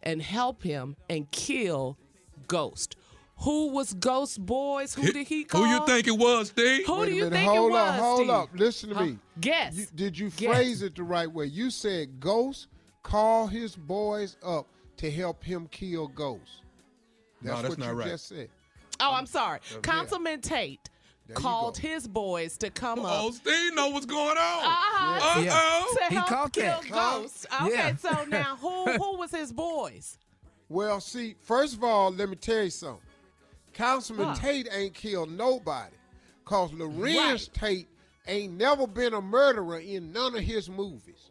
[0.02, 1.96] and help him and kill
[2.48, 2.96] Ghost.
[3.40, 4.94] Who was Ghost boys?
[4.94, 5.64] Who did he call?
[5.64, 6.86] Who you think it was, Steve?
[6.86, 7.88] Who Wait do you minute, think hold it was?
[7.90, 8.30] up, hold Steve?
[8.30, 8.48] up.
[8.54, 9.04] Listen to Huh?
[9.04, 9.18] me.
[9.40, 9.76] Guess.
[9.76, 10.54] You- did you Guess.
[10.54, 11.46] phrase it the right way?
[11.46, 12.68] You said Ghost
[13.02, 14.66] call his boys up
[14.96, 16.62] to help him kill Ghost.
[17.42, 18.08] No, That's, that's what not you right.
[18.08, 18.48] just said.
[19.00, 19.60] Oh, I'm sorry.
[19.70, 19.78] Yeah.
[19.80, 20.88] Councilman Tate
[21.28, 23.12] you called his boys to come up.
[23.24, 24.64] Oh, Steve know what's going on.
[24.64, 25.40] Uh-huh.
[25.42, 25.52] Yeah.
[25.52, 25.96] Uh-oh.
[25.98, 26.86] To He help caught kill that.
[27.50, 27.66] Huh?
[27.66, 27.96] Okay, Yeah.
[27.96, 30.18] so now who who was his boys?
[30.68, 33.00] Well, see, first of all, let me tell you something.
[33.72, 34.34] Councilman Huh.
[34.36, 35.94] Tate ain't killed nobody.
[36.44, 37.88] Cause Larenz Tate
[38.28, 41.30] ain't never been a murderer in none of his movies.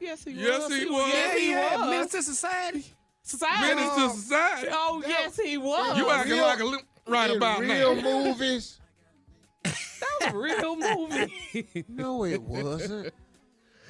[0.00, 0.42] Yes, he was.
[0.42, 0.78] Yes, was.
[0.78, 1.08] he was.
[1.12, 1.90] Yes, he Yeah, was.
[1.90, 2.84] Menace II Society.
[3.22, 3.74] Society.
[3.74, 4.68] Menace II Society.
[4.72, 5.96] Oh, yes, he was.
[5.96, 8.02] You acting Real- like a li- right in about real now.
[8.24, 8.78] movies.
[9.64, 11.84] That was a real movie.
[11.88, 13.12] No, it wasn't.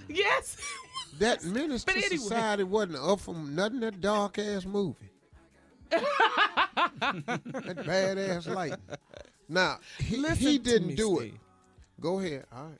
[0.08, 0.56] yes.
[1.18, 2.16] That Minister But anyway.
[2.16, 5.10] Society wasn't up from nothing that dark ass movie.
[5.90, 6.02] that
[7.86, 8.74] badass light.
[9.48, 11.34] Now he, Listen he didn't do Steve.
[11.34, 11.40] it.
[12.00, 12.44] Go ahead.
[12.54, 12.78] All right.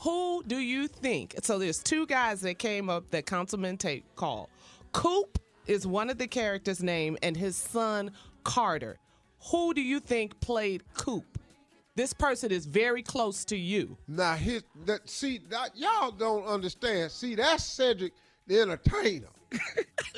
[0.00, 1.36] Who do you think?
[1.42, 4.48] So there's two guys that came up that Councilman Tate called.
[4.92, 8.10] Coop is one of the characters' name, and his son
[8.44, 8.98] Carter.
[9.50, 11.38] Who do you think played Coop?
[11.94, 13.96] This person is very close to you.
[14.06, 17.10] Now his that see that y'all don't understand.
[17.10, 18.12] See that's Cedric
[18.46, 19.28] the entertainer.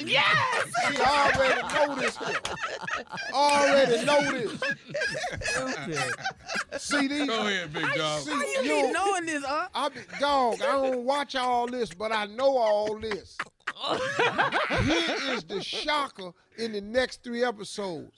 [0.01, 0.65] Yes.
[0.87, 2.17] See, I already know this.
[3.33, 4.53] Already know this.
[6.83, 7.27] See these.
[7.27, 8.23] Go ahead, big dog.
[8.23, 9.67] See, How you you be knowing this, huh?
[9.75, 13.37] I be, dog, I don't watch all this, but I know all this.
[14.85, 18.13] Here is the shocker in the next three episodes.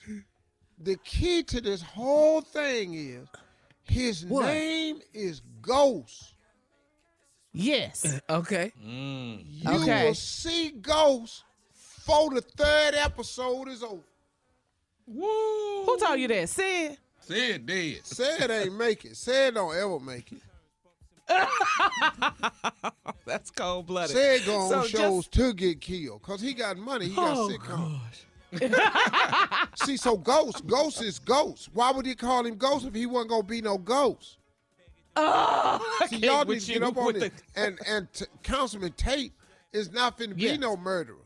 [0.82, 3.28] The key to this whole thing is
[3.84, 4.46] his What?
[4.46, 6.34] name is Ghost.
[7.52, 8.20] Yes.
[8.30, 8.72] Okay.
[8.82, 9.44] Mm.
[9.46, 10.06] You Okay.
[10.06, 14.00] will see Ghost before the third episode is over.
[15.06, 15.84] Woo.
[15.84, 16.48] Who told you that?
[16.48, 16.96] Ced.
[17.28, 18.02] Ced did.
[18.04, 19.12] Ced ain't make it.
[19.12, 20.40] Ced don't ever make it.
[23.26, 24.16] That's cold blooded.
[24.16, 27.08] Ced go on So shows just- to get killed because he got money.
[27.08, 28.00] He got Oh, sitcoms.
[29.84, 31.68] See, so Ghost, Ghost is Ghost.
[31.72, 34.38] Why would he call him Ghost if he wasn't gonna be no Ghost?
[35.16, 37.32] Oh, See, y'all need to get up on with it.
[37.54, 39.32] the- And and t- Councilman Tate
[39.72, 41.16] is not finna be no murderer.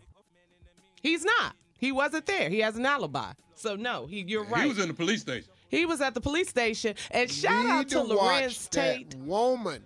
[1.02, 1.54] He's not.
[1.78, 2.48] He wasn't there.
[2.48, 3.32] He has an alibi.
[3.54, 4.62] So no, he, you're right.
[4.62, 5.48] He was in the police station.
[5.68, 6.94] He was at the police station.
[7.10, 9.82] And shout Need out to watch Larenz that Tate, woman.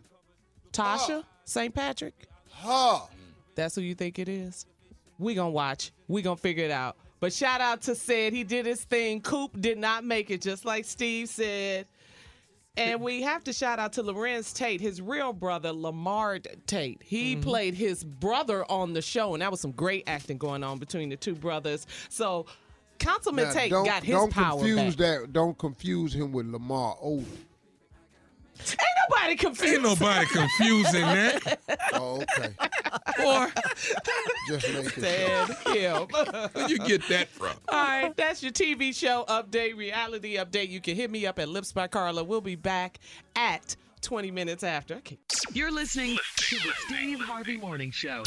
[0.72, 1.74] Tasha St.
[1.74, 2.28] Patrick.
[2.62, 3.00] Her.
[3.54, 4.66] That's who you think it is.
[5.18, 5.90] We gonna watch.
[6.06, 6.96] We gonna figure it out.
[7.20, 9.20] But shout out to said he did his thing.
[9.20, 11.86] Coop did not make it, just like Steve said.
[12.76, 17.02] And we have to shout out to Larenz Tate, his real brother, Lamar Tate.
[17.04, 17.42] He mm-hmm.
[17.42, 21.08] played his brother on the show, and that was some great acting going on between
[21.08, 21.88] the two brothers.
[22.08, 22.46] So
[22.98, 25.20] Councilman Now, Tate don't, got his don't power confuse back.
[25.20, 25.32] that.
[25.32, 27.24] Don't confuse him with Lamar Odom.
[29.28, 29.74] Ain't nobody confused.
[29.74, 31.60] Ain't nobody confusing that.
[31.92, 32.54] Oh, okay.
[33.18, 33.46] Boy,
[34.48, 35.02] Just making sure.
[35.02, 36.06] Said him.
[36.52, 37.56] where you get that from?
[37.68, 40.68] All right, that's your TV show update, reality update.
[40.70, 42.24] You can hit me up at Lips by Carla.
[42.24, 42.98] We'll be back
[43.36, 44.94] at 20 minutes after.
[44.96, 45.18] Okay.
[45.52, 48.22] You're listening to the Steve Harvey Morning Show.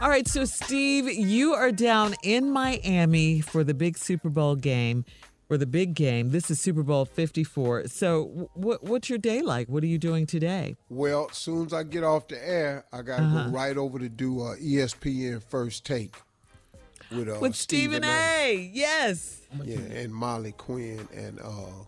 [0.00, 5.04] All right, so Steve, you are down in Miami for the big Super Bowl game,
[5.54, 6.30] for the big game.
[6.30, 7.86] This is Super Bowl 54.
[7.86, 9.68] So, what what's your day like?
[9.68, 10.74] What are you doing today?
[10.88, 13.44] Well, as soon as I get off the air, I got to Uh-huh.
[13.44, 16.16] go right over to do uh, ESPN First Take
[17.12, 18.68] with uh, With Stephen A.
[18.72, 19.42] Yes.
[19.62, 21.84] Yeah, and Molly Qerim and uh,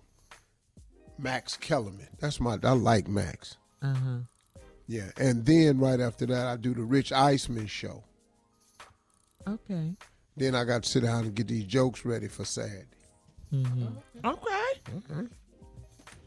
[1.19, 2.07] Max Kellerman.
[2.21, 2.59] That's my.
[2.63, 3.57] I like Max.
[3.83, 4.19] Uh huh.
[4.87, 8.05] Yeah, and then right after that, I do the Rich Eisen show.
[9.49, 9.95] Okay.
[10.37, 12.85] Then I got to sit down and get these jokes ready for Saturday.
[13.53, 14.27] Mm-hmm.
[14.27, 15.29] Okay.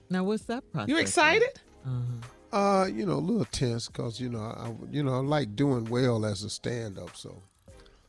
[0.09, 0.89] Now, what's that process?
[0.89, 1.59] You excited?
[1.85, 2.57] Uh-huh.
[2.57, 5.85] Uh, you know, a little tense because you know, I you know, I like doing
[5.85, 7.41] well as a stand-up, so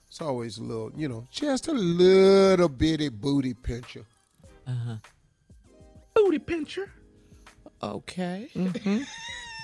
[0.08, 4.06] it's always a little, you know, just a little bitty booty pincher.
[4.66, 4.96] Uh huh.
[6.14, 6.90] Booty pincher.
[7.82, 8.48] Okay.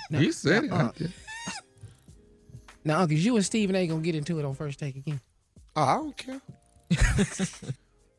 [0.09, 0.71] He said it.
[0.71, 0.91] Uh,
[2.85, 5.19] now, Uncle, you and Stephen ain't gonna get into it on first take again.
[5.75, 6.41] Oh, I don't care.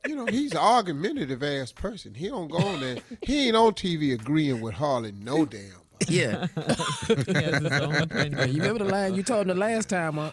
[0.06, 2.14] you know, he's an argumentative ass person.
[2.14, 2.98] He don't go on there.
[3.22, 5.72] He ain't on TV agreeing with hardly no damn
[6.08, 6.46] Yeah.
[6.56, 8.52] He has his own opinion.
[8.52, 10.30] you remember the line you told him the last time, uh,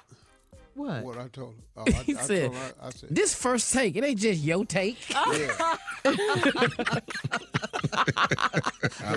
[0.75, 1.03] What?
[1.03, 1.61] What I told him.
[1.77, 4.19] Oh, I, he I said, told her, I, I said, "This first take, it ain't
[4.19, 5.75] just your take." I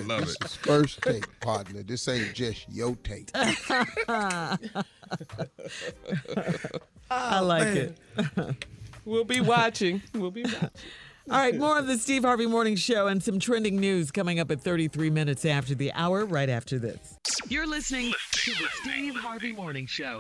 [0.05, 0.27] love it.
[0.27, 1.83] this Is first take, partner.
[1.83, 3.31] This ain't just your take.
[7.11, 7.95] I like man.
[8.17, 8.67] it.
[9.09, 10.03] We'll be watching.
[10.15, 10.69] We'll be watching.
[11.31, 14.51] All right, more of the Steve Harvey Morning Show and some trending news coming up
[14.51, 17.19] at 33 minutes after the hour, right after this.
[17.49, 20.19] You're listening to the Steve Harvey Morning Show.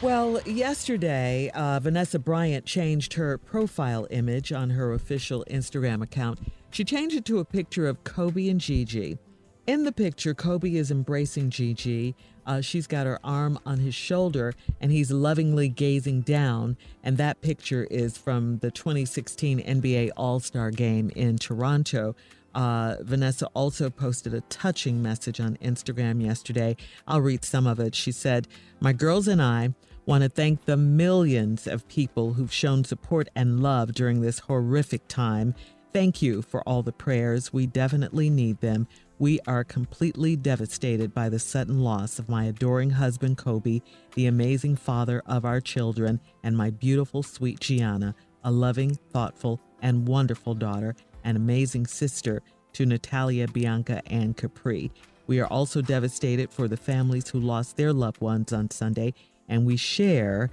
[0.00, 6.38] Well, yesterday, uh, Vanessa Bryant changed her profile image on her official Instagram account.
[6.70, 9.18] She changed it to a picture of Kobe and Gigi.
[9.66, 12.14] In the picture, Kobe is embracing Gigi.
[12.46, 16.76] Uh, she's got her arm on his shoulder, and he's lovingly gazing down.
[17.02, 22.14] And that picture is from the 2016 NBA All Star game in Toronto.
[22.54, 26.76] Uh, Vanessa also posted a touching message on Instagram yesterday.
[27.06, 27.94] I'll read some of it.
[27.94, 28.46] She said,
[28.80, 29.74] My girls and I
[30.06, 35.08] want to thank the millions of people who've shown support and love during this horrific
[35.08, 35.54] time.
[35.92, 37.52] Thank you for all the prayers.
[37.52, 38.88] We definitely need them.
[39.20, 43.80] We are completely devastated by the sudden loss of my adoring husband, Kobe,
[44.16, 50.08] the amazing father of our children, and my beautiful, sweet Gianna, a loving, thoughtful, and
[50.08, 52.42] wonderful daughter, and amazing sister
[52.72, 54.90] to Natalia, Bianca, and Capri.
[55.28, 59.14] We are also devastated for the families who lost their loved ones on Sunday,
[59.48, 60.50] and we share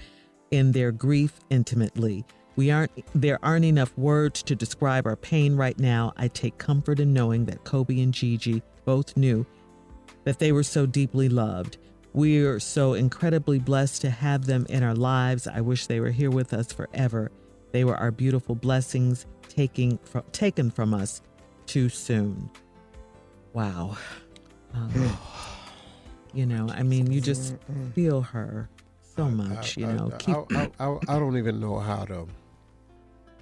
[0.51, 2.25] in their grief intimately.
[2.55, 6.13] We aren't there aren't enough words to describe our pain right now.
[6.17, 9.45] I take comfort in knowing that Kobe and Gigi both knew
[10.25, 11.77] that they were so deeply loved.
[12.13, 15.47] We are so incredibly blessed to have them in our lives.
[15.47, 17.31] I wish they were here with us forever.
[17.71, 21.21] They were our beautiful blessings taking from, taken from us
[21.67, 22.49] too soon.
[23.53, 23.97] Wow.
[24.73, 25.17] Um,
[26.33, 27.55] you know, I mean, you just
[27.93, 28.69] feel her
[29.15, 30.11] so much, you know.
[30.13, 32.27] I, Keep I, I, I, I don't even know how to.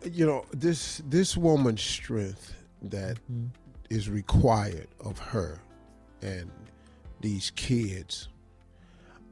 [0.03, 3.17] You know this this woman's strength that
[3.89, 4.15] is Mm-hmm.
[4.15, 5.61] required of her
[6.21, 6.51] and
[7.21, 8.29] these kids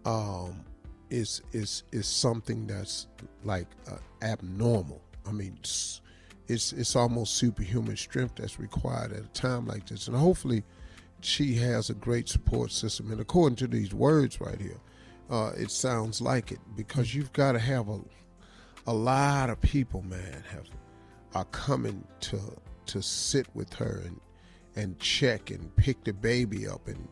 [0.05, 0.63] um,
[1.09, 3.07] is is is something that's
[3.43, 5.01] like uh, abnormal.
[5.27, 6.01] I mean, it's,
[6.47, 10.63] it's it's almost superhuman strength that's required at a time like this, and hopefully,
[11.21, 13.11] she has a great support system.
[13.11, 14.79] And according to these words right here,
[15.29, 17.99] uh, it sounds like it because you've got to have a
[18.87, 20.67] a lot of people, man, have
[21.35, 22.39] are coming to
[22.87, 24.19] to sit with her and
[24.75, 27.07] and check and pick the baby up and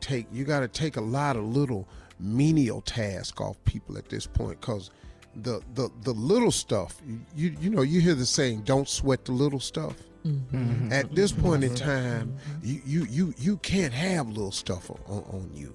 [0.00, 0.26] take.
[0.32, 1.88] You got to take a lot of little
[2.18, 4.90] menial tasks off people at this point because
[5.36, 7.00] the the the little stuff.
[7.36, 9.94] You you know you hear the saying, "Don't sweat the little stuff."
[10.26, 10.92] Mhm.
[10.92, 15.50] At this point in time, you you you you can't have little stuff on, on
[15.54, 15.74] you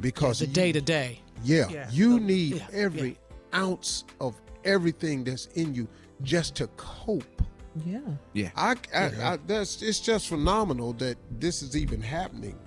[0.00, 1.20] because the day to day.
[1.44, 1.88] yeah, Yeah.
[1.90, 3.16] you need yeah, every
[3.54, 4.34] ounce of
[4.68, 5.88] everything that's in you
[6.22, 7.42] just to cope.
[7.86, 8.00] Yeah.
[8.32, 8.50] Yeah.
[8.56, 12.58] I, I, I that's it's just phenomenal that this is even happening.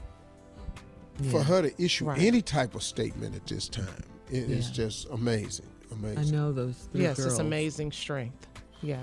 [1.30, 2.19] For her to issue Right.
[2.19, 4.73] any type of statement at this time, it is Yeah.
[4.73, 6.18] just amazing, amazing.
[6.18, 7.34] I know those three Yes, girls.
[7.34, 8.48] it's amazing strength.
[8.82, 8.98] Yeah,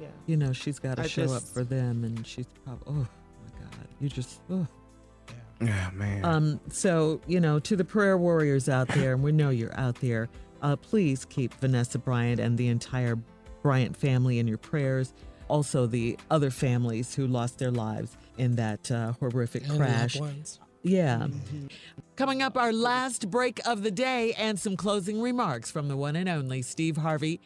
[0.00, 0.08] yeah.
[0.26, 3.60] You know, she's got to I show up for them, and she's probably, oh my
[3.60, 4.66] God, you just, oh.
[5.60, 6.24] Yeah, man.
[6.24, 10.00] Um, so, you know, to the prayer warriors out there, and we know you're out
[10.00, 10.28] there,
[10.62, 13.18] uh, please keep Vanessa Bryant and the entire
[13.62, 15.12] Bryant family in your prayers.
[15.48, 20.16] Also, the other families who lost their lives in that uh, horrific And loved crash.
[20.20, 20.60] ones.
[20.82, 21.26] Yeah.
[22.16, 26.16] Coming up, our last break of the day and some closing remarks from the one
[26.16, 27.40] and only Steve Harvey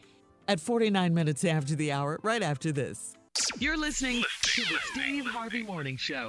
[0.47, 3.15] at 49 minutes after the hour, right after this.
[3.59, 6.28] You're listening to the Steve Harvey Morning Show.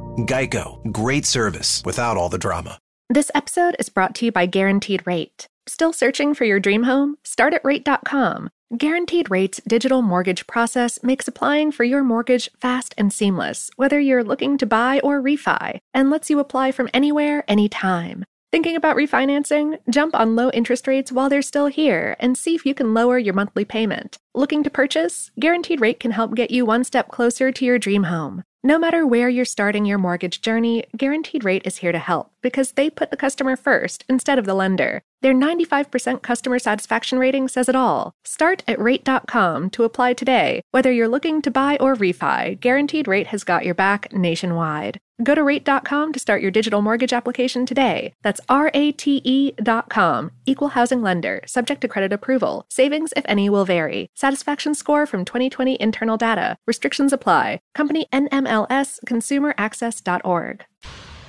[0.27, 2.77] Geico, great service without all the drama.
[3.09, 5.47] This episode is brought to you by Guaranteed Rate.
[5.67, 7.17] Still searching for your dream home?
[7.23, 8.49] Start at rate.com.
[8.77, 14.23] Guaranteed Rate's digital mortgage process makes applying for your mortgage fast and seamless, whether you're
[14.23, 18.23] looking to buy or refi, and lets you apply from anywhere, anytime.
[18.51, 19.77] Thinking about refinancing?
[19.89, 23.17] Jump on low interest rates while they're still here and see if you can lower
[23.17, 24.17] your monthly payment.
[24.35, 25.31] Looking to purchase?
[25.39, 28.43] Guaranteed Rate can help get you one step closer to your dream home.
[28.63, 32.73] No matter where you're starting your mortgage journey, Guaranteed Rate is here to help because
[32.73, 35.01] they put the customer first instead of the lender.
[35.23, 38.13] Their 95% customer satisfaction rating says it all.
[38.23, 40.61] Start at rate.com to apply today.
[40.69, 44.99] Whether you're looking to buy or refi, Guaranteed Rate has got your back nationwide.
[45.23, 48.13] Go to rate.com to start your digital mortgage application today.
[48.23, 50.31] That's R A T E.com.
[50.45, 52.65] Equal housing lender, subject to credit approval.
[52.69, 54.09] Savings, if any, will vary.
[54.15, 56.57] Satisfaction score from 2020 internal data.
[56.65, 57.59] Restrictions apply.
[57.75, 60.65] Company NMLS ConsumerAccess.org.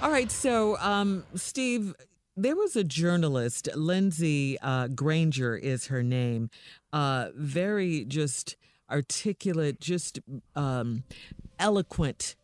[0.00, 1.94] All right, so um, Steve,
[2.36, 6.50] there was a journalist, Lindsey uh, Granger is her name,
[6.92, 8.56] uh, very just
[8.90, 10.18] articulate, just
[10.56, 11.04] um,
[11.60, 12.34] eloquent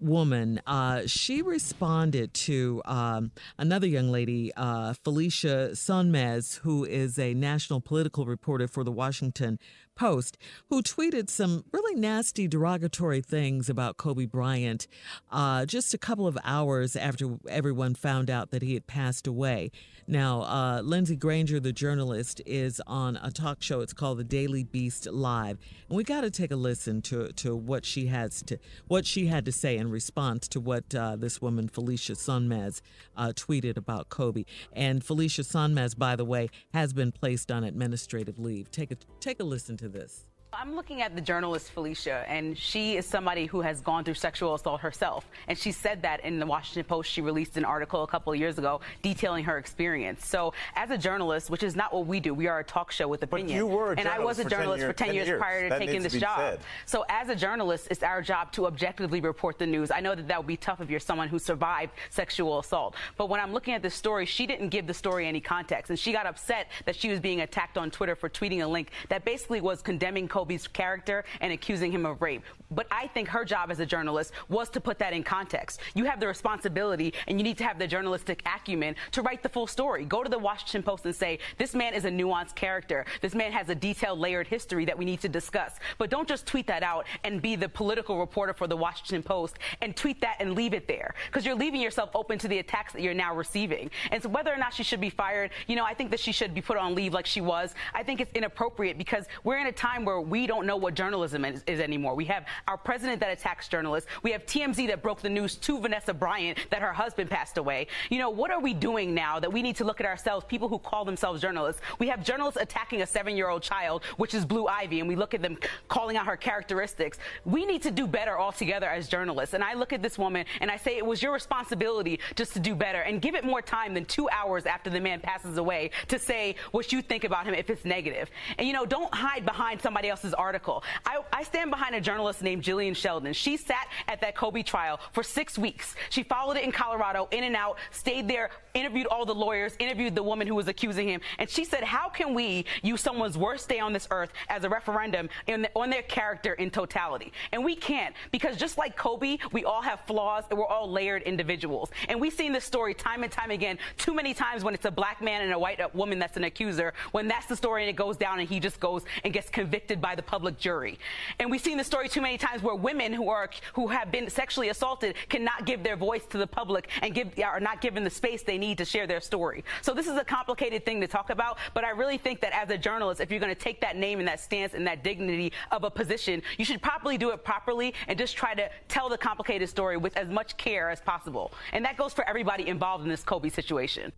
[0.00, 0.60] woman.
[0.66, 7.80] Uh, she responded to um, another young lady, uh, Felicia Sonmez, who is a national
[7.80, 9.58] political reporter for the Washington
[9.96, 10.38] Post,
[10.70, 14.86] who tweeted some really nasty, derogatory things about Kobe Bryant
[15.32, 19.70] uh, just a couple of hours after everyone found out that he had passed away.
[20.08, 23.80] Now, uh, Lindsey Granger, the journalist, is on a talk show.
[23.80, 25.58] It's called The Daily Beast Live,
[25.88, 29.26] and we got to take a listen to to what she has to what she
[29.26, 32.82] had to say in response to what uh, this woman Felicia Sonmez
[33.16, 34.44] uh, tweeted about Kobe.
[34.72, 38.70] And Felicia Sonmez, by the way, has been placed on administrative leave.
[38.70, 40.24] Take a take a listen to this.
[40.52, 44.54] I'm looking at the journalist Felicia, and she is somebody who has gone through sexual
[44.54, 45.28] assault herself.
[45.48, 47.10] And she said that in the Washington Post.
[47.10, 50.24] She released an article a couple of years ago detailing her experience.
[50.24, 53.06] So, as a journalist, which is not what we do, we are a talk show
[53.06, 53.56] with opinion.
[53.56, 55.38] you were a and I was a journalist for 10 for 10 years, years.
[55.40, 56.38] prior to That taking this job.
[56.38, 56.60] said.
[56.86, 59.90] So, as a journalist, it's our job to objectively report the news.
[59.90, 62.94] I know that that would be tough if you're someone who survived sexual assault.
[63.16, 65.90] But when I'm looking at this story, she didn't give the story any context.
[65.90, 68.90] And she got upset that she was being attacked on Twitter for tweeting a link
[69.08, 72.42] that basically was condemning Kobe's character and accusing him of rape.
[72.70, 75.80] But I think her job as a journalist was to put that in context.
[75.94, 79.48] You have the responsibility and you need to have the journalistic acumen to write the
[79.48, 80.04] full story.
[80.04, 83.04] Go to the Washington Post and say, this man is a nuanced character.
[83.20, 85.74] This man has a detailed, layered history that we need to discuss.
[85.98, 89.58] But don't just tweet that out and be the political reporter for the Washington Post
[89.80, 91.14] and tweet that and leave it there.
[91.26, 93.90] Because you're leaving yourself open to the attacks that you're now receiving.
[94.10, 96.32] And so whether or not she should be fired, you know, I think that she
[96.32, 97.74] should be put on leave like she was.
[97.94, 101.44] I think it's inappropriate because we're in a time where we don't know what journalism
[101.44, 102.14] is, is anymore.
[102.14, 104.08] We have our president that attacks journalists.
[104.22, 107.86] We have TMZ that broke the news to Vanessa Bryant that her husband passed away.
[108.10, 110.68] You know, what are we doing now that we need to look at ourselves, people
[110.68, 111.80] who call themselves journalists?
[111.98, 115.16] We have journalists attacking a seven year old child, which is Blue Ivy, and we
[115.16, 115.58] look at them
[115.88, 117.18] calling out her characteristics.
[117.44, 119.54] We need to do better altogether as journalists.
[119.54, 122.60] And I look at this woman and I say it was your responsibility just to
[122.60, 125.90] do better and give it more time than two hours after the man passes away
[126.08, 128.30] to say what you think about him if it's negative.
[128.58, 130.82] And you know, don't hide behind somebody else's article.
[131.04, 133.34] I, I stand behind a journalist named Jillian Sheldon.
[133.34, 135.94] She sat at that Kobe trial for six weeks.
[136.08, 140.14] She followed it in Colorado, in and out, stayed there, interviewed all the lawyers, interviewed
[140.14, 141.20] the woman who was accusing him.
[141.38, 144.70] And she said, How can we use someone's worst day on this earth as a
[144.70, 147.30] referendum the, on their character in totality?
[147.52, 151.24] And we can't, because just like Kobe, we all have flaws and we're all layered
[151.24, 151.90] individuals.
[152.08, 154.90] And we've seen this story time and time again, too many times when it's a
[154.90, 157.96] black man and a white woman that's an accuser, when that's the story and it
[157.96, 160.98] goes down and he just goes and gets convicted by the public jury.
[161.38, 164.28] And we've seen the story too many times where women who are who have been
[164.30, 168.10] sexually assaulted cannot give their voice to the public and give are not given the
[168.10, 169.64] space they need to share their story.
[169.82, 172.70] So this is a complicated thing to talk about, but I really think that as
[172.70, 175.52] a journalist, if you're going to take that name and that stance and that dignity
[175.70, 179.18] of a position, you should probably do it properly and just try to tell the
[179.18, 181.52] complicated story with as much care as possible.
[181.72, 184.12] And that goes for everybody involved in this Kobe situation.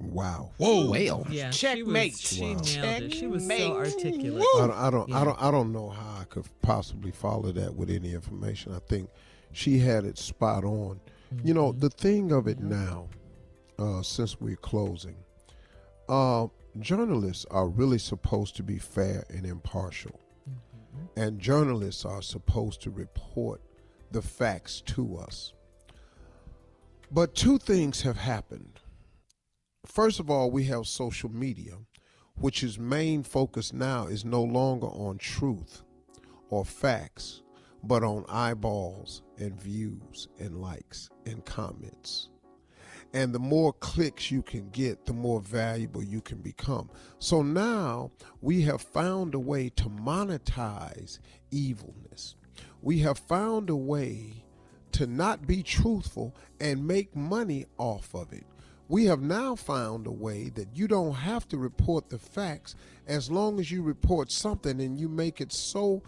[0.00, 0.50] Wow.
[0.58, 0.90] Whoa.
[0.90, 2.16] Well, Yeah, checkmate.
[2.16, 3.14] She was, she nailed it.
[3.14, 3.72] She was so Checkmate.
[3.76, 4.44] articulate.
[4.56, 7.74] I don't, I don't, I don't, I don't know how I could possibly follow that
[7.74, 8.72] with any information.
[8.74, 9.10] I think
[9.52, 11.00] she had it spot on.
[11.42, 13.08] You know, the thing of it now,
[13.78, 15.16] uh, since we're closing,
[16.08, 16.46] uh,
[16.80, 20.18] journalists are really supposed to be fair and impartial,
[21.16, 23.60] and journalists are supposed to report
[24.12, 25.52] the facts to us.
[27.10, 28.80] But two things have happened.
[29.86, 31.74] First of all, we have social media,
[32.36, 35.82] which is main focus now is no longer on truth
[36.50, 37.42] or facts,
[37.82, 42.28] but on eyeballs and views and likes and comments.
[43.14, 46.90] And the more clicks you can get, the more valuable you can become.
[47.18, 48.10] So now
[48.42, 51.18] we have found a way to monetize
[51.50, 52.34] evilness.
[52.82, 54.44] We have found a way
[54.92, 58.44] to not be truthful and make money off of it.
[58.88, 62.74] We have now found a way that you don't have to report the facts
[63.06, 66.02] as long as you report something and you make it so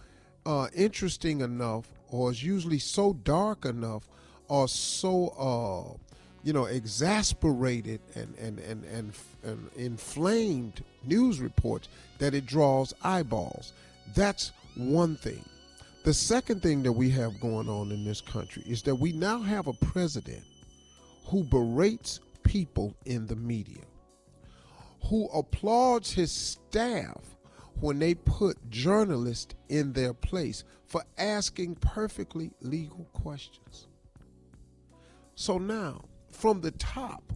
[0.47, 4.09] uh, interesting enough, or is usually so dark enough,
[4.49, 5.99] or so uh,
[6.43, 9.13] you know exasperated and and and and,
[9.45, 11.89] and inflamed news reports
[12.19, 13.75] that it draws eyeballs.
[14.15, 15.45] That's one thing.
[16.05, 19.41] The second thing that we have going on in this country is that we now
[19.43, 20.43] have a president
[21.27, 23.83] who berates people in the media,
[25.05, 27.37] who applauds his staff
[27.81, 33.89] when they put journalists in their place for asking perfectly legal questions.
[35.35, 37.33] So now, from the top,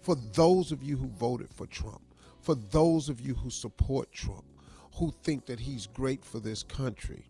[0.00, 2.00] for those of you who voted for Trump,
[2.40, 4.44] for those of you who support Trump,
[4.94, 7.26] who think that he's great for this country,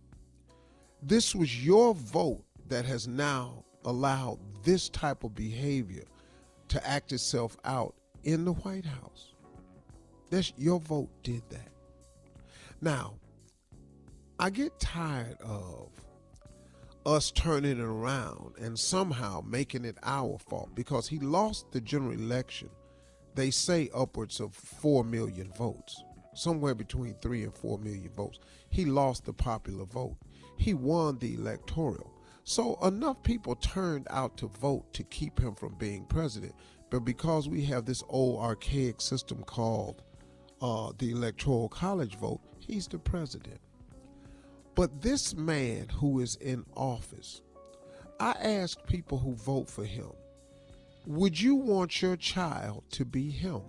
[1.03, 6.05] this was your vote that has now allowed this type of behavior
[6.71, 7.95] to act itself out
[8.25, 9.35] in the White House.
[10.31, 11.69] That's your vote did that.
[12.81, 13.15] Now,
[14.39, 15.91] I get tired of
[17.05, 22.13] us turning it around and somehow making it our fault because he lost the general
[22.13, 22.71] election.
[23.35, 26.03] They say upwards of 4 million votes,
[26.35, 28.39] somewhere between 3 and 4 million votes.
[28.71, 30.17] He lost the popular vote
[30.61, 32.13] he won the electoral.
[32.51, 36.53] So enough people turned out to vote to keep him from being president.
[36.91, 40.03] But because we have this old archaic system called
[40.61, 43.61] uh, the electoral college vote, he's the president.
[44.75, 47.41] But this man who is in office,
[48.19, 50.11] I ask people who vote for him,
[51.07, 53.61] would you want your child to be him?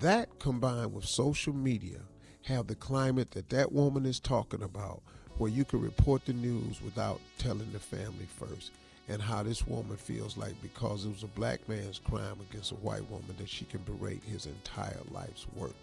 [0.00, 2.00] That combined with social media
[2.46, 5.04] have the climate that that woman is talking about
[5.38, 8.70] where you can report the news without telling the family first
[9.08, 12.76] and how this woman feels like because it was a black man's crime against a
[12.76, 15.74] white woman that she can berate his entire life's work.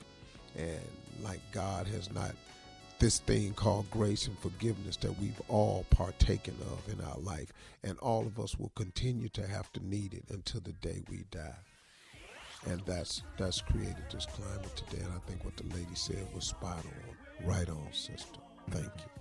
[0.58, 0.82] And
[1.22, 2.32] like god has not
[3.00, 7.52] this thing called grace and forgiveness that we've all partaken of in our life
[7.84, 11.24] and all of us will continue to have to need it until the day we
[11.32, 11.56] die.
[12.68, 16.46] And that's that's created this climate today and i think what the lady said was
[16.46, 17.48] spot on.
[17.48, 18.40] Right on sister.
[18.70, 19.21] Thank you